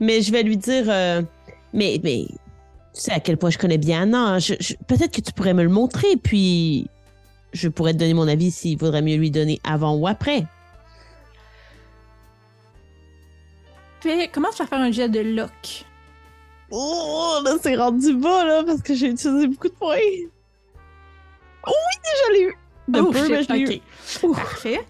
[0.00, 1.22] Mais je vais lui dire, euh,
[1.72, 2.26] mais, mais
[3.00, 4.38] sais à quel point je connais bien Anna.
[4.38, 6.88] Je- je- Peut-être que tu pourrais me le montrer, puis
[7.52, 10.44] je pourrais te donner mon avis s'il vaudrait mieux lui donner avant ou après.
[14.00, 15.84] Fais, commence par faire un jet de lock.
[16.70, 19.96] Oh, là, c'est rendu bas, là, parce que j'ai utilisé beaucoup de points.
[19.96, 21.72] Oui,
[22.04, 22.54] je l'ai eu.
[22.88, 23.80] De Oh, peu, mais je l'ai eu.
[24.22, 24.34] ok.
[24.34, 24.80] Parfait.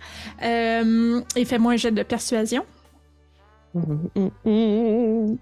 [0.43, 2.65] Euh, et fais-moi un jet de persuasion.
[3.75, 5.37] Mm, mm, mm.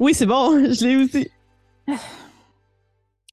[0.00, 1.28] Oui, c'est bon, je l'ai aussi.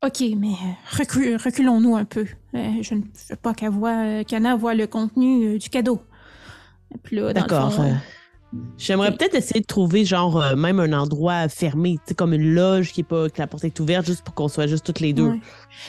[0.03, 2.25] Ok, mais euh, recu- reculons-nous un peu.
[2.55, 6.01] Euh, je ne veux pas euh, qu'Anna voit le contenu du cadeau.
[7.33, 7.79] D'accord.
[7.79, 7.93] euh,
[8.77, 13.01] J'aimerais peut-être essayer de trouver, genre, euh, même un endroit fermé, comme une loge qui
[13.01, 15.27] est pas, que la porte est ouverte, juste pour qu'on soit juste toutes les deux.
[15.29, 15.39] Ouais.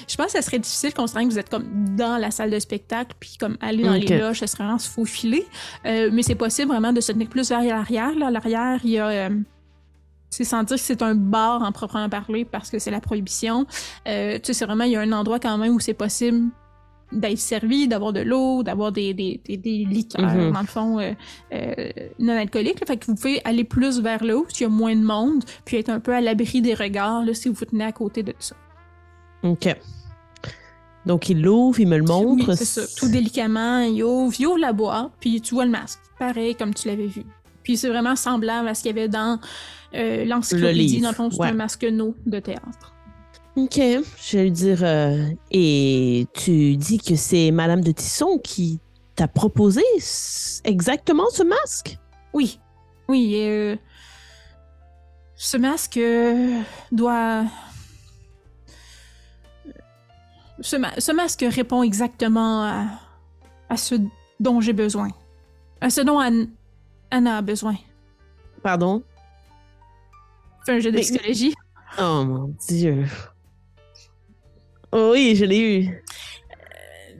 [0.07, 2.59] Je pense que ça serait difficile considérant que vous êtes comme dans la salle de
[2.61, 5.45] spectacle, puis comme aller dans les loges, ça serait vraiment se faufiler.
[5.87, 8.15] Euh, mais c'est possible vraiment de se tenir plus vers l'arrière.
[8.17, 9.31] Là, à l'arrière, il y a.
[10.33, 13.67] c'est sans dire que c'est un bar en proprement parler parce que c'est la prohibition.
[14.09, 16.49] Euh, tu sais, c'est vraiment, il y a un endroit quand même où c'est possible
[17.13, 20.53] d'être servi, d'avoir de l'eau, d'avoir des, des, des, des liqueurs, Mhm.
[20.53, 21.13] dans le fond, euh,
[21.53, 22.81] euh, non alcooliques.
[22.81, 22.87] là.
[22.87, 25.45] Fait que vous pouvez aller plus vers là où il y a moins de monde,
[25.67, 28.23] puis être un peu à l'abri des regards là, si vous vous tenez à côté
[28.23, 28.57] de ça.
[29.43, 29.77] OK.
[31.05, 32.49] Donc, il l'ouvre, il me le montre.
[32.49, 32.83] Oui, c'est ça.
[32.97, 35.99] Tout délicatement, il ouvre, il ouvre la boîte, puis tu vois le masque.
[36.19, 37.25] Pareil comme tu l'avais vu.
[37.65, 39.39] Puis c'est vraiment semblable à ce qu'il y avait dans
[39.95, 40.79] euh, l'encyclopédie.
[40.87, 41.49] livre, Dans le fond, c'est ouais.
[41.49, 42.95] un masque no de théâtre.
[43.57, 43.77] OK.
[43.77, 44.83] Je vais lui dire.
[44.83, 48.81] euh, et tu dis que c'est Madame de Tisson qui
[49.15, 49.83] t'a proposé
[50.65, 51.99] exactement ce masque?
[52.33, 52.59] Oui,
[53.09, 53.35] oui.
[53.37, 53.77] euh,
[55.37, 56.61] ce masque euh,
[56.91, 57.45] doit...
[60.61, 62.85] Ce, ma- ce masque répond exactement à,
[63.69, 63.97] à ce
[64.39, 65.09] dont j'ai besoin.
[65.81, 66.49] À ce dont Anne-
[67.11, 67.75] Anna a besoin.
[68.63, 69.03] Pardon?
[70.67, 71.55] Fais un jeu de psychologie.
[71.99, 73.05] Oh mon Dieu.
[74.93, 76.03] Oh oui, je l'ai eu.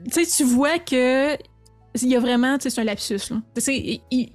[0.05, 3.19] tu sais, tu vois que il y a vraiment, tu sais, c'est un lapsus.
[3.29, 3.37] Là.
[3.67, 4.31] Il, il-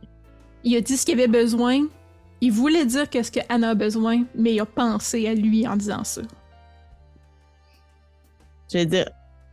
[0.65, 1.87] il a dit ce qu'il avait besoin.
[2.41, 5.67] Il voulait dire que ce que Anna a besoin, mais il a pensé à lui
[5.67, 6.23] en disant ça.
[8.73, 9.11] Je vais dire.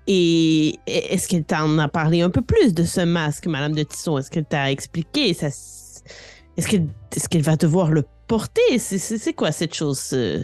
[0.08, 4.20] Et est-ce qu'elle t'en a parlé un peu plus de ce masque, Madame de Tisson?
[4.20, 5.34] Est-ce qu'elle t'a expliqué?
[5.34, 8.80] Ça, est-ce qu'elle est qu'elle va devoir le porter?
[8.80, 10.10] C'est- quoi cette chose?
[10.14, 10.44] euh?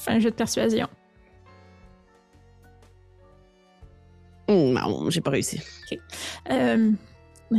[0.00, 0.88] Fais un jeu de persuasion.
[4.48, 5.60] Non, j'ai pas réussi.
[6.50, 6.90] Euh,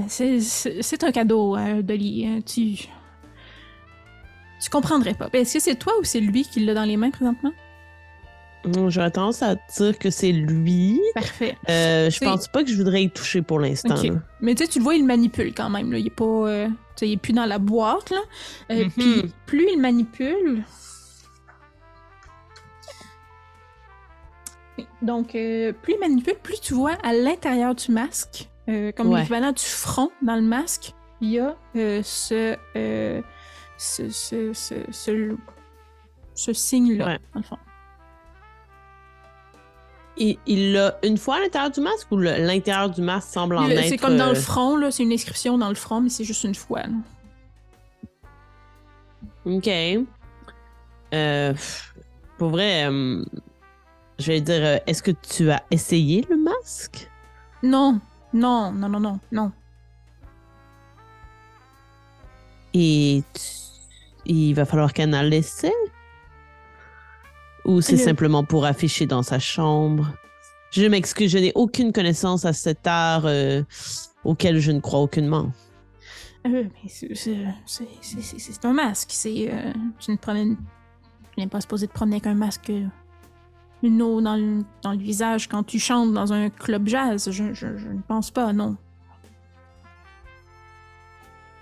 [0.08, 2.26] c'est- un cadeau, euh, Dolly.
[2.28, 2.88] hein, Tu.
[4.62, 5.28] Tu comprendrais pas.
[5.34, 7.52] Est-ce que c'est toi ou c'est lui qui l'a dans les mains présentement?
[8.90, 11.00] J'aurais tendance à dire que c'est lui.
[11.16, 11.58] Parfait.
[11.68, 13.96] Euh, je pense pas que je voudrais y toucher pour l'instant.
[14.40, 15.92] Mais tu sais, tu le vois, il le manipule quand même.
[15.92, 15.98] Là.
[15.98, 16.26] Il est pas.
[16.26, 16.68] euh,
[17.06, 18.10] il est plus dans la boîte.
[18.12, 18.22] Là.
[18.72, 18.92] Euh, Mhm.
[18.92, 20.64] Puis plus il manipule.
[25.02, 29.20] Donc, euh, plus il manipule, plus tu vois à l'intérieur du masque, euh, comme Ouais.
[29.20, 32.02] l'équivalent du front dans le masque, il y a ce,
[33.78, 35.36] ce, ce, ce, ce,
[36.36, 37.20] ce signe-là, Ouais.
[37.34, 37.58] dans le fond.
[40.18, 43.68] Il il l'a une fois à l'intérieur du masque ou l'intérieur du masque semble en
[43.70, 43.88] être...
[43.90, 46.26] C'est comme dans le euh, front, là, c'est une inscription dans le front, mais c'est
[46.26, 46.82] juste une fois.
[46.84, 46.94] là.
[49.46, 49.70] OK.
[51.14, 51.54] Euh,
[52.38, 53.24] pour vrai, euh,
[54.20, 57.10] je vais dire, est-ce que tu as essayé le masque?
[57.64, 58.00] Non,
[58.34, 59.52] non, non, non, non, non.
[62.74, 63.42] Et tu-
[64.26, 65.74] il va falloir qu'Anna l'essaie?
[67.66, 70.12] Ou c'est Le- simplement pour afficher dans sa chambre?
[70.72, 73.62] Je m'excuse, je n'ai aucune connaissance à cet art euh,
[74.24, 75.52] auquel je ne crois aucunement.
[76.48, 77.36] Euh, mais c'est-
[78.64, 79.10] un masque.
[79.12, 80.56] C'est euh, tu ne promènes,
[81.36, 82.86] tu n'es pas supposé te promener avec un masque, euh,
[83.84, 87.30] une eau dans le, dans le visage quand tu chantes dans un club jazz.
[87.30, 88.76] Je, je- je ne pense pas, non.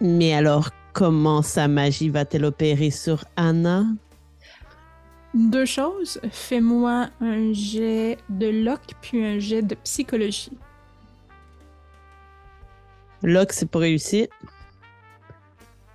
[0.02, 3.86] Mais alors, comment sa magie va-t-elle opérer sur Anna?
[5.34, 6.20] Deux choses.
[6.32, 10.52] Fais-moi un jet de lock puis un jet de psychologie.
[13.22, 14.28] Locke, c'est pas réussi.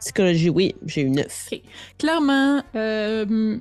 [0.01, 1.51] Psychologie, oui, j'ai eu neuf.
[1.99, 3.59] Clairement, euh,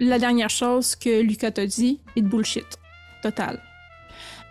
[0.00, 2.66] la dernière chose que Lucas t'a dit est de bullshit.
[3.22, 3.62] Total.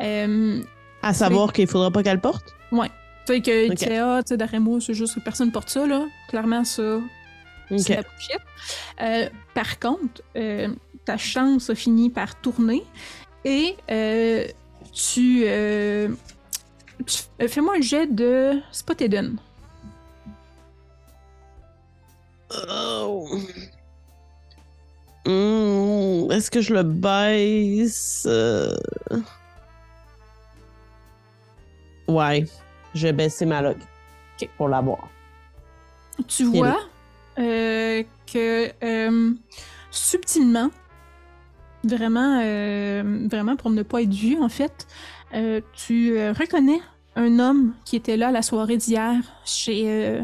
[0.02, 0.62] Euh,
[1.02, 2.56] À savoir qu'il faudra pas qu'elle porte?
[2.72, 2.90] Ouais.
[3.28, 3.78] Tu sais que Ok.
[3.78, 6.06] tu sais, ah, tu sais, d'après moi, c'est juste que personne porte ça, là.
[6.30, 7.00] Clairement, ça,
[7.78, 8.04] C'est la.
[9.02, 10.70] Euh, par contre, euh,
[11.06, 12.84] ta chance a fini par tourner
[13.44, 14.48] et euh,
[14.94, 16.10] tu, euh,
[17.06, 19.02] tu- euh, Fais-moi un jet de Spot.
[22.70, 23.28] Oh.
[25.26, 28.26] Hmm, Est-ce que je le baisse?
[28.30, 28.76] Euh,
[32.08, 32.46] Ouais,
[32.94, 33.78] je vais baisser ma log
[34.40, 34.50] Ok.
[34.58, 35.10] pour l'avoir.
[36.28, 36.78] Tu Et vois
[37.40, 39.34] euh, que euh,
[39.92, 40.70] subtilement,
[41.84, 44.88] vraiment, euh, vraiment pour ne pas être vu en fait,
[45.34, 46.80] euh, tu euh, reconnais
[47.16, 50.22] un homme qui était là la soirée d'hier chez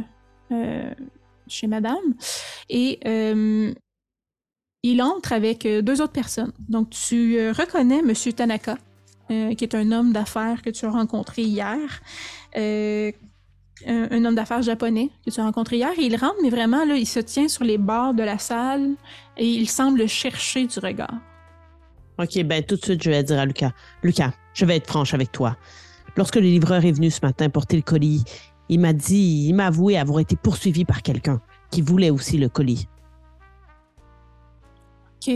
[1.47, 2.15] chez Madame
[2.69, 2.99] et
[4.83, 6.51] il entre avec deux autres personnes.
[6.67, 8.77] Donc tu reconnais Monsieur Tanaka,
[9.29, 12.01] qui est un homme d'affaires que tu as rencontré hier.
[13.87, 15.91] Un, un homme d'affaires japonais que tu as rencontré hier.
[15.97, 18.95] Et il rentre, mais vraiment, là, il se tient sur les bords de la salle
[19.37, 21.13] et il semble chercher du regard.
[22.19, 23.71] Ok, ben tout de suite, je vais dire à Lucas.
[24.03, 25.57] Lucas, je vais être franche avec toi.
[26.17, 28.23] Lorsque le livreur est venu ce matin porter le colis,
[28.69, 31.41] il m'a dit, il m'a avoué avoir été poursuivi par quelqu'un
[31.71, 32.87] qui voulait aussi le colis.
[35.27, 35.33] OK.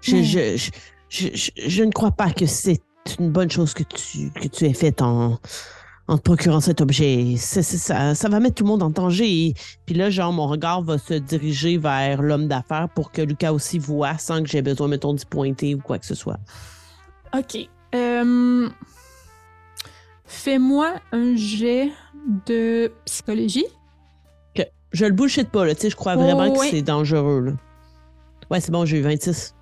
[0.00, 0.22] Je, Hmm.
[0.22, 0.70] je, je,
[1.08, 2.82] je, je- je ne crois pas que c'est
[3.18, 5.38] une bonne chose que tu, que tu aies faite en,
[6.08, 7.36] en te procurant cet objet.
[7.36, 9.46] Ça, ça va mettre tout le monde en danger.
[9.48, 9.54] Et,
[9.86, 13.78] puis là, genre, mon regard va se diriger vers l'homme d'affaires pour que Lucas aussi
[13.78, 16.38] voit sans que j'ai besoin, mettons, d'y pointer ou quoi que ce soit.
[17.36, 17.58] OK.
[17.94, 18.68] Euh,
[20.24, 21.90] Fais-moi un jet
[22.46, 23.66] de psychologie.
[24.90, 25.74] Je le bullshit pas, là.
[25.74, 26.68] Tu sais, je crois vraiment Oh, que ouais.
[26.70, 27.52] c'est dangereux, là.
[28.50, 29.54] Ouais, c'est bon, j'ai eu 26.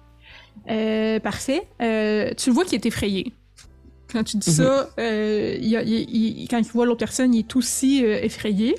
[0.71, 1.67] Euh, parfait.
[1.83, 3.33] Euh, tu le vois qu'il est effrayé.
[4.13, 4.57] Quand tu dis Mhm.
[4.57, 8.77] ça, euh, il il- il- quand il voit l'autre personne, il est aussi euh, effrayé.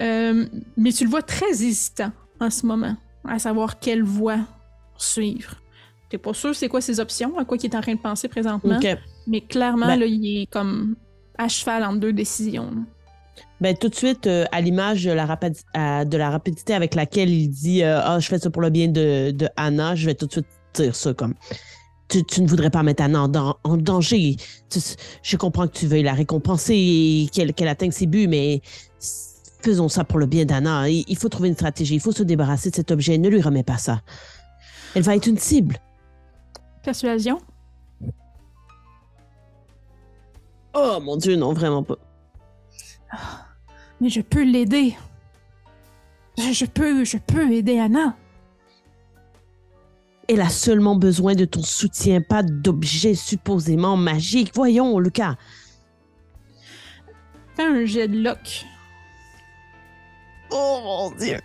[0.00, 0.46] Euh,
[0.76, 4.38] mais tu le vois très hésitant en ce moment, à savoir quelle voie
[4.96, 5.54] suivre.
[6.10, 8.28] T'es pas sûr c'est quoi ses options, à quoi il est en train de penser
[8.28, 8.78] présentement,
[9.26, 10.96] mais clairement, Ben- là, il est comme
[11.36, 12.70] à cheval entre deux décisions.
[12.70, 12.80] là.
[13.60, 15.10] Ben, tout de suite, euh, à l'image de,
[16.04, 18.88] de la rapidité avec laquelle il dit euh, Ah, je fais ça pour le bien
[18.88, 21.34] de, de Anna, je vais tout de suite dire ça comme
[22.08, 24.36] Tu, tu ne voudrais pas mettre Anna en, en danger.
[24.70, 24.80] Tu-
[25.22, 28.62] je comprends que tu veuilles la récompenser et qu'elle atteigne ses buts, mais
[29.62, 30.88] faisons ça pour le bien d'Anna.
[30.88, 33.18] Il, il faut trouver une stratégie, il faut se débarrasser de cet objet.
[33.18, 34.00] Ne lui remets pas ça.
[34.94, 35.78] Elle va être une cible.
[36.82, 37.40] Persuasion?
[40.74, 41.96] Oh mon Dieu, non, vraiment pas.
[44.00, 44.96] Mais je peux l'aider.
[46.38, 48.16] Je, je peux, je peux aider Anna.
[50.28, 54.50] Elle a seulement besoin de ton soutien, pas d'objet supposément magique.
[54.54, 55.36] Voyons, Lucas.
[57.56, 58.66] Fais un jet de lock.
[60.50, 61.38] Oh mon Dieu.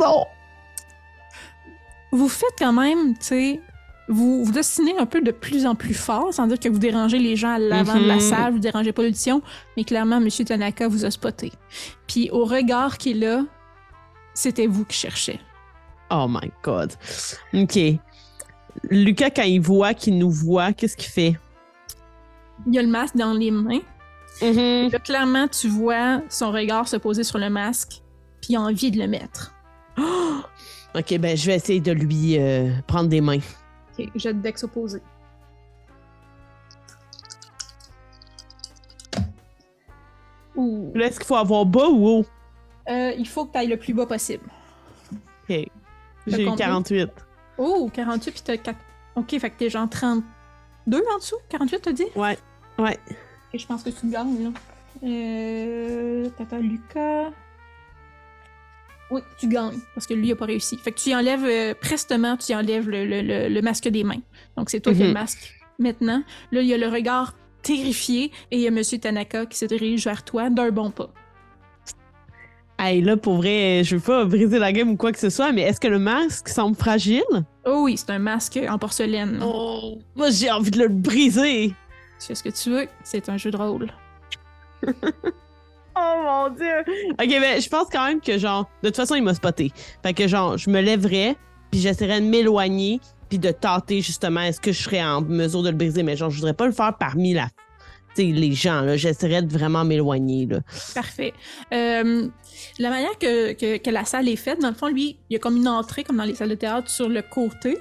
[0.00, 0.24] Non.
[2.12, 3.60] vous faites quand même, tu sais,
[4.08, 7.18] vous vous dessinez un peu de plus en plus fort, sans dire que vous dérangez
[7.18, 8.20] les gens à l'avant de la Mhm.
[8.20, 9.40] salle, vous dérangez pas l'audition,
[9.76, 10.28] mais clairement, M.
[10.28, 11.52] Tanaka vous a spoté.
[12.06, 13.44] Puis au regard qu'il a,
[14.34, 15.40] c'était vous qui cherchez.
[16.12, 16.92] Oh my God.
[17.54, 17.78] OK.
[18.90, 21.36] Lucas, quand il voit qu'il nous voit, qu'est-ce qu'il fait?
[22.66, 23.80] Il a le masque dans les mains.
[24.42, 24.90] Mhm.
[24.90, 28.02] Là, clairement, tu vois son regard se poser sur le masque,
[28.40, 29.54] puis il a envie de le mettre.
[29.98, 30.40] Oh!
[30.94, 33.40] OK, ben je vais essayer de lui euh, prendre des mains.
[33.98, 35.00] Ok, jet de dex opposé.
[40.54, 40.92] Ouh.
[40.94, 42.26] Là, est-ce qu'il faut avoir bas ou haut?
[42.90, 44.44] Euh, il faut que tu ailles le plus bas possible.
[45.48, 45.66] OK.
[46.26, 46.66] J'ai eu combien?
[46.66, 47.10] 48.
[47.58, 48.78] Oh, 48 puis t'as 4.
[49.16, 51.36] Ok, fait que t'es genre 32 en dessous?
[51.48, 52.06] 48 t'as dit?
[52.16, 52.38] Ouais.
[52.78, 52.98] Ouais.
[53.52, 54.50] Et je pense que tu gagnes, là.
[55.04, 56.28] Euh.
[56.38, 57.30] Tata Lucas.
[59.10, 60.78] Oui, tu gagnes, parce que lui il a pas réussi.
[60.78, 63.88] Fait que tu y enlèves, euh, prestement, tu y enlèves le, le- le- le masque
[63.88, 64.22] des mains.
[64.56, 65.14] Donc c'est toi qui as le Mhm.
[65.18, 65.54] masque.
[65.78, 69.58] Maintenant, là, il y a le regard terrifié et il y a Monsieur Tanaka qui
[69.58, 71.12] se dirige vers toi d'un bon pas.
[72.84, 75.52] Hey, là, pour vrai, je veux pas briser la game ou quoi que ce soit,
[75.52, 77.22] mais est-ce que le masque semble fragile?
[77.64, 79.38] Oh oui, c'est un masque en porcelaine.
[79.40, 81.76] Oh, moi, j'ai envie de le briser.
[82.18, 83.92] Tu fais ce que tu veux, c'est un jeu de rôle.
[85.94, 86.80] Oh mon dieu!
[87.20, 89.72] Ok, ben, je pense quand même que, genre, de toute façon, il m'a spoté.
[90.02, 91.36] Fait que, genre, je me lèverais,
[91.70, 92.98] puis j'essaierais de m'éloigner,
[93.28, 96.02] puis de tâter, justement, est-ce que je serais en mesure de le briser.
[96.02, 97.48] Mais, genre, je voudrais pas le faire parmi la.
[98.18, 98.96] Les gens, là.
[98.96, 100.60] J'essaierais de vraiment m'éloigner, là.
[100.94, 101.32] Parfait.
[101.72, 102.28] Euh,
[102.78, 105.36] la manière que, que, que la salle est faite, dans le fond, lui, il y
[105.36, 107.78] a comme une entrée, comme dans les salles de théâtre, sur le côté.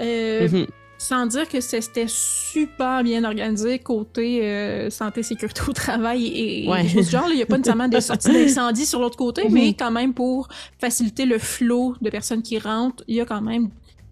[0.00, 0.66] Euh, Mhm.
[0.98, 6.84] sans dire que c'était super bien organisé côté euh, santé sécurité au travail et, Ouais.
[6.84, 7.26] des choses du genre.
[7.28, 7.32] là.
[7.34, 9.52] Il n'y a pas nécessairement de sortie d'incendie sur l'autre côté, Mhm.
[9.52, 10.48] mais quand même pour
[10.80, 13.68] faciliter le flot de personnes qui rentrent, il y a quand même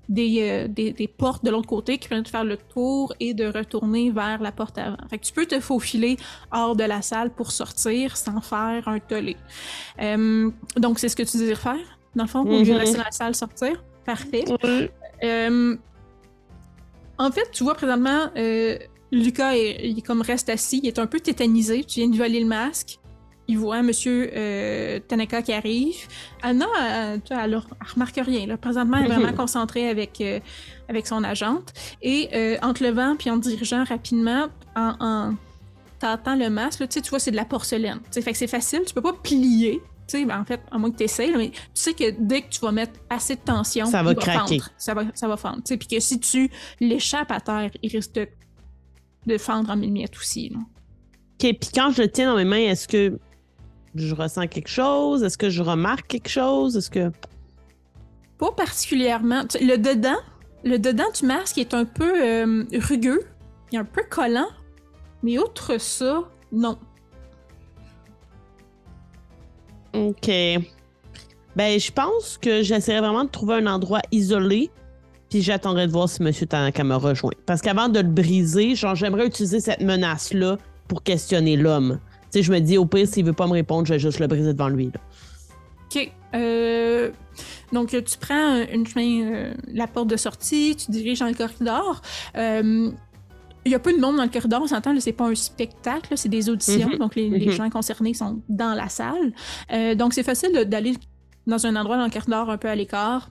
[0.08, 3.34] des, euh, des, des portes de l'autre côté qui permettent de faire le tour et
[3.34, 4.96] de retourner vers la porte avant.
[5.08, 6.16] Fait que tu peux te faufiler
[6.52, 9.36] hors de la salle pour sortir sans faire un tollé.
[10.00, 12.76] Euh, donc, c'est ce que tu désires faire, dans le fond, lieu de Mhm.
[12.78, 13.82] rester dans la salle, sortir?
[14.04, 14.44] Parfait.
[15.22, 15.76] Euh,
[17.18, 18.76] en fait, tu vois présentement, euh,
[19.12, 21.84] Lucas est, il est comme reste assis, il est un peu tétanisé.
[21.84, 22.98] Tu viens de voler le masque.
[23.46, 25.96] Il voit Monsieur euh, Tanaka qui arrive.
[26.42, 28.46] Anna, elle, tu vois, elle, elle remarque rien.
[28.46, 28.56] Là.
[28.56, 29.36] Présentement, elle est vraiment Mhm.
[29.36, 30.40] concentrée avec, euh,
[30.88, 31.72] avec son agente.
[32.00, 35.34] Et euh, en te levant puis en te dirigeant rapidement, en, en
[35.98, 38.00] tâtant le masque, là, tu vois, c'est de la porcelaine.
[38.10, 39.80] Fait que c'est facile, tu peux pas plier.
[40.12, 42.60] Ben, en fait, à moins que tu essayes, mais tu sais que dès que tu
[42.60, 44.58] vas mettre assez de tension, Ça va il craquer.
[44.58, 44.70] fendre.
[44.76, 45.62] Ça va, ça va fendre.
[45.64, 48.28] Puis que si tu l'échappes à terre, il risque de,
[49.26, 50.50] de fendre en mille miettes aussi.
[50.50, 50.58] là.
[50.60, 53.18] OK, puis quand je le tiens dans mes mains, est-ce que
[53.94, 55.22] je ressens quelque chose?
[55.22, 56.76] Est-ce que je remarque quelque chose?
[56.76, 57.10] Est-ce que...
[58.38, 59.42] Pas particulièrement.
[59.60, 60.18] Le dedans,
[60.64, 63.22] le dedans du masque est un peu euh, rugueux,
[63.70, 64.48] il est un peu collant,
[65.22, 66.78] mais outre ça, non.
[69.94, 70.30] OK.
[71.56, 74.70] Ben, je pense que j'essaierai vraiment de trouver un endroit isolé,
[75.30, 76.32] puis j'attendrai de voir si M.
[76.32, 77.32] Tanaka me rejoint.
[77.46, 80.58] Parce qu'avant de le briser, genre, j'aimerais utiliser cette menace-là
[80.88, 82.00] pour questionner l'homme.
[82.34, 84.26] Sais, je me dis, au pire, s'il veut pas me répondre, je vais juste le
[84.26, 84.86] briser devant lui.
[84.86, 85.00] là.
[85.86, 86.10] OK.
[86.34, 87.10] Euh,
[87.72, 91.28] donc, euh, tu prends euh, une chemin, euh, la porte de sortie, tu diriges dans
[91.28, 92.02] le corridor.
[92.36, 92.90] Euh,
[93.66, 96.12] Il y a peu de monde dans le corridor, on s'entend, c'est pas un spectacle,
[96.16, 96.98] c'est des auditions, Mhm.
[96.98, 97.52] donc les, les Mhm.
[97.52, 99.32] gens concernés sont dans la salle.
[99.72, 100.94] Euh, donc, c'est facile d'aller
[101.46, 103.30] dans un endroit dans le corridor un peu à l'écart.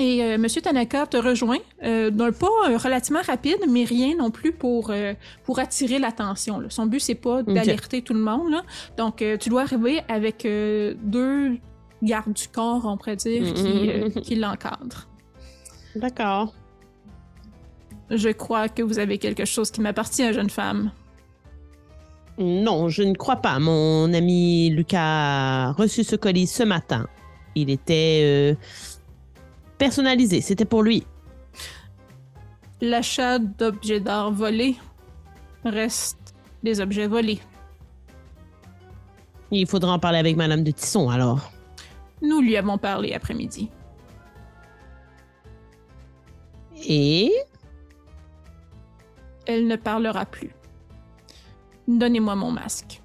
[0.00, 4.30] Et euh, Monsieur Tanaka te rejoint euh, d'un pas euh, relativement rapide, mais rien non
[4.30, 5.12] plus pour, euh,
[5.44, 6.58] pour attirer l'attention.
[6.58, 6.68] là.
[6.70, 8.50] Son but, c'est pas d'alerter tout le monde.
[8.50, 8.62] là.
[8.96, 11.58] Donc, euh, tu dois arriver avec euh, deux
[12.02, 15.06] gardes du corps, on pourrait dire, qui, euh, qui l'encadrent.
[15.94, 16.54] D'accord.
[18.08, 20.92] Je crois que vous avez quelque chose qui m'appartient, jeune femme.
[22.38, 23.58] Non, je ne crois pas.
[23.58, 27.06] Mon ami Lucas a reçu ce colis ce matin.
[27.54, 28.54] Il était euh,
[29.80, 30.42] personnalisé.
[30.42, 31.04] C'était pour lui.
[32.82, 34.76] L'achat d'objets d'art volés
[35.64, 37.40] reste des objets volés.
[39.50, 41.50] Il faudra en parler avec Madame de Tisson, alors.
[42.22, 43.70] Nous lui avons parlé après-midi.
[46.86, 47.32] Et?
[49.46, 50.50] Elle ne parlera plus.
[51.88, 53.02] Donnez-moi mon masque.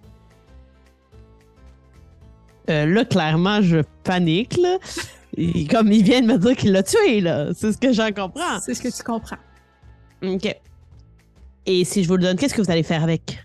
[2.70, 4.58] euh, là, clairement, je panique.
[4.58, 4.78] Là.
[5.70, 7.53] Comme il vient de me dire qu'il l'a tué, là.
[7.53, 8.60] C'est ce que j'en comprends.
[8.62, 9.38] C'est ce que tu comprends.
[10.24, 10.56] OK.
[11.66, 13.44] Et si je vous le donne, qu'est-ce que vous allez faire avec?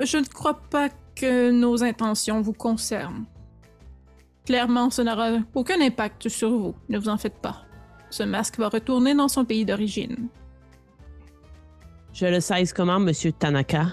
[0.00, 3.24] Je ne crois pas que nos intentions vous concernent.
[4.46, 6.74] Clairement, ça n'aura aucun impact sur vous.
[6.88, 7.66] Ne vous en faites pas.
[8.08, 10.28] Ce masque va retourner dans son pays d'origine.
[12.14, 13.88] Je le sais comment, Monsieur Tanaka?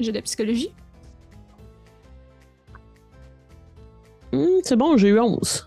[0.00, 0.72] J'ai de la psychologie.
[4.32, 5.66] Hmm, c'est bon, j'ai eu 11.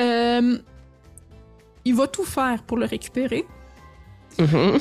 [0.00, 0.58] Euh,
[1.84, 3.46] il va tout faire pour le récupérer,
[4.38, 4.78] Mhm.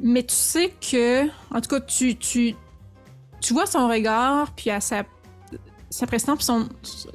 [0.00, 2.54] mais tu sais que, en tout cas, tu, tu,
[3.40, 5.04] tu vois son regard, puis à sa,
[5.90, 6.68] sa prestation, puis son,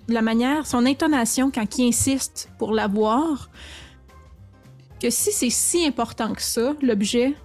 [0.07, 3.49] la manière, son intonation quand il insiste pour l'avoir,
[4.99, 7.35] que si c'est si important que ça, l'objet,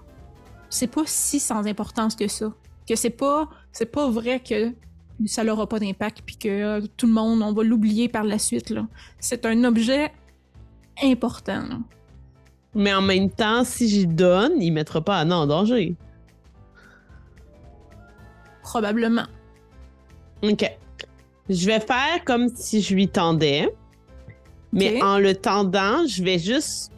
[0.70, 2.52] c'est pas si sans importance que ça.
[2.88, 4.72] Que c'est pas, c'est pas vrai que
[5.26, 8.38] ça n'aura pas d'impact, puis que euh, tout le monde, on va l'oublier par la
[8.38, 8.70] suite.
[8.70, 8.86] Là.
[9.18, 10.12] C'est un objet
[11.02, 11.62] important.
[11.68, 11.78] là.
[12.74, 15.96] Mais en même temps, si j'y donne, il mettra pas Anna en danger.
[18.62, 19.26] Probablement.
[20.42, 20.70] OK.
[21.48, 23.68] Je vais faire comme si je lui tendais.
[24.72, 26.92] Mais en le tendant, je vais juste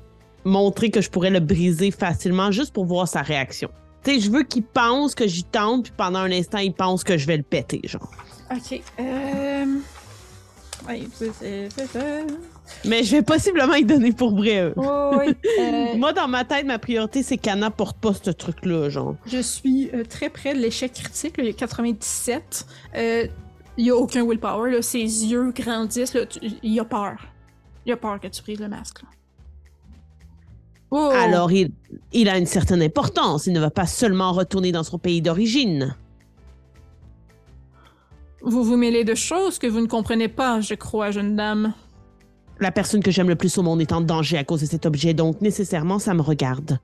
[0.45, 3.71] montrer que je pourrais le briser facilement juste pour voir sa réaction.
[4.05, 7.05] Tu sais, je veux qu'il pense que j'y tente, puis pendant un instant, il pense
[7.05, 8.11] que je vais le péter, genre.
[8.51, 8.81] Ok.
[8.99, 9.67] Euh...
[10.89, 12.01] Ouais, c'est- ça.
[12.87, 14.73] Mais je vais possiblement y donner pour vrai.
[14.77, 15.35] Oh, oui.
[15.61, 19.17] Euh, Moi, dans ma tête, ma priorité, c'est qu'Anna porte pas ce truc-là, genre.
[19.27, 21.35] je suis euh, très près de l'échec critique.
[21.39, 22.67] il y a 97.
[22.97, 23.27] Euh,
[23.77, 24.71] il y a aucun willpower.
[24.71, 26.15] Là, ses yeux grandissent.
[26.15, 27.19] Là, tu- il a peur.
[27.85, 29.03] Il a peur que tu brises le masque.
[29.03, 29.09] là.
[30.91, 31.11] Oh!
[31.15, 31.71] Alors, il,
[32.13, 33.47] il a une certaine importance.
[33.47, 35.95] Il ne va pas seulement retourner dans son pays d'origine.
[38.43, 41.75] Vous vous mêlez de choses que vous ne comprenez pas, je crois, jeune dame.
[42.61, 44.87] la personne que j'aime le plus au monde est en danger à cause de cet
[44.87, 46.79] objet, donc nécessairement, ça me regarde.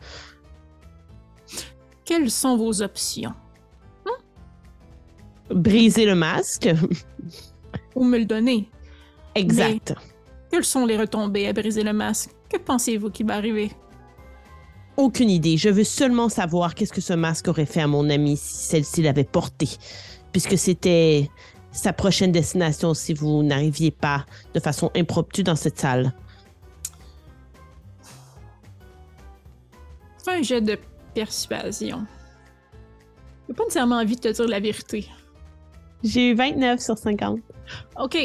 [2.04, 3.34] Quelles sont vos options?
[5.50, 6.68] Briser le masque.
[7.94, 8.68] Ou me le donner?
[9.34, 9.94] Exact.
[10.50, 12.30] Quelles sont les retombées à briser le masque?
[12.48, 13.70] Que pensez-vous qui va arriver?
[14.96, 15.58] Aucune idée.
[15.58, 19.02] Je veux seulement savoir qu'est-ce que ce masque aurait fait à mon amie si celle-ci
[19.02, 19.68] l'avait porté.
[20.32, 21.30] Puisque c'était
[21.70, 24.24] sa prochaine destination si vous n'arriviez pas
[24.54, 26.14] de façon impromptue dans cette salle.
[30.24, 30.78] Fais un jet de
[31.14, 32.06] persuasion.
[33.46, 35.08] J'ai pas nécessairement envie de te dire la vérité.
[36.02, 37.40] J'ai eu 29 sur 50.
[38.00, 38.16] Ok,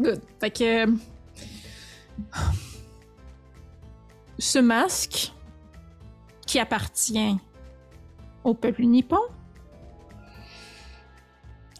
[0.00, 0.20] good.
[0.40, 0.86] Fait que.
[4.38, 5.33] Ce masque
[6.58, 7.36] appartient
[8.44, 9.20] au peuple nippon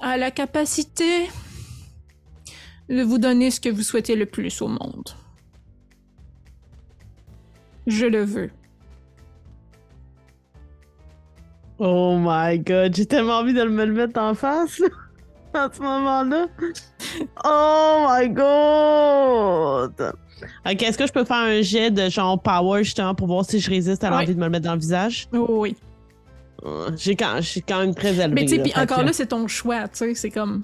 [0.01, 1.29] a la capacité
[2.89, 5.09] de vous donner ce que vous souhaitez le plus au monde.
[7.87, 8.51] Je le veux.
[11.79, 14.81] Oh my god, j'ai tellement envie de me le mettre en face
[15.55, 16.47] à ce moment-là.
[17.45, 20.15] Oh my god!
[20.67, 23.61] Ok, est-ce que je peux faire un jet de genre power justement pour voir si
[23.61, 25.29] je résiste à l'envie de me le mettre dans le visage?
[25.33, 25.77] Oui.
[26.97, 28.29] J'ai quand, quand même très élevé.
[28.29, 30.63] Mais tu sais, puis encore là, c'est ton choix, tu sais, c'est comme.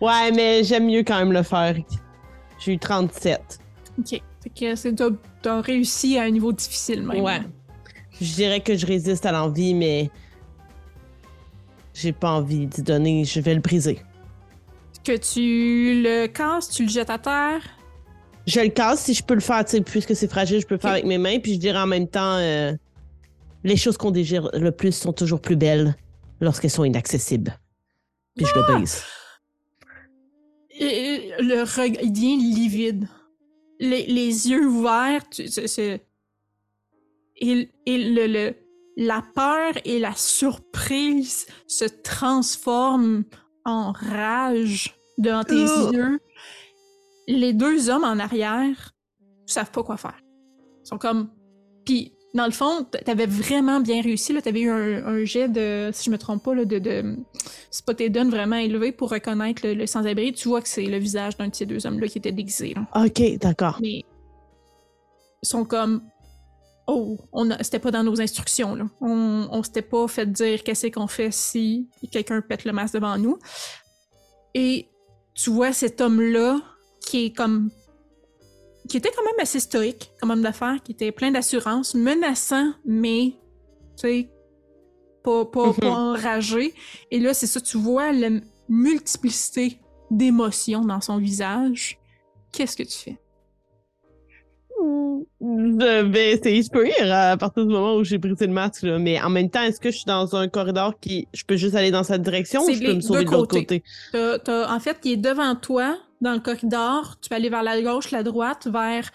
[0.00, 1.74] Ouais, mais j'aime mieux quand même le faire.
[2.58, 3.60] J'ai eu 37.
[3.98, 4.20] Ok.
[4.42, 4.94] Fait que c'est
[5.42, 7.20] t'as réussi à un niveau difficile même.
[7.20, 7.40] Ouais.
[8.20, 10.10] Je dirais que je résiste à l'envie, mais
[11.94, 13.24] j'ai pas envie d'y donner.
[13.24, 14.00] Je vais le briser.
[15.04, 17.62] Que tu le casses, tu le jettes à terre?
[18.46, 20.74] Je le casse si je peux le faire, tu sais, puisque c'est fragile, je peux
[20.74, 21.38] le faire avec mes mains.
[21.38, 22.72] Puis je dirais en même temps, euh,
[23.64, 25.94] les choses qu'on désire le plus sont toujours plus belles
[26.40, 27.56] lorsqu'elles sont inaccessibles.
[28.36, 29.02] Puis je le brise.
[30.78, 33.08] Et le regard, il devient livide.
[33.78, 36.00] Les, les yeux ouverts, tu- c'est-
[37.36, 38.54] et, et le, le-
[38.96, 43.24] la peur et la surprise se transforment
[43.64, 45.94] en rage devant tes Ugh.
[45.94, 46.20] yeux.
[47.28, 48.94] Les deux hommes en arrière
[49.46, 50.18] savent pas quoi faire.
[50.84, 51.30] Ils sont comme.
[51.84, 54.34] Puis, dans le fond, t'avais vraiment bien réussi.
[54.42, 57.16] T'avais eu un, un jet de, si je me trompe pas, là, de, de
[57.70, 60.32] Spotted vraiment élevé pour reconnaître le, le sans-abri.
[60.32, 62.74] Tu vois que c'est le visage d'un de ces deux hommes-là qui était déguisé.
[62.74, 63.04] là.
[63.04, 63.78] Ok, d'accord.
[63.80, 64.04] Mais
[65.42, 66.02] ils sont comme
[66.88, 68.74] Oh, on c'était pas dans nos instructions.
[68.74, 68.86] Là.
[69.00, 73.16] On, on s'était pas fait dire qu'est-ce qu'on fait si quelqu'un pète le masque devant
[73.18, 73.38] nous.
[74.54, 74.88] Et
[75.34, 76.60] tu vois cet homme-là
[77.06, 77.70] qui est comme.
[78.88, 83.32] qui était quand même assez stoïque comme homme d'affaires, qui était plein d'assurance, menaçant, mais,
[83.96, 84.28] tu sais,
[85.22, 86.74] pas, pas, pas enragé.
[87.10, 88.28] Et là, c'est ça, tu vois la
[88.68, 89.78] multiplicité
[90.10, 91.98] d'émotions dans son visage.
[92.52, 93.18] Qu'est-ce que tu fais?
[95.40, 98.98] Essayer de peux rire à partir du moment où j'ai brisé le masque, là.
[98.98, 101.28] mais en même temps, est-ce que je suis dans un corridor qui.
[101.32, 103.56] Je peux juste aller dans cette direction ou C'est je peux me sauver de l'autre
[103.58, 103.82] côté?
[104.12, 107.16] T'as- t'as- en fait, il est devant toi, dans le corridor.
[107.20, 109.10] Tu peux aller vers la gauche, la droite, vers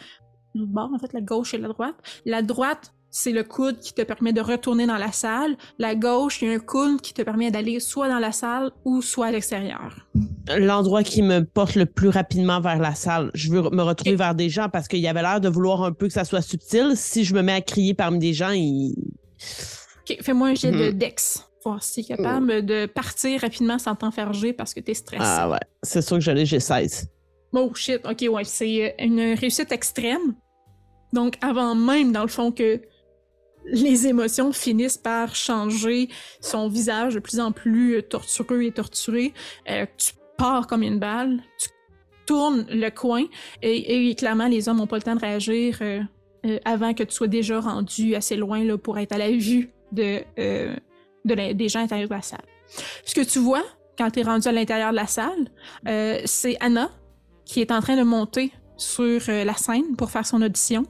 [0.53, 1.95] le bord, en fait, la gauche et la droite.
[2.25, 5.55] La droite, c'est le coude qui te permet de retourner dans la salle.
[5.79, 8.71] La gauche, il y a un coude qui te permet d'aller soit dans la salle
[8.85, 10.05] ou soit à l'extérieur.
[10.57, 13.31] L'endroit qui me porte le plus rapidement vers la salle.
[13.33, 15.91] Je veux me retrouver vers des gens parce qu'il y avait l'air de vouloir un
[15.93, 16.91] peu que ça soit subtil.
[16.95, 18.93] Si je me mets à crier parmi des gens, ils.
[20.09, 20.97] Ok, fais-moi un jet de Mhm.
[20.97, 21.46] dex.
[21.67, 25.23] Voir si t'es capable de partir rapidement sans t'enferger parce que t'es stressé.
[25.25, 27.09] Ah ouais, c'est sûr que je l'ai, j'ai 16.
[27.53, 30.35] Oh shit, ok, ouais, c'est euh, une réussite extrême.
[31.13, 32.81] Donc, avant même, dans le fond, que
[33.65, 36.09] les émotions finissent par changer
[36.41, 39.33] son visage de plus en plus euh, tortureux et torturé,
[39.69, 41.69] euh, tu pars comme une balle, tu
[42.25, 43.25] tournes le coin,
[43.61, 46.01] et, et clairement, les hommes n'ont pas le temps de réagir euh,
[46.45, 49.69] euh, avant que tu sois déjà rendu assez loin là, pour être à la vue
[49.91, 50.19] de,
[51.27, 52.41] de la- des gens à l'intérieur de la salle.
[53.05, 53.63] Ce que tu vois,
[53.97, 55.47] quand tu es rendu à l'intérieur de la salle,
[55.87, 56.89] euh, c'est Anna
[57.45, 60.85] qui est en train de monter sur euh, la scène pour faire son audition.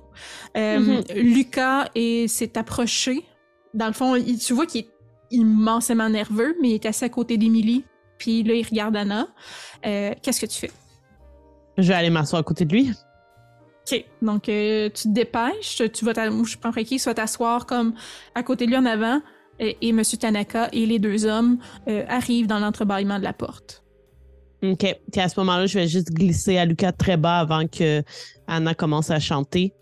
[0.58, 1.04] Euh, Mhm.
[1.16, 3.24] Lucas est- s'est approché.
[3.74, 4.90] Dans le fond, il- tu vois qu'il est
[5.32, 7.84] immensément nerveux, mais il est assis à côté d'Emily.
[8.18, 9.28] Puis là, il regarde Anna.
[9.86, 10.72] Euh, Qu'est-ce que tu fais?
[11.78, 12.92] Je vais aller m'asseoir à côté de lui.
[13.90, 14.04] OK.
[14.22, 15.82] Donc, euh, tu te dépêches.
[15.94, 17.94] Tu vas je prends qui, tu vas t'asseoir comme
[18.36, 19.22] à côté de lui en avant.
[19.60, 20.02] Et, et M.
[20.04, 21.58] Tanaka et les deux hommes
[21.88, 23.84] euh, arrivent dans l'entrebâillement de la porte.
[24.64, 24.86] OK.
[25.12, 28.04] Puis à ce moment-là, je vais juste glisser à Lucas très bas avant que
[28.48, 29.74] Anna commence à chanter.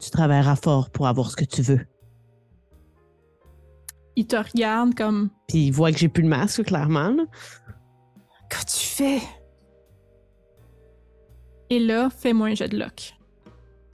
[0.00, 1.80] Tu travailleras fort pour avoir ce que tu veux.
[4.16, 7.10] Il te regarde comme Puis il voit que j'ai plus le masque, clairement.
[7.10, 7.24] là.
[8.48, 9.20] Qu'as-tu fais?
[11.70, 13.14] Et là, fais-moi un jet de lock.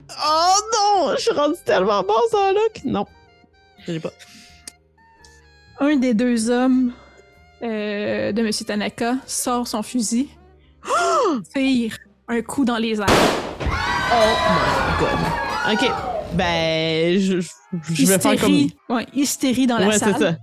[0.09, 1.13] Oh non!
[1.15, 3.05] Je suis rendu tellement bon, là, que non.
[3.87, 4.11] Je l'ai pas.
[5.83, 6.93] Un des deux hommes
[7.63, 10.29] euh, de Monsieur Tanaka sort son fusil,
[11.55, 11.97] tire
[12.27, 13.07] un coup dans les airs.
[14.13, 15.73] Oh my god.
[15.73, 15.91] Ok.
[16.33, 17.49] Ben, je, je,
[17.93, 18.51] je vais faire comme.
[18.53, 20.19] Hystérie, ouais, hystérie dans la Ouais, c'est salle.
[20.19, 20.35] ça.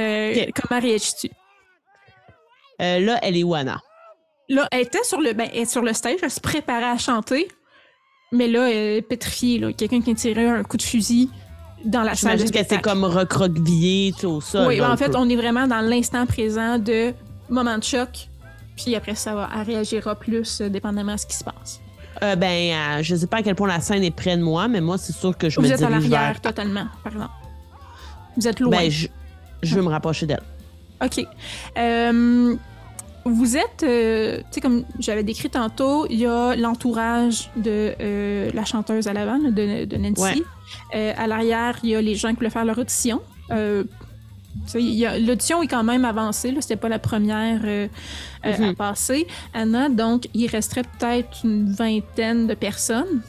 [0.00, 0.46] Euh.
[0.68, 1.28] Comment réagis-tu?
[2.80, 3.80] Euh, là, elle est Wana.
[4.48, 6.98] Là, elle était sur le, ben, elle est sur le stage, elle se préparait à
[6.98, 7.48] chanter,
[8.32, 9.58] mais là, elle est pétrifiée.
[9.58, 9.72] là.
[9.72, 11.30] Quelqu'un qui a tiré un coup de fusil
[11.84, 12.38] dans la salle.
[12.40, 12.82] de spectacle.
[12.82, 14.66] comme recroquevillée, tu sais, au sol.
[14.68, 15.16] Oui, en fait, peu.
[15.16, 17.12] on est vraiment dans l'instant présent de
[17.48, 18.28] moment de choc,
[18.76, 21.80] puis après ça, va, elle réagira plus euh, dépendamment de ce qui se passe.
[22.22, 24.68] Euh, ben, euh, je sais pas à quel point la scène est près de moi,
[24.68, 26.40] mais moi, c'est sûr que je Vous me êtes à l'arrière vers.
[26.40, 27.32] totalement, par exemple.
[28.36, 28.70] Vous êtes loin.
[28.70, 29.08] Ben, je,
[29.62, 30.42] je veux me rapprocher d'elle.
[31.04, 31.26] OK.
[31.78, 32.54] Euh,
[33.24, 37.94] vous êtes, euh, tu sais, comme j'avais décrit tantôt, il y a l'entourage de
[38.54, 40.20] la chanteuse à l'avant, de, de Nancy.
[40.20, 40.42] Ouais.
[40.94, 43.20] Euh, à l'arrière, il y a les gens qui voulaient faire leur audition.
[43.50, 43.84] Euh,
[44.74, 47.88] L'audition est quand même avancée, c'était pas la première euh,
[48.46, 48.74] euh, à Mhm.
[48.76, 49.26] passer.
[49.54, 53.22] Anna, donc, il resterait peut-être une vingtaine de personnes.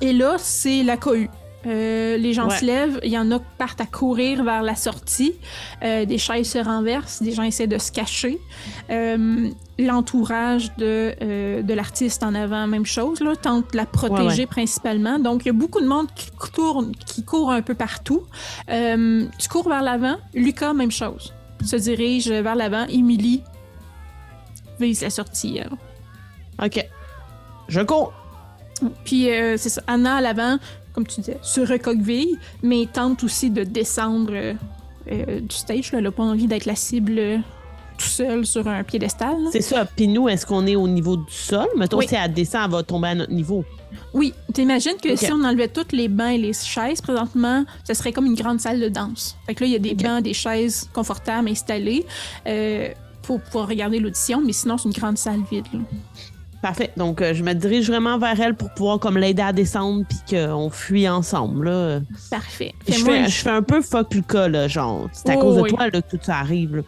[0.00, 1.28] Et là, c'est la cohue.
[1.66, 2.56] Euh, les gens Ouais.
[2.56, 5.34] se lèvent, il y en a qui partent à courir vers la sortie.
[5.82, 8.38] Euh, des chaises se renversent, des gens essaient de se cacher.
[8.90, 14.46] Euh, L'entourage de, de l'artiste en avant, même chose, là, tente de la protéger Ouais,
[14.46, 15.18] principalement.
[15.18, 18.22] Donc, il y a beaucoup de monde qui tourne, qui court un peu partout.
[18.68, 20.16] Tu cours vers l'avant.
[20.34, 21.32] Lucas, même chose.
[21.64, 22.86] Se dirige vers l'avant.
[22.90, 23.42] Emily
[24.78, 25.60] vise la sortie.
[26.62, 26.84] OK.
[27.68, 28.12] Je cours.
[29.04, 29.82] Puis, c'est ça.
[29.86, 30.58] Anna, à l'avant,
[30.92, 34.54] comme tu disais, se recoqueville, mais tente aussi de descendre euh,
[35.10, 35.92] euh, du stage.
[35.92, 35.98] là.
[35.98, 37.38] Elle n'a pas envie d'être la cible euh,
[37.98, 39.36] tout seul sur un piédestal.
[39.52, 39.84] C'est ça.
[39.84, 41.66] Puis nous, est-ce qu'on est au niveau du sol?
[41.76, 42.08] Mettons, Oui.
[42.08, 43.64] si elle descend, elle va tomber à notre niveau.
[44.14, 48.12] Oui, t'imagines que si on enlevait tous les bancs et les chaises présentement, ce serait
[48.12, 49.36] comme une grande salle de danse.
[49.46, 50.02] Fait que là, il y a des Ok.
[50.02, 52.06] bancs, des chaises confortables installées
[52.46, 52.88] euh,
[53.22, 55.66] pour pouvoir regarder l'audition, mais sinon, c'est une grande salle vide.
[55.72, 55.80] là.
[56.62, 56.90] Parfait.
[56.96, 60.18] Donc, euh, je me dirige vraiment vers elle pour pouvoir comme l'aider à descendre puis
[60.36, 61.68] qu'on fuit ensemble.
[61.70, 62.00] Là.
[62.30, 62.74] Parfait.
[62.86, 65.08] Je fais, un- je fais un peu fuck Lucas, là, genre.
[65.12, 65.70] C'est à Oh, cause de oui.
[65.70, 66.76] toi là, que tout ça arrive.
[66.76, 66.82] Là.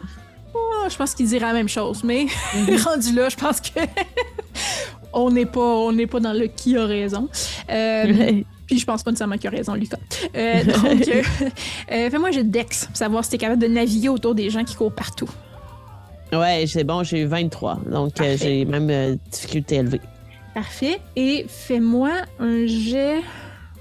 [0.55, 2.25] Ah, je pense qu'il dirait la même chose, mais
[2.55, 2.77] Mhm.
[2.83, 3.79] rendu là, je pense que
[5.13, 7.27] on n'est pas, on pas dans le qui a raison.
[7.71, 9.97] Euh, puis je pense pas nécessairement qu'il a raison, Lucas.
[10.35, 11.09] Euh, donc,
[11.87, 14.63] fais-moi un jet de Dex pour savoir si t'es capable de naviguer autour des gens
[14.63, 15.29] qui courent partout.
[16.39, 17.79] Ouais, c'est bon, j'ai eu 23.
[17.89, 20.01] Donc, euh, j'ai même euh, difficulté élevée.
[20.53, 20.99] Parfait.
[21.15, 23.17] Et fais-moi un jet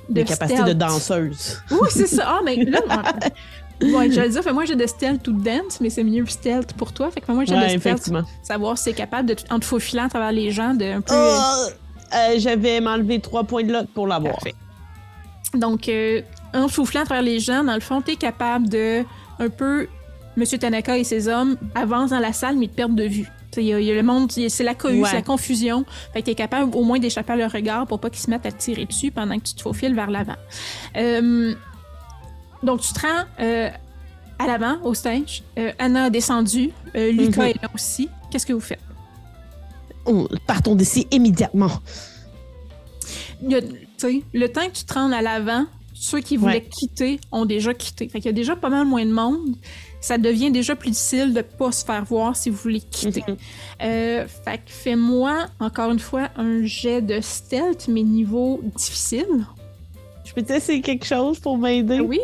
[0.08, 1.60] de Des capacités de danseuse.
[1.70, 2.24] Oui, c'est ça.
[2.26, 2.80] Ah, mais là,
[3.82, 6.72] ouais, j'allais dire, fais-moi un jet de stealth ou de dance, mais c'est mieux stealth
[6.74, 7.10] pour toi.
[7.10, 8.22] Fait que fais-moi un jet Ouais, de stealth, effectivement.
[8.42, 11.14] savoir si t'es capable de, en te faufilant à travers les gens, de un peu.
[11.14, 11.68] Oh!
[12.14, 14.34] Euh, J'avais m'enlever 3 points de luck pour l'avoir.
[14.34, 14.54] Parfait.
[15.54, 16.22] Donc, euh,
[16.54, 19.02] en soufflant à travers les gens, dans le fond, t'es capable de
[19.38, 19.88] un peu.
[20.36, 23.28] Monsieur Tanaka et ses hommes avancent dans la salle, mais te perdent de vue.
[23.58, 25.08] Il y, a- il y a le monde, c'est la cohue, Ouais.
[25.10, 25.84] c'est la confusion.
[26.14, 28.46] Fait que t'es capable au moins d'échapper à leur regard pour pas qu'ils se mettent
[28.46, 30.36] à te tirer dessus pendant que tu te faufiles vers l'avant.
[30.96, 31.54] Euh,
[32.62, 33.68] donc, tu te rends euh,
[34.38, 35.42] à l'avant, au stage.
[35.58, 36.70] Euh, Anna a descendu.
[36.94, 37.48] Lucas Mhm.
[37.48, 38.08] est là aussi.
[38.30, 38.80] Qu'est-ce que vous faites?
[40.06, 41.66] Oh, partons d'ici immédiatement.
[41.66, 43.66] a- tu
[43.98, 46.68] sais, le temps que tu te rendes à l'avant, ceux qui voulaient Ouais.
[46.70, 48.08] quitter ont déjà quitté.
[48.08, 49.56] Fait qu'il y a déjà pas mal moins de monde.
[50.02, 53.22] Ça devient déjà plus difficile de pas se faire voir si vous voulez quitter.
[53.26, 53.36] Mhm.
[53.84, 59.46] Euh, fait que fais-moi, encore une fois, un jet de stealth, mais niveau difficile.
[60.24, 61.98] Je peux t'essayer quelque chose pour m'aider?
[61.98, 62.20] Ben oui,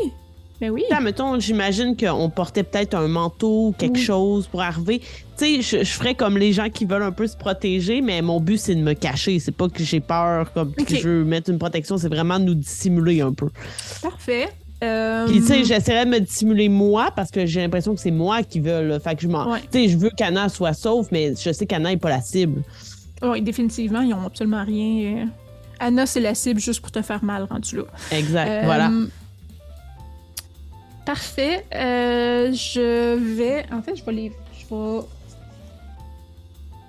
[0.60, 0.82] ben oui.
[0.90, 4.02] Là, mettons, j'imagine qu'on portait peut-être un manteau ou quelque Oui.
[4.02, 4.98] chose pour arriver.
[5.36, 8.20] Tu sais, je, je ferais comme les gens qui veulent un peu se protéger, mais
[8.22, 9.38] mon but, c'est de me cacher.
[9.38, 12.44] C'est pas que j'ai peur, comme que je veux mettre une protection, c'est vraiment de
[12.46, 13.50] nous dissimuler un peu.
[14.02, 14.48] Parfait.
[14.84, 18.12] Euh, Puis, tu sais, j'essaierais de me dissimuler moi parce que j'ai l'impression que c'est
[18.12, 18.82] moi qui veux.
[18.86, 19.00] Là.
[19.00, 19.50] Fait que je m'en.
[19.52, 19.60] Ouais.
[19.62, 22.62] Tu sais, je veux qu'Anna soit sauve, mais je sais qu'Anna n'est pas la cible.
[23.22, 25.22] Oui, définitivement, ils ont absolument rien.
[25.22, 25.26] euh.
[25.80, 27.82] Anna, c'est la cible juste pour te faire mal rendu là.
[28.12, 28.48] Exact.
[28.48, 28.90] Euh, Voilà.
[31.04, 31.64] Parfait.
[31.74, 33.64] Euh, je vais.
[33.72, 34.32] En fait, je vais les.
[34.60, 35.00] Je vais.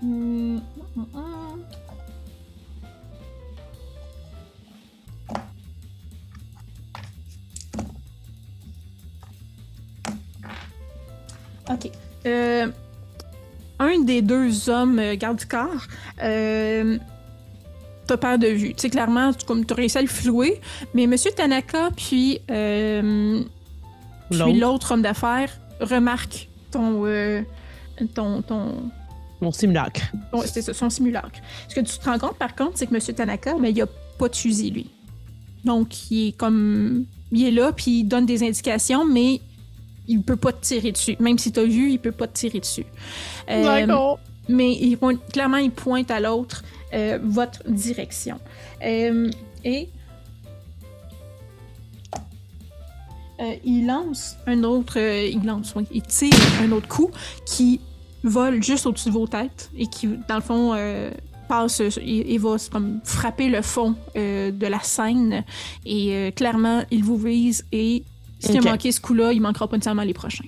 [0.01, 1.38] Hmm, hmm, hmm.
[11.69, 11.91] Ok.
[12.25, 12.67] Euh,
[13.79, 15.85] un des deux hommes euh, garde du corps
[16.21, 16.97] euh,
[18.07, 18.69] t'as peur de vue.
[18.73, 20.59] Tu sais, clairement, tu comme, as réussi à le flouer,
[20.93, 23.41] mais Monsieur Tanaka puis, euh,
[24.31, 24.91] puis L'autre.
[24.93, 27.03] homme d'affaires remarque ton,
[28.15, 28.89] ton, ton,
[29.41, 30.01] Mon simulacre.
[30.31, 31.39] ton- c'est ça, son simulacre.
[31.67, 33.87] Ce que tu te rends compte, par contre, c'est que Monsieur Tanaka, ben, il a
[34.17, 34.89] pas de fusil, lui.
[35.63, 37.05] Donc, il est comme.
[37.31, 39.39] Il est là, puis il donne des indications, mais
[40.09, 41.15] il peut pas te tirer dessus.
[41.19, 42.85] Même si tu as vu, il peut pas te tirer dessus.
[43.49, 44.19] Euh, D'accord.
[44.49, 44.97] mais il
[45.31, 46.63] clairement, il pointe à l'autre
[46.93, 48.39] euh, votre direction.
[48.83, 49.31] Euh,
[49.63, 49.87] et
[53.63, 57.09] il lance un autre, il lance, oui, il tire un autre coup
[57.45, 57.79] qui
[58.21, 60.75] vole juste au-dessus de vos têtes et qui, dans le fond,
[61.47, 65.45] passe, il, il va comme frapper le fond de la scène
[65.85, 68.03] et clairement, il vous vise et
[68.39, 68.55] si Ok.
[68.55, 70.45] il a manqué ce coup-là, il manquera pas nécessairement les prochains.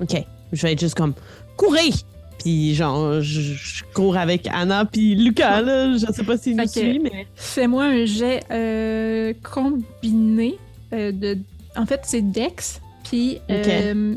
[0.00, 0.16] OK.
[0.52, 1.14] Je vais être juste comme
[1.56, 1.94] courir.
[2.38, 5.92] Puis genre, je, je cours avec Anna puis Lucas, là.
[5.96, 7.26] Je sais pas s'il nous suit, mais...
[7.34, 10.56] Fais-moi un jet euh, combiné
[10.92, 11.38] euh, de.
[11.76, 12.80] En fait, c'est Dex.
[13.04, 13.40] Puis.
[13.50, 14.14] euh,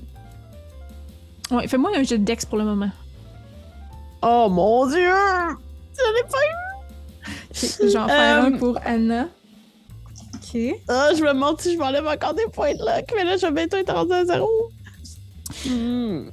[1.49, 2.89] Ouais, fais-moi un jet de Dex pour le moment.
[4.21, 4.97] Oh mon Dieu!
[4.97, 7.91] Je l'ai pas eu!
[7.91, 9.27] J'en fais un Euh, pour Anna.
[10.53, 10.75] Ok.
[10.87, 13.45] Ah, je me demande si je m'enlève encore des points de luck, mais là, je
[13.45, 14.49] vais bientôt être rendu à zéro.
[15.65, 16.29] Hmm.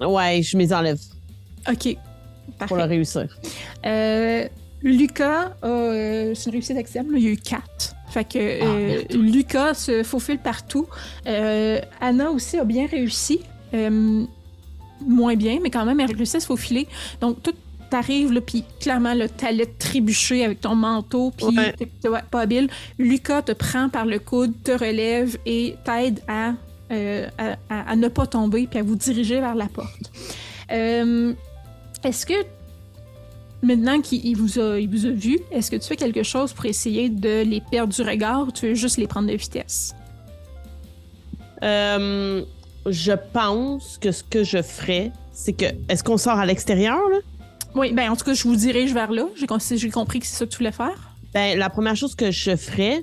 [0.00, 0.98] Ouais, je m'y enlève
[1.68, 1.96] Ok.
[2.58, 2.82] pour le Parfait.
[2.84, 3.38] réussir.
[3.84, 4.46] Euh,
[4.82, 5.66] Lucas a.
[5.66, 6.76] euh, c'est une réussite
[7.16, 7.94] il y a eu 4.
[8.10, 9.02] Fait que Ah, euh.
[9.10, 10.86] Lucas se faufile partout.
[11.26, 13.40] Euh, Anna aussi a bien réussi.
[13.74, 14.24] Euh,
[15.00, 16.86] moins bien, mais quand même, elle a réussi à se faufiler.
[17.20, 17.54] Donc, tout
[17.90, 21.72] t'arrive, là, puis clairement, le t'allais te trébucher avec ton manteau, puis Ouais.
[21.72, 21.88] t'es
[22.30, 22.68] pas habile.
[22.98, 26.52] Lucas te prend par le coude, te relève et t'aide à,
[26.92, 30.10] euh, à, à- à ne pas tomber, puis à vous diriger vers la porte.
[30.72, 31.32] Euh,
[32.04, 32.34] est-ce que,
[33.62, 36.52] maintenant qu'il il vous, a, il vous a vu, est-ce que tu fais quelque chose
[36.52, 39.94] pour essayer de les perdre du regard ou tu veux juste les prendre de vitesse?
[41.62, 42.42] Euh,
[42.86, 45.64] je pense que ce que je ferais, c'est que.
[45.88, 47.18] Est-ce qu'on sort à l'extérieur, là?
[47.76, 49.26] Oui, ben en tout cas, je vous dirige vers là.
[49.36, 49.46] J'ai
[49.90, 51.12] compris que c'est ça que tu voulais faire.
[51.34, 53.02] Ben, la première chose que je ferais,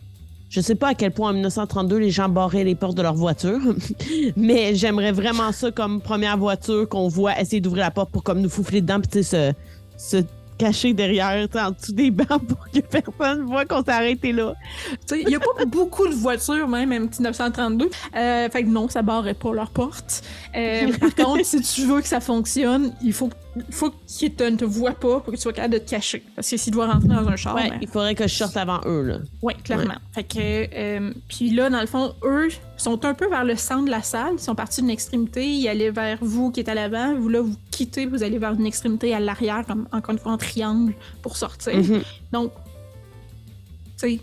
[0.50, 3.14] je sais pas à quel point en 1932 les gens barraient les portes de leur
[3.14, 3.60] voiture,
[4.36, 8.42] mais j'aimerais vraiment ça comme première voiture qu'on voit essayer d'ouvrir la porte pour comme
[8.42, 9.54] nous foufler dedans, puis se,
[9.96, 10.24] se
[10.58, 14.54] cacher derrière, en dessous des bancs pour que personne voit qu'on s'est arrêté là.
[14.92, 17.90] Tu sais, il n'y a pas beaucoup de voitures, même, en 1932.
[18.16, 20.24] Euh, fait que non, ça barrait pas leur porte.
[20.56, 24.44] Euh, par contre, si tu veux que ça fonctionne, il faut, il faut qu'ils te,
[24.44, 26.24] ne te voient pas pour que tu sois capable de te cacher.
[26.36, 28.58] Parce que s'ils doivent rentrer dans un char, Ouais, ben, il faudrait que je sorte
[28.58, 29.18] avant eux, là.
[29.44, 29.94] Ouais, clairement.
[30.12, 33.86] Fait que, euh, puis là, dans le fond, eux sont un peu vers le centre
[33.86, 34.34] de la salle.
[34.34, 37.16] Ils sont partis d'une extrémité, ils allaient vers vous qui êtes à l'avant.
[37.16, 40.32] Vous, là, vous quittez, vous allez vers une extrémité à l'arrière, comme encore une fois
[40.32, 41.76] en triangle pour sortir.
[41.78, 42.02] Mhm.
[42.32, 44.20] Donc, tu sais,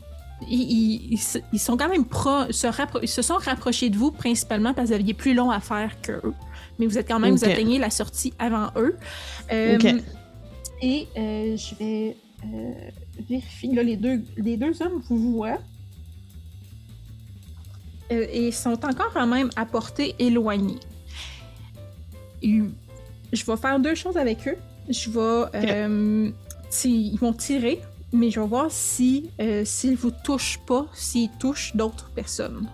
[0.48, 2.66] ils, ils- ils sont quand même pro, se,
[3.02, 6.00] ils se sont rapprochés de vous principalement parce que vous aviez plus long à faire
[6.00, 6.34] que eux.
[6.80, 8.96] Mais vous êtes quand même, vous atteignez la sortie avant eux.
[9.52, 9.94] Euh, Ok.
[10.82, 12.72] Et euh, je vais euh,
[13.28, 13.74] vérifier.
[13.74, 15.58] Là, les deux, les deux hommes vous voient.
[18.10, 20.80] Euh, et sont encore quand même à portée éloignée.
[22.42, 24.56] Je vais faire deux choses avec eux.
[24.88, 25.50] Je vais.
[25.54, 26.30] euh,
[26.84, 27.80] ils vont tirer,
[28.12, 32.66] mais je vais voir si euh, s'ils vous touchent pas, s'ils touchent d'autres personnes.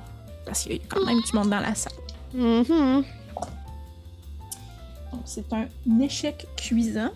[0.44, 1.92] Parce qu'il y a quand même du monde dans la salle.
[2.34, 3.04] Mhm.
[5.12, 5.66] Donc, c'est un
[6.00, 7.10] échec cuisant.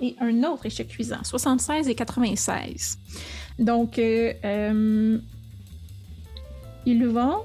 [0.00, 2.98] Et un autre échec cuisant, 76 et 96.
[3.58, 5.18] Donc, euh, euh,
[6.84, 7.44] ils vont.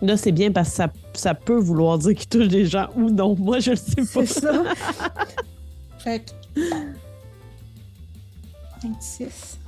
[0.00, 3.10] Là, c'est bien parce que ça, ça peut vouloir dire qu'ils touchent des gens ou
[3.10, 3.36] non.
[3.36, 4.26] Moi, je le sais pas.
[4.26, 4.62] C'est ça.
[5.98, 6.62] fait que-
[8.82, 9.58] 26.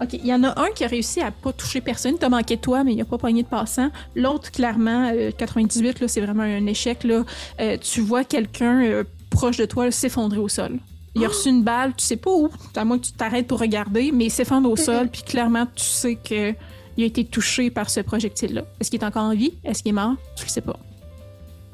[0.00, 2.16] OK, il y en a un qui a réussi à pas toucher personne.
[2.18, 3.90] T'as manqué toi, mais il a pas pogné de passant.
[4.14, 7.04] L'autre, clairement, euh, 98, là, c'est vraiment un échec.
[7.04, 7.24] Là.
[7.60, 10.78] Euh, tu vois quelqu'un euh, proche de toi s'effondrer au sol.
[11.14, 13.58] Il a reçu une balle, tu sais pas où, à moins que tu t'arrêtes pour
[13.58, 16.52] regarder, mais il s'effondre au sol, puis clairement, tu sais que
[16.98, 18.64] il a été touché par ce projectile-là.
[18.80, 19.54] Est-ce qu'il est encore en vie?
[19.64, 20.14] Est-ce qu'il est mort?
[20.36, 20.78] Tu le sais pas.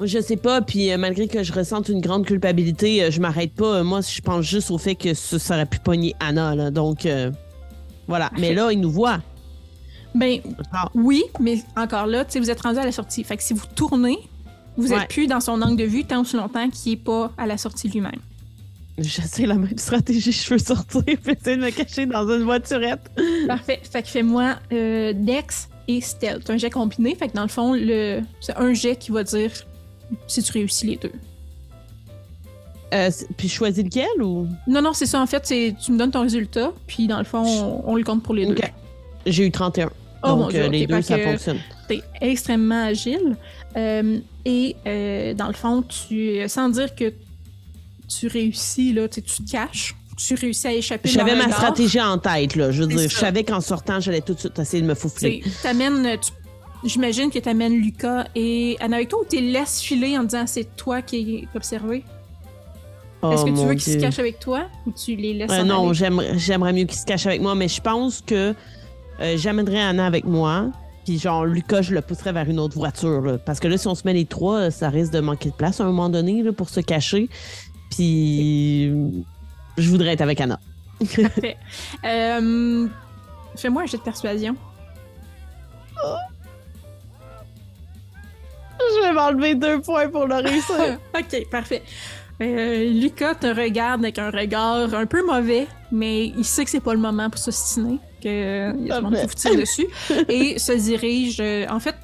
[0.05, 3.53] Je sais pas, puis euh, malgré que je ressente une grande culpabilité, euh, je m'arrête
[3.53, 3.77] pas.
[3.77, 6.71] Euh, moi, je pense juste au fait que ça, ça aurait pu pogner Anna, là.
[6.71, 7.07] Donc,
[8.13, 8.31] voilà.
[8.39, 9.21] Mais là, il nous voit.
[10.15, 10.41] Ben,
[10.73, 13.25] Ah, Oui, mais encore là, tu sais, vous êtes rendu à la sortie.
[13.25, 14.19] Fait que si vous tournez,
[14.77, 14.99] vous Ouais.
[15.03, 17.57] êtes plus dans son angle de vue tant aussi longtemps qu'il est pas à la
[17.57, 18.21] sortie lui-même.
[18.99, 20.33] j'essaie la même stratégie.
[20.33, 23.11] Je veux sortir, essayer de me cacher dans une voiturette.
[23.47, 23.81] Parfait.
[23.91, 26.49] Fait que fais-moi euh, Dex et Stealth.
[26.51, 27.15] Un jet combiné.
[27.15, 28.21] Fait que dans le fond, le...
[28.41, 29.51] c'est un jet qui va dire
[30.27, 31.13] si tu réussis les deux.
[32.93, 34.47] Euh, puis je choisis lequel ou?
[34.67, 35.21] Non, non, c'est ça.
[35.21, 38.05] En fait, c'est tu me donnes ton résultat, puis dans le fond, on, on le
[38.05, 38.53] compte pour les deux.
[38.55, 38.73] Ok.
[39.27, 39.91] J'ai eu 31.
[40.25, 41.59] Oh, donc, mon Dieu, euh, les deux, ça fonctionne.
[41.89, 43.37] T'es extrêmement agile.
[43.77, 47.13] Euh, et euh, dans le fond, tu, sans dire que
[48.09, 49.95] tu réussis, là, tu te caches.
[50.17, 51.09] Tu réussis à échapper.
[51.09, 52.71] J'avais ma stratégie en tête, là.
[52.71, 55.41] Je veux dire, je savais qu'en sortant, j'allais tout de suite essayer de me sais,
[55.63, 56.33] t'amènes- tu-
[56.85, 60.25] J'imagine que tu amènes Lucas et Anna avec toi ou tu les laisses filer en
[60.25, 62.03] disant c'est toi qui es observé?
[63.25, 65.63] Oh, Est-ce que tu veux qu'ils se cachent avec toi ou tu les laisses Euh,
[65.63, 68.53] en non, j'aimerais mieux qu'ils se cachent avec moi, mais je pense que
[69.21, 70.71] euh, j'amènerais Anna avec moi.
[71.05, 73.21] Puis genre, Lucas, je le pousserais vers une autre voiture.
[73.21, 73.39] là.
[73.39, 75.55] parce que là, si on se met les trois, euh, ça risque de manquer de
[75.55, 77.29] place à un moment donné là, pour se cacher.
[77.91, 78.87] Puis
[79.79, 80.59] je voudrais être avec Anna.
[81.01, 81.57] Parfait.
[82.05, 82.87] Euh,
[83.57, 84.57] Fais-moi un jet de persuasion.
[88.81, 90.99] Je vais m'enlever deux points pour le réussir.
[91.19, 91.83] ok, parfait.
[92.41, 96.81] Euh, Lucas te regarde avec un regard un peu mauvais, mais il sait que c'est
[96.81, 99.87] pas le moment pour s'ostiner, qu'il y a du monde qui vous tire dessus,
[100.29, 101.39] et se dirige.
[101.41, 101.95] euh, en fait,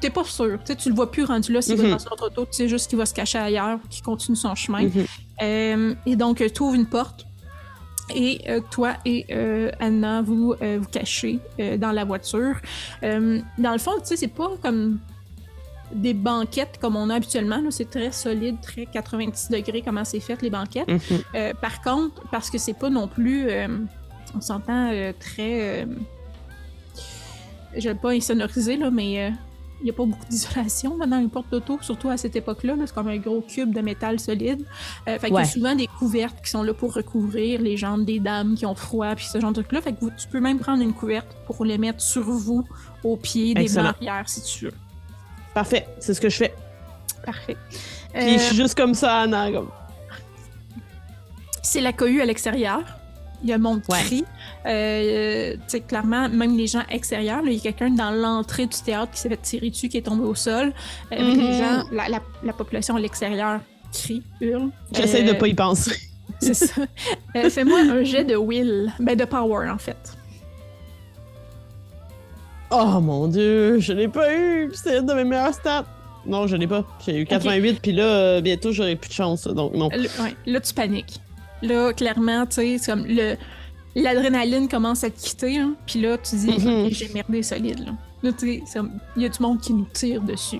[0.00, 0.58] t'es pas sûr.
[0.58, 1.82] Tu sais, tu le vois plus rendu là s'il Mhm.
[1.84, 4.54] va dans son auto, tu sais juste qu'il va se cacher ailleurs, qu'il continue son
[4.54, 4.82] chemin.
[4.82, 5.06] Mhm.
[5.42, 7.24] Euh, et donc, tu ouvres une porte.
[8.14, 12.54] Et euh, toi et euh, Anna, vous euh, vous cachez euh, dans la voiture.
[13.02, 15.00] Euh, dans le fond, tu sais, c'est pas comme
[15.92, 17.60] des banquettes comme on a habituellement.
[17.70, 20.88] C'est très solide, très 90 degrés comment c'est fait, les banquettes.
[20.88, 21.00] Mhm.
[21.34, 23.68] Euh, par contre, parce que c'est pas non plus, euh,
[24.36, 25.86] on s'entend euh, très,
[27.76, 29.32] je vais pas insonorisé là, mais
[29.80, 32.76] il n'y a pas beaucoup d'isolation dans les portes d'auto, surtout à cette époque-là.
[32.76, 32.84] là.
[32.86, 34.64] c'est comme un gros cube de métal solide.
[35.06, 35.42] Euh, fait qu'il y Ouais.
[35.42, 38.74] a souvent des couvertes qui sont là pour recouvrir les jambes des dames qui ont
[38.74, 39.82] froid, puis ce genre de truc-là.
[39.82, 42.64] Fait que vous- tu peux même prendre une couverte pour les mettre sur vous,
[43.04, 44.72] au pied des barrières, si tu veux.
[45.56, 46.54] Parfait, c'est ce que je fais.
[47.24, 47.56] Parfait.
[48.12, 49.50] Puis Euh, je suis juste comme ça, Anna.
[49.50, 49.70] Comme...
[51.62, 52.80] c'est la cohue à l'extérieur.
[53.42, 54.02] Il y a mon Ouais.
[54.04, 54.24] cri.
[54.66, 58.76] Euh, tu sais, clairement, même les gens extérieurs, il y a quelqu'un dans l'entrée du
[58.84, 60.74] théâtre qui s'est fait tirer dessus, qui est tombé au sol.
[61.12, 61.40] Euh, Mhm.
[61.40, 63.60] Les gens, la, la- la population à l'extérieur
[63.94, 64.68] crie, hurle.
[64.92, 65.96] J'essaie de Euh, pas y penser.
[66.38, 66.82] C'est ça.
[67.34, 68.92] Euh, Fais-moi un jet de will.
[69.00, 69.96] Ben, de power, en fait.
[72.70, 74.70] Oh mon dieu, je l'ai pas eu.
[74.74, 75.84] C'est une de mes meilleures stats.
[76.26, 76.84] Non, je l'ai pas.
[77.04, 79.44] J'ai eu 88, puis là, euh, bientôt, j'aurai plus de chance.
[79.46, 79.88] Donc, non.
[79.90, 81.20] Là, ouais, là, tu paniques.
[81.62, 83.36] Là, clairement, tu sais, c'est comme le.
[83.94, 86.90] L'adrénaline commence à te quitter, hein, puis là, tu dis, Mhm.
[86.90, 87.78] J'ai merdé solide.
[87.86, 88.80] Là, Là, tu sais,
[89.16, 90.58] il y a du monde qui nous tire dessus.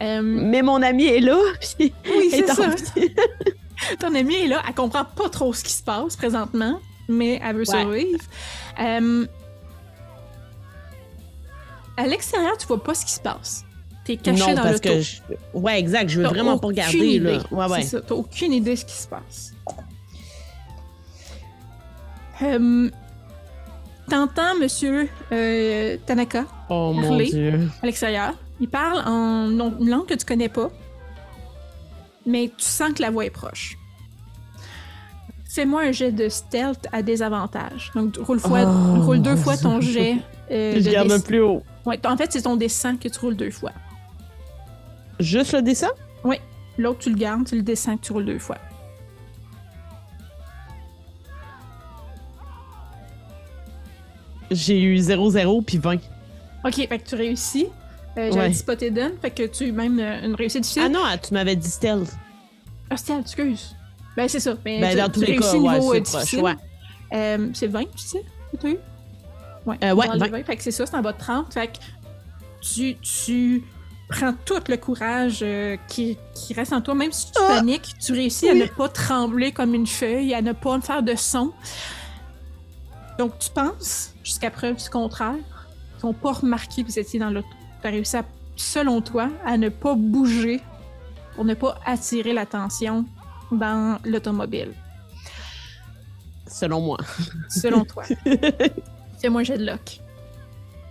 [0.00, 1.38] Euh, Mais mon ami est là,
[1.78, 2.66] puis oui, c'est ça.
[4.00, 7.54] Ton amie est là, elle comprend pas trop ce qui se passe présentement, mais elle
[7.56, 7.80] veut Ouais.
[7.80, 8.20] survivre.
[8.80, 9.26] Euh,
[11.98, 13.64] à l'extérieur, tu vois pas ce qui se passe.
[14.04, 15.16] T'es caché non, dans parce que je...
[15.52, 17.32] Ouais, exact, je veux T'as vraiment pas aucune regarder, là.
[17.34, 17.44] idée.
[17.50, 17.82] Ouais, ouais.
[17.82, 19.52] C'est ça, t'as aucune idée de ce qui se passe.
[22.42, 22.90] Euh,
[24.08, 27.26] T'entends Monsieur euh, Tanaka Oh mon Parler.
[27.30, 27.68] dieu.
[27.82, 28.32] à l'extérieur.
[28.60, 30.70] Il parle en non- une langue que tu connais pas,
[32.24, 33.76] mais tu sens que la voix est proche.
[35.50, 37.90] Fais-moi un jet de stealth à désavantage.
[37.94, 40.16] Donc, roule, fois, Oh, roule deux fois ton jet.
[40.50, 41.62] Euh, je de garde le plus haut.
[41.86, 43.72] Ouais, en fait, c'est ton descend que tu roules deux fois.
[45.20, 45.88] Juste le dessin?
[46.80, 48.58] L'autre, tu le gardes, tu le descends que tu roules deux fois.
[54.50, 55.96] J'ai eu 0-0 puis 20.
[56.64, 57.66] Ok, fait que tu réussis.
[58.16, 58.48] Euh, J'avais Ouais.
[58.48, 60.82] dit spotter done, fait que tu même euh, une réussite difficile.
[60.86, 62.10] Ah non, ah, tu m'avais dit stealth.
[62.90, 63.76] Ah, stealth, excuse.
[64.16, 64.54] Ben, c'est ça.
[64.64, 66.42] Ben, Ben, tu, dans tu tous les cas, ouais, niveau, c'est euh, proche, difficile.
[66.42, 66.54] ouais.
[67.12, 68.78] Euh, c'est 20, tu sais, que t'as eu?
[69.68, 70.44] Ouais, Euh, ouais, dans les 20.
[70.44, 71.52] Fait que c'est ça, c'est en bas de 30.
[71.54, 71.78] Fait que
[72.60, 73.62] tu, tu
[74.08, 77.56] prends tout le courage euh, qui, qui reste en toi, même si tu Ah!
[77.56, 81.14] paniques, tu réussis à ne pas trembler comme une feuille, à ne pas faire de
[81.14, 81.52] son.
[83.18, 85.34] Donc tu penses, jusqu'à preuve du contraire,
[85.98, 87.48] qu'ils n'ont pas remarqué que vous étiez dans l'auto.
[87.82, 88.24] Tu as réussi, à,
[88.56, 90.60] selon toi, à ne pas bouger
[91.34, 93.04] pour ne pas attirer l'attention
[93.52, 94.72] dans l'automobile.
[96.46, 96.98] Selon moi.
[97.50, 98.04] Selon toi.
[99.20, 100.00] Fais-moi un jet de lock.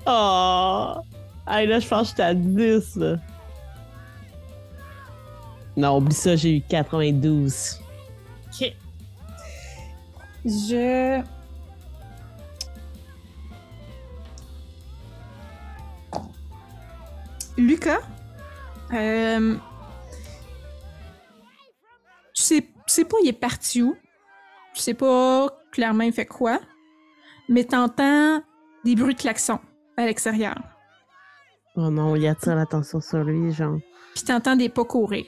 [0.06, 0.95] Oh!
[1.48, 3.16] Hey, là, je pense que j'étais à 10, là.
[5.78, 7.80] Non, oublie ça, j'ai eu 92.
[8.48, 8.74] Ok.
[10.44, 11.24] Je.
[17.58, 17.99] Lucas,
[18.94, 19.56] euh,
[22.34, 23.98] tu sais, tu sais pas il est parti où,
[24.76, 26.60] tu sais pas clairement il fait quoi,
[27.49, 28.41] mais t'entends
[28.84, 29.60] des bruits de klaxon
[29.98, 30.56] à l'extérieur,
[31.80, 33.78] Oh non, il attire l'attention sur lui, genre.
[34.15, 35.26] puis t'entends des pas courir.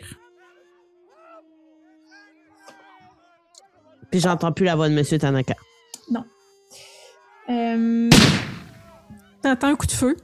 [4.11, 5.53] Puis j'entends plus la voix de Monsieur Tanaka.
[7.49, 8.09] Euh,
[9.41, 10.15] T'entends un coup de feu.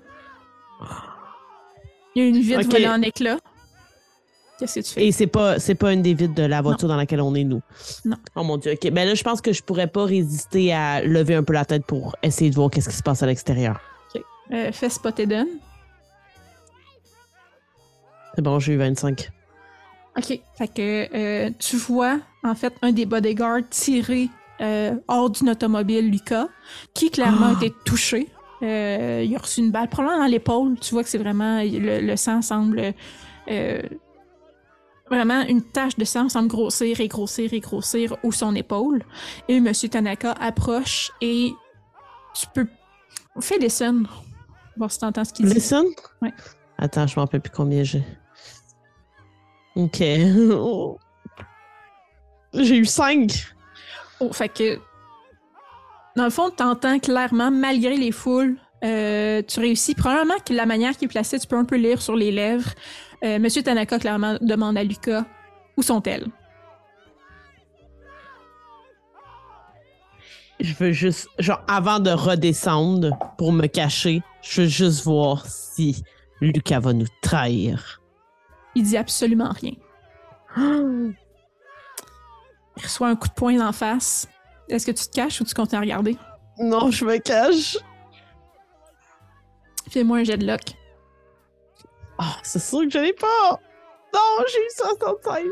[2.15, 2.71] Il y a une vitre Ok.
[2.71, 3.39] volée en éclats.
[4.57, 5.05] Qu'est-ce que tu fais?
[5.07, 7.43] Et c'est pas, c'est pas une des vitres de la voiture dans laquelle on est,
[7.43, 7.61] nous.
[8.05, 8.15] Non.
[8.35, 8.71] Oh mon Dieu.
[8.73, 8.89] OK.
[8.91, 11.85] Ben là, je pense que je pourrais pas résister à lever un peu la tête
[11.85, 13.79] pour essayer de voir qu'est-ce qui se passe à l'extérieur.
[14.53, 15.47] Euh, fais spotter done.
[18.35, 19.29] C'est bon, j'ai eu 25.
[20.17, 20.39] OK.
[20.57, 24.29] Fait que euh, tu vois, en fait, un des bodyguards tirer
[24.61, 26.47] euh, hors d'une automobile, Lucas,
[26.93, 27.65] qui clairement a Ah.
[27.65, 28.27] été touché.
[28.63, 30.75] Euh, il a reçu une balle, probablement dans l'épaule.
[30.79, 31.61] Tu vois que c'est vraiment.
[31.61, 32.93] Le, le sang semble.
[33.51, 33.81] euh,
[35.09, 39.03] vraiment, une tache de sang semble grossir et grossir et grossir ou son épaule.
[39.47, 39.71] Et M.
[39.73, 41.53] Tanaka approche et
[42.33, 42.67] tu peux.
[43.39, 44.03] Fais des sons.
[44.77, 45.53] Voir si t'entends ce qu'il dit.
[45.53, 45.85] Listen?
[46.21, 46.33] Ouais.
[46.77, 48.03] Attends, je m'en rappelle plus combien j'ai.
[49.75, 50.01] OK.
[50.51, 50.97] Oh.
[52.53, 53.53] J'ai eu 5.
[54.21, 54.79] Oh, fait que.
[56.15, 58.55] Dans le fond, t'entends clairement, malgré les foules,
[58.85, 59.93] euh, tu réussis.
[59.93, 62.73] Probablement que la manière qu'il est placé, tu peux un peu lire sur les lèvres.
[63.25, 65.25] Euh, Monsieur Tanaka, clairement, demande à Lucas
[65.77, 66.27] où sont-elles?
[70.59, 76.03] Je veux juste, genre, avant de redescendre pour me cacher, je veux juste voir si
[76.39, 78.01] Lucas va nous trahir.
[78.75, 79.73] Il dit absolument rien.
[82.77, 84.27] Il reçoit un coup de poing d'en face.
[84.69, 86.17] Est-ce que tu te caches ou tu continues à regarder?
[86.59, 87.77] Non, je me cache.
[89.89, 90.61] Fais-moi un jet de lock.
[92.17, 93.59] Ah, c'est sûr que je l'ai pas.
[94.13, 95.49] Non, j'ai eu 76.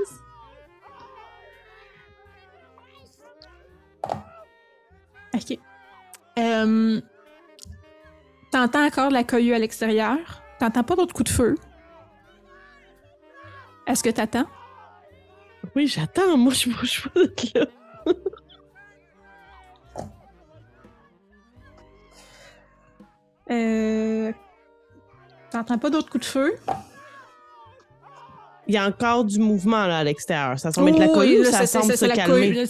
[5.35, 5.59] OK.
[6.39, 7.01] Euh,
[8.51, 10.43] T'entends encore de la cohue à l'extérieur?
[10.59, 11.55] T'entends pas d'autres coups de feu?
[13.87, 14.45] Est-ce que t'attends?
[15.75, 16.37] Oui, j'attends.
[16.37, 17.65] Moi, je bouge pas de là.
[23.51, 24.31] Euh...
[25.53, 26.55] T'entends pas d'autres coups de feu?
[28.67, 30.57] Il y a encore du mouvement là, à l'extérieur.
[30.57, 32.65] Ça semble être la Oh, cohue oui, ça semble se la calmer?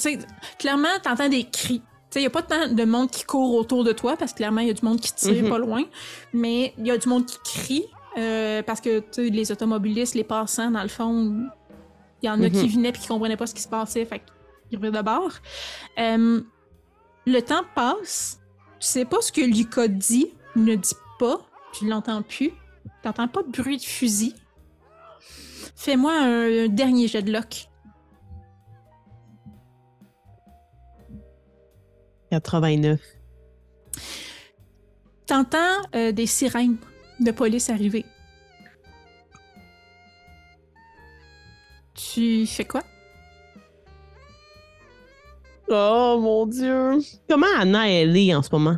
[0.59, 1.81] clairement, t'entends des cris.
[2.15, 4.61] Il n'y a pas tant de monde qui court autour de toi parce que clairement,
[4.61, 5.49] il y a du monde qui tire Mhm.
[5.49, 5.83] pas loin.
[6.33, 7.85] Mais il y a du monde qui crie
[8.17, 11.33] euh, parce que les automobilistes, les passants, dans le fond,
[12.21, 12.51] il y en a Mhm.
[12.51, 14.05] qui venaient et qui comprenaient pas ce qui se passait.
[14.05, 14.21] Fait
[14.69, 15.31] qu'ils revenaient de bord.
[15.97, 16.41] Euh,
[17.25, 18.39] le temps passe.
[18.79, 21.39] Tu sais pas ce que Lucas dit, ne dit pas.
[21.73, 22.51] Tu l'entends plus.
[23.03, 24.33] T'entends pas de bruit de fusil?
[25.75, 27.67] Fais-moi un dernier jet de lock.
[32.31, 32.99] 89.
[35.25, 35.57] T'entends
[35.95, 36.77] euh, des sirènes
[37.19, 38.05] de police arriver.
[41.93, 42.83] Tu fais quoi?
[45.69, 46.99] Oh mon Dieu.
[47.29, 48.77] Comment Anna elle est en ce moment?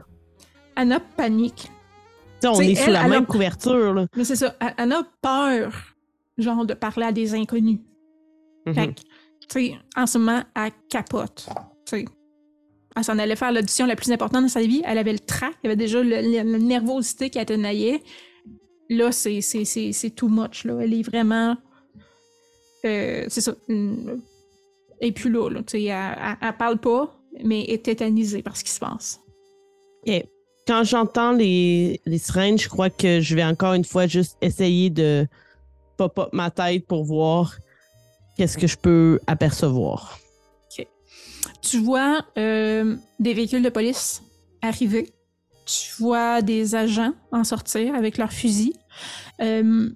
[0.75, 1.69] Anna panique.
[2.41, 3.93] Tu sais, on T'sais, est sous elle, la elle même a- couverture.
[3.93, 4.07] Là.
[4.15, 5.73] Mais c'est ça, Anna a peur,
[6.37, 7.79] genre, de parler à des inconnus.
[8.73, 9.01] Fait que, tu
[9.49, 11.47] sais, en ce moment, elle capote.
[11.85, 12.05] Tu sais,
[12.95, 14.81] elle s'en allait faire l'audition la plus importante de sa vie.
[14.85, 17.39] Elle avait le trac, elle avait déjà le, le- la nervosité qui.
[18.89, 20.77] Là, c'est, c'est, c'est, c'est too much, là.
[20.81, 21.57] Elle est vraiment...
[22.85, 23.55] euh, c'est ça.
[25.01, 28.71] Et puis là, là elle, elle- elle parle pas, mais est tétanisée par ce qui
[28.71, 29.19] se passe.
[30.07, 30.25] Ok.
[30.67, 34.89] Quand j'entends les, les sirènes, je crois que je vais encore une fois juste essayer
[34.89, 35.27] de
[35.97, 37.55] pop up ma tête pour voir
[38.37, 40.19] qu'est-ce que je peux apercevoir.
[41.61, 44.21] Tu vois euh, des véhicules de police
[44.61, 45.11] arriver.
[45.65, 48.73] Tu vois des agents en sortir avec leurs fusils.
[49.41, 49.89] Euh,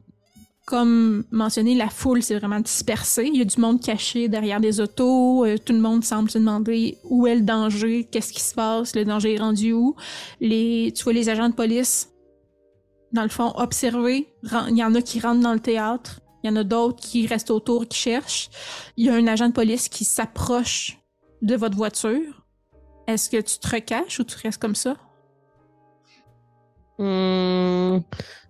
[0.70, 3.26] comme mentionné, la foule s'est vraiment dispersée.
[3.26, 5.44] Il y a du monde caché derrière des autos.
[5.44, 8.96] Euh, tout le monde semble se demander où est le danger, qu'est-ce qui se passe,
[8.96, 9.96] le danger est rendu où.
[10.40, 12.12] Tu vois les agents de police,
[13.12, 14.28] dans le fond, observer.
[14.68, 16.20] Il y en a qui rentrent dans le théâtre.
[16.44, 18.52] Il y en a d'autres qui restent autour, qui cherchent.
[18.96, 21.00] Il y a un agent de police qui s'approche
[21.42, 22.46] de votre voiture.
[23.08, 24.98] Est-ce que tu te recaches ou tu restes comme ça?
[27.00, 28.04] Hum,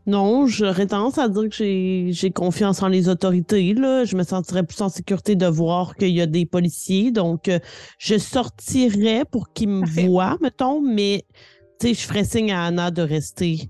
[0.08, 3.76] non, j'aurais tendance à dire que j'ai confiance en les autorités.
[3.76, 4.06] Là.
[4.06, 7.12] Je me sentirais plus en sécurité de voir qu'il y a des policiers.
[7.12, 7.60] Donc, euh,
[8.00, 10.08] je sortirais pour qu'ils me Parfait.
[10.08, 11.26] voient, mettons, mais
[11.84, 13.70] je ferais signe à Anna de rester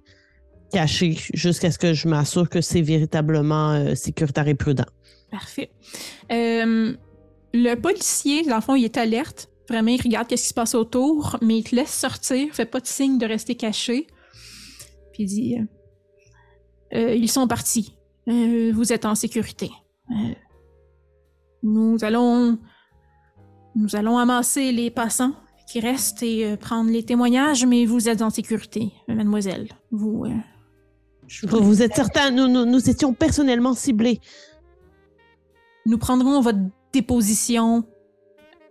[0.72, 4.86] cachée jusqu'à ce que je m'assure que c'est véritablement euh, sécuritaire et prudent.
[5.30, 5.72] Parfait.
[6.32, 6.94] Euh,
[7.54, 9.50] le policier, dans le fond, il est alerte.
[9.68, 12.80] Vraiment, il regarde qu'est-ce qui se passe autour, mais il te laisse sortir, fait pas
[12.80, 14.08] de signe de rester caché.
[15.20, 15.66] Puis il dit euh,
[16.98, 17.98] Euh, Ils sont partis.
[18.30, 19.70] Euh, vous êtes en sécurité.
[20.12, 20.34] Euh,
[21.64, 22.58] nous allons.
[23.76, 25.34] Nous allons amasser les passants
[25.68, 29.68] qui restent et prendre les témoignages, mais vous êtes en sécurité, mademoiselle.
[29.92, 30.26] Vous.
[31.44, 34.20] Vous êtes certain, nous, nous, nous étions personnellement ciblés.
[35.86, 36.58] Nous prendrons votre
[36.92, 37.86] déposition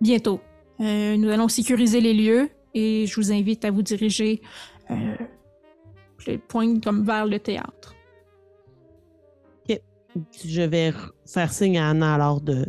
[0.01, 0.41] bientôt.
[0.81, 4.43] Euh, nous allons sécuriser les lieux et je vous invite à vous diriger
[4.91, 5.17] euh,
[6.27, 7.95] le point comme vers le théâtre.
[10.43, 10.93] Je vais
[11.27, 12.65] faire signe à Anna alors de,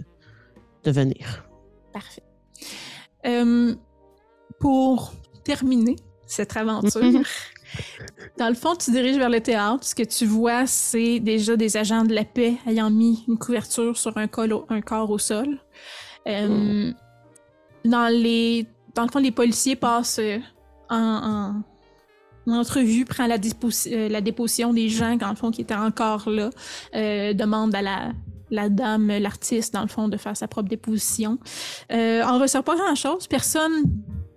[0.84, 1.48] de venir.
[1.94, 2.22] Parfait.
[3.26, 3.74] Euh,
[4.60, 5.14] pour
[5.44, 5.96] terminer
[6.28, 7.02] cette aventure,
[8.38, 9.84] dans le fond, tu diriges vers le théâtre.
[9.84, 13.98] Ce que tu vois, c'est déjà des agents de la paix ayant mis une couverture
[13.98, 15.58] sur un, col au- un corps au sol.
[16.28, 16.92] Euh,
[17.86, 20.38] dans, les, dans le fond, les policiers passent euh,
[20.90, 21.64] en, en-
[22.52, 26.50] en entrevue, prend euh, la déposition des gens, dans le fond, qui étaient encore là,
[26.96, 27.82] euh, demande à
[28.52, 31.38] la, dame, l'artiste, dans le fond, de faire sa propre déposition.
[31.92, 33.28] Euh, on ressort pas grand-chose.
[33.28, 33.84] Personne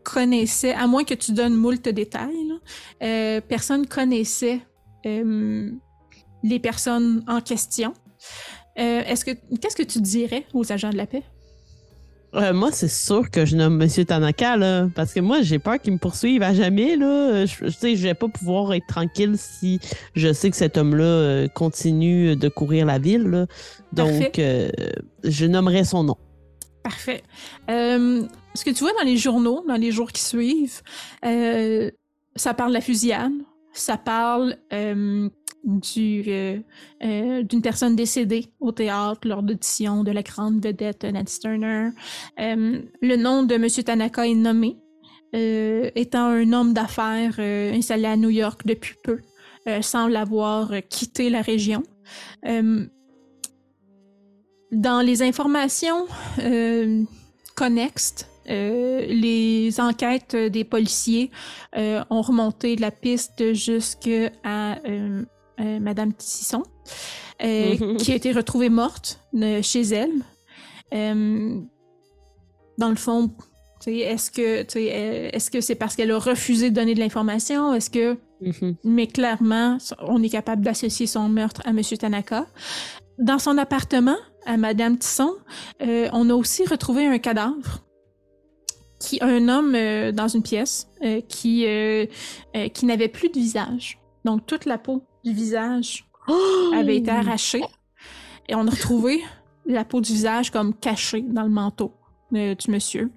[0.04, 2.52] connaissait, à moins que tu donnes moult détails,
[3.48, 4.60] personne connaissait
[5.04, 7.94] les personnes en question.
[8.74, 9.30] Est-ce que
[9.60, 11.22] qu'est-ce que tu dirais aux agents de la paix?
[12.34, 15.78] Euh, moi, c'est sûr que je nomme Monsieur Tanaka, là, parce que moi, j'ai peur
[15.78, 17.44] qu'il me poursuive à jamais, là.
[17.44, 19.80] Je, je sais, je vais pas pouvoir être tranquille si
[20.14, 23.46] je sais que cet homme-là euh, continue de courir la ville, là.
[23.92, 24.70] Donc, euh,
[25.24, 26.16] je nommerai son nom.
[26.82, 27.22] Parfait.
[27.68, 30.82] Ce que tu vois dans les journaux, dans les jours qui suivent,
[31.22, 33.32] ça parle de la fusillade,
[33.72, 34.56] ça parle
[35.64, 36.58] du, euh,
[37.04, 41.90] euh, d'une personne décédée au théâtre lors d'audition de la grande vedette Nancy Turner.
[42.40, 43.68] Euh, le nom de M.
[43.68, 44.78] Tanaka est nommé,
[45.32, 49.20] étant un homme d'affaires installé à New York depuis peu,
[49.80, 51.82] semble avoir quitté la région.
[54.72, 56.06] Dans les informations
[57.54, 61.30] connexes, les enquêtes des policiers
[61.74, 64.30] ont remonté la piste jusqu'à
[65.60, 66.62] euh, Madame Tisson,
[67.42, 70.12] euh, qui a été retrouvée morte euh, chez elle.
[70.94, 71.60] Euh,
[72.78, 73.30] dans le fond,
[73.86, 74.78] est-ce que
[75.34, 77.74] est-ce que c'est parce qu'elle a refusé de donner de l'information?
[77.74, 78.76] Est-ce que Mhm.
[78.84, 81.80] mais clairement, on est capable d'associer son meurtre à M.
[81.82, 82.46] Tanaka.
[83.18, 84.16] Dans son appartement,
[84.46, 85.32] à Madame Tisson,
[85.82, 87.84] euh, on a aussi retrouvé un cadavre.
[88.98, 91.66] Qui, un homme euh, dans une pièce euh, qui,
[92.72, 93.98] qui n'avait plus de visage.
[94.24, 96.04] Donc, toute la peau du visage
[96.74, 97.62] avait été arrachée.
[98.48, 99.22] Et on a retrouvé
[99.66, 101.94] la peau du visage comme cachée dans le manteau
[102.34, 103.10] euh, du monsieur.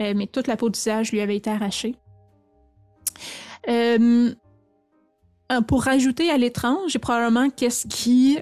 [0.00, 1.94] Euh, mais toute la peau du visage lui avait été arrachée.
[3.68, 4.34] Euh,
[5.68, 8.38] pour rajouter à l'étrange, et probablement qu'est-ce qui,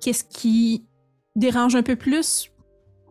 [0.00, 0.84] qu'est-ce qui
[1.34, 2.50] dérange un peu plus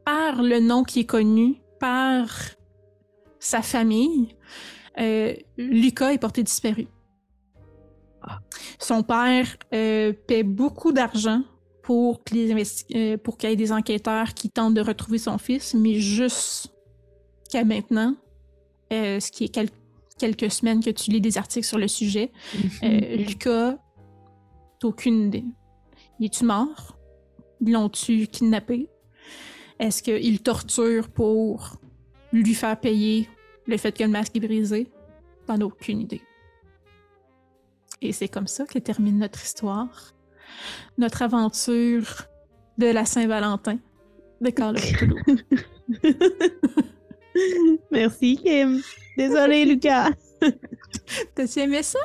[0.06, 2.30] par le nom qui est connu, par
[3.40, 4.36] sa famille,
[5.58, 6.88] Lucas est porté disparu.
[8.80, 11.44] Son père euh, paie beaucoup d'argent
[11.82, 15.96] pour euh, pour qu'il y ait des enquêteurs qui tentent de retrouver son fils, mais
[16.00, 18.16] jusqu'à maintenant,
[18.94, 19.70] euh, ce qui est quel-
[20.18, 22.32] quelques semaines que tu lis des articles sur le sujet,
[22.84, 23.78] euh, Lucas,
[24.80, 25.46] t'as aucune idée.
[26.20, 26.98] Il est-tu mort?
[27.66, 28.88] L'ont-tu kidnappé?
[29.80, 31.78] Est-ce qu'il torture pour
[32.32, 33.28] lui faire payer
[33.66, 34.88] le fait que le masque est brisé?
[35.48, 36.22] T'en as aucune idée.
[38.02, 40.14] Et c'est comme ça que termine notre histoire.
[40.98, 42.28] Notre aventure
[42.78, 43.78] de la Saint-Valentin
[44.42, 45.24] de Carl Cthulhu.
[47.92, 48.82] Merci, Kim.
[49.18, 50.12] Désolé, Lucas.
[51.36, 52.00] T'as-tu aimé ça?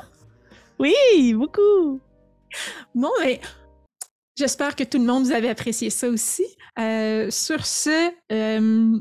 [0.78, 2.00] Oui, beaucoup.
[2.94, 3.40] Bon, mais
[4.36, 6.44] j'espère que tout le monde vous avez apprécié ça aussi.
[6.78, 8.98] Euh, sur ce, euh,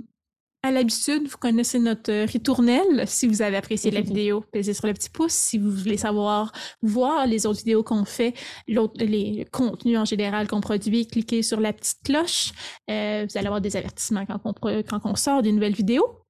[0.65, 3.07] à l'habitude, vous connaissez notre euh, ritournelle.
[3.07, 5.33] Si vous avez apprécié la vidéo, pesez sur le petit pouce.
[5.33, 8.33] Si vous voulez savoir, voir les autres vidéos qu'on fait,
[8.67, 12.51] les contenus en général qu'on produit, cliquez sur la petite cloche.
[12.89, 14.53] Euh, vous allez avoir des avertissements quand on,
[14.83, 16.24] quand on sort des nouvelles vidéos.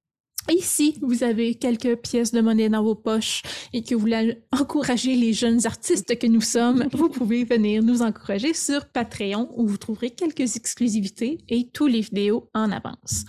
[0.48, 3.42] Et si vous avez quelques pièces de monnaie dans vos poches
[3.72, 8.02] et que vous voulez encourager les jeunes artistes que nous sommes, vous pouvez venir nous
[8.02, 13.24] encourager sur Patreon où vous trouverez quelques exclusivités et tous les vidéos en avance.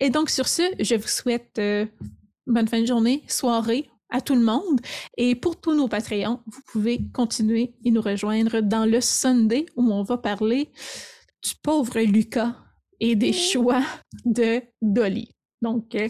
[0.00, 1.84] Et donc sur ce, je vous souhaite euh,
[2.46, 4.80] bonne fin de journée, soirée à tout le monde.
[5.16, 9.92] Et pour tous nos Patreons, vous pouvez continuer et nous rejoindre dans le Sunday où
[9.92, 10.70] on va parler
[11.42, 12.54] du pauvre Lucas
[13.00, 13.82] et des choix
[14.24, 15.34] de Dolly.
[15.60, 16.08] Donc, euh,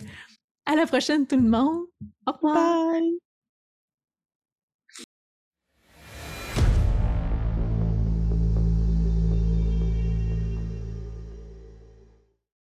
[0.67, 1.87] à la prochaine, tout le monde.
[2.27, 2.75] Au revoir.
[2.93, 3.19] Bye.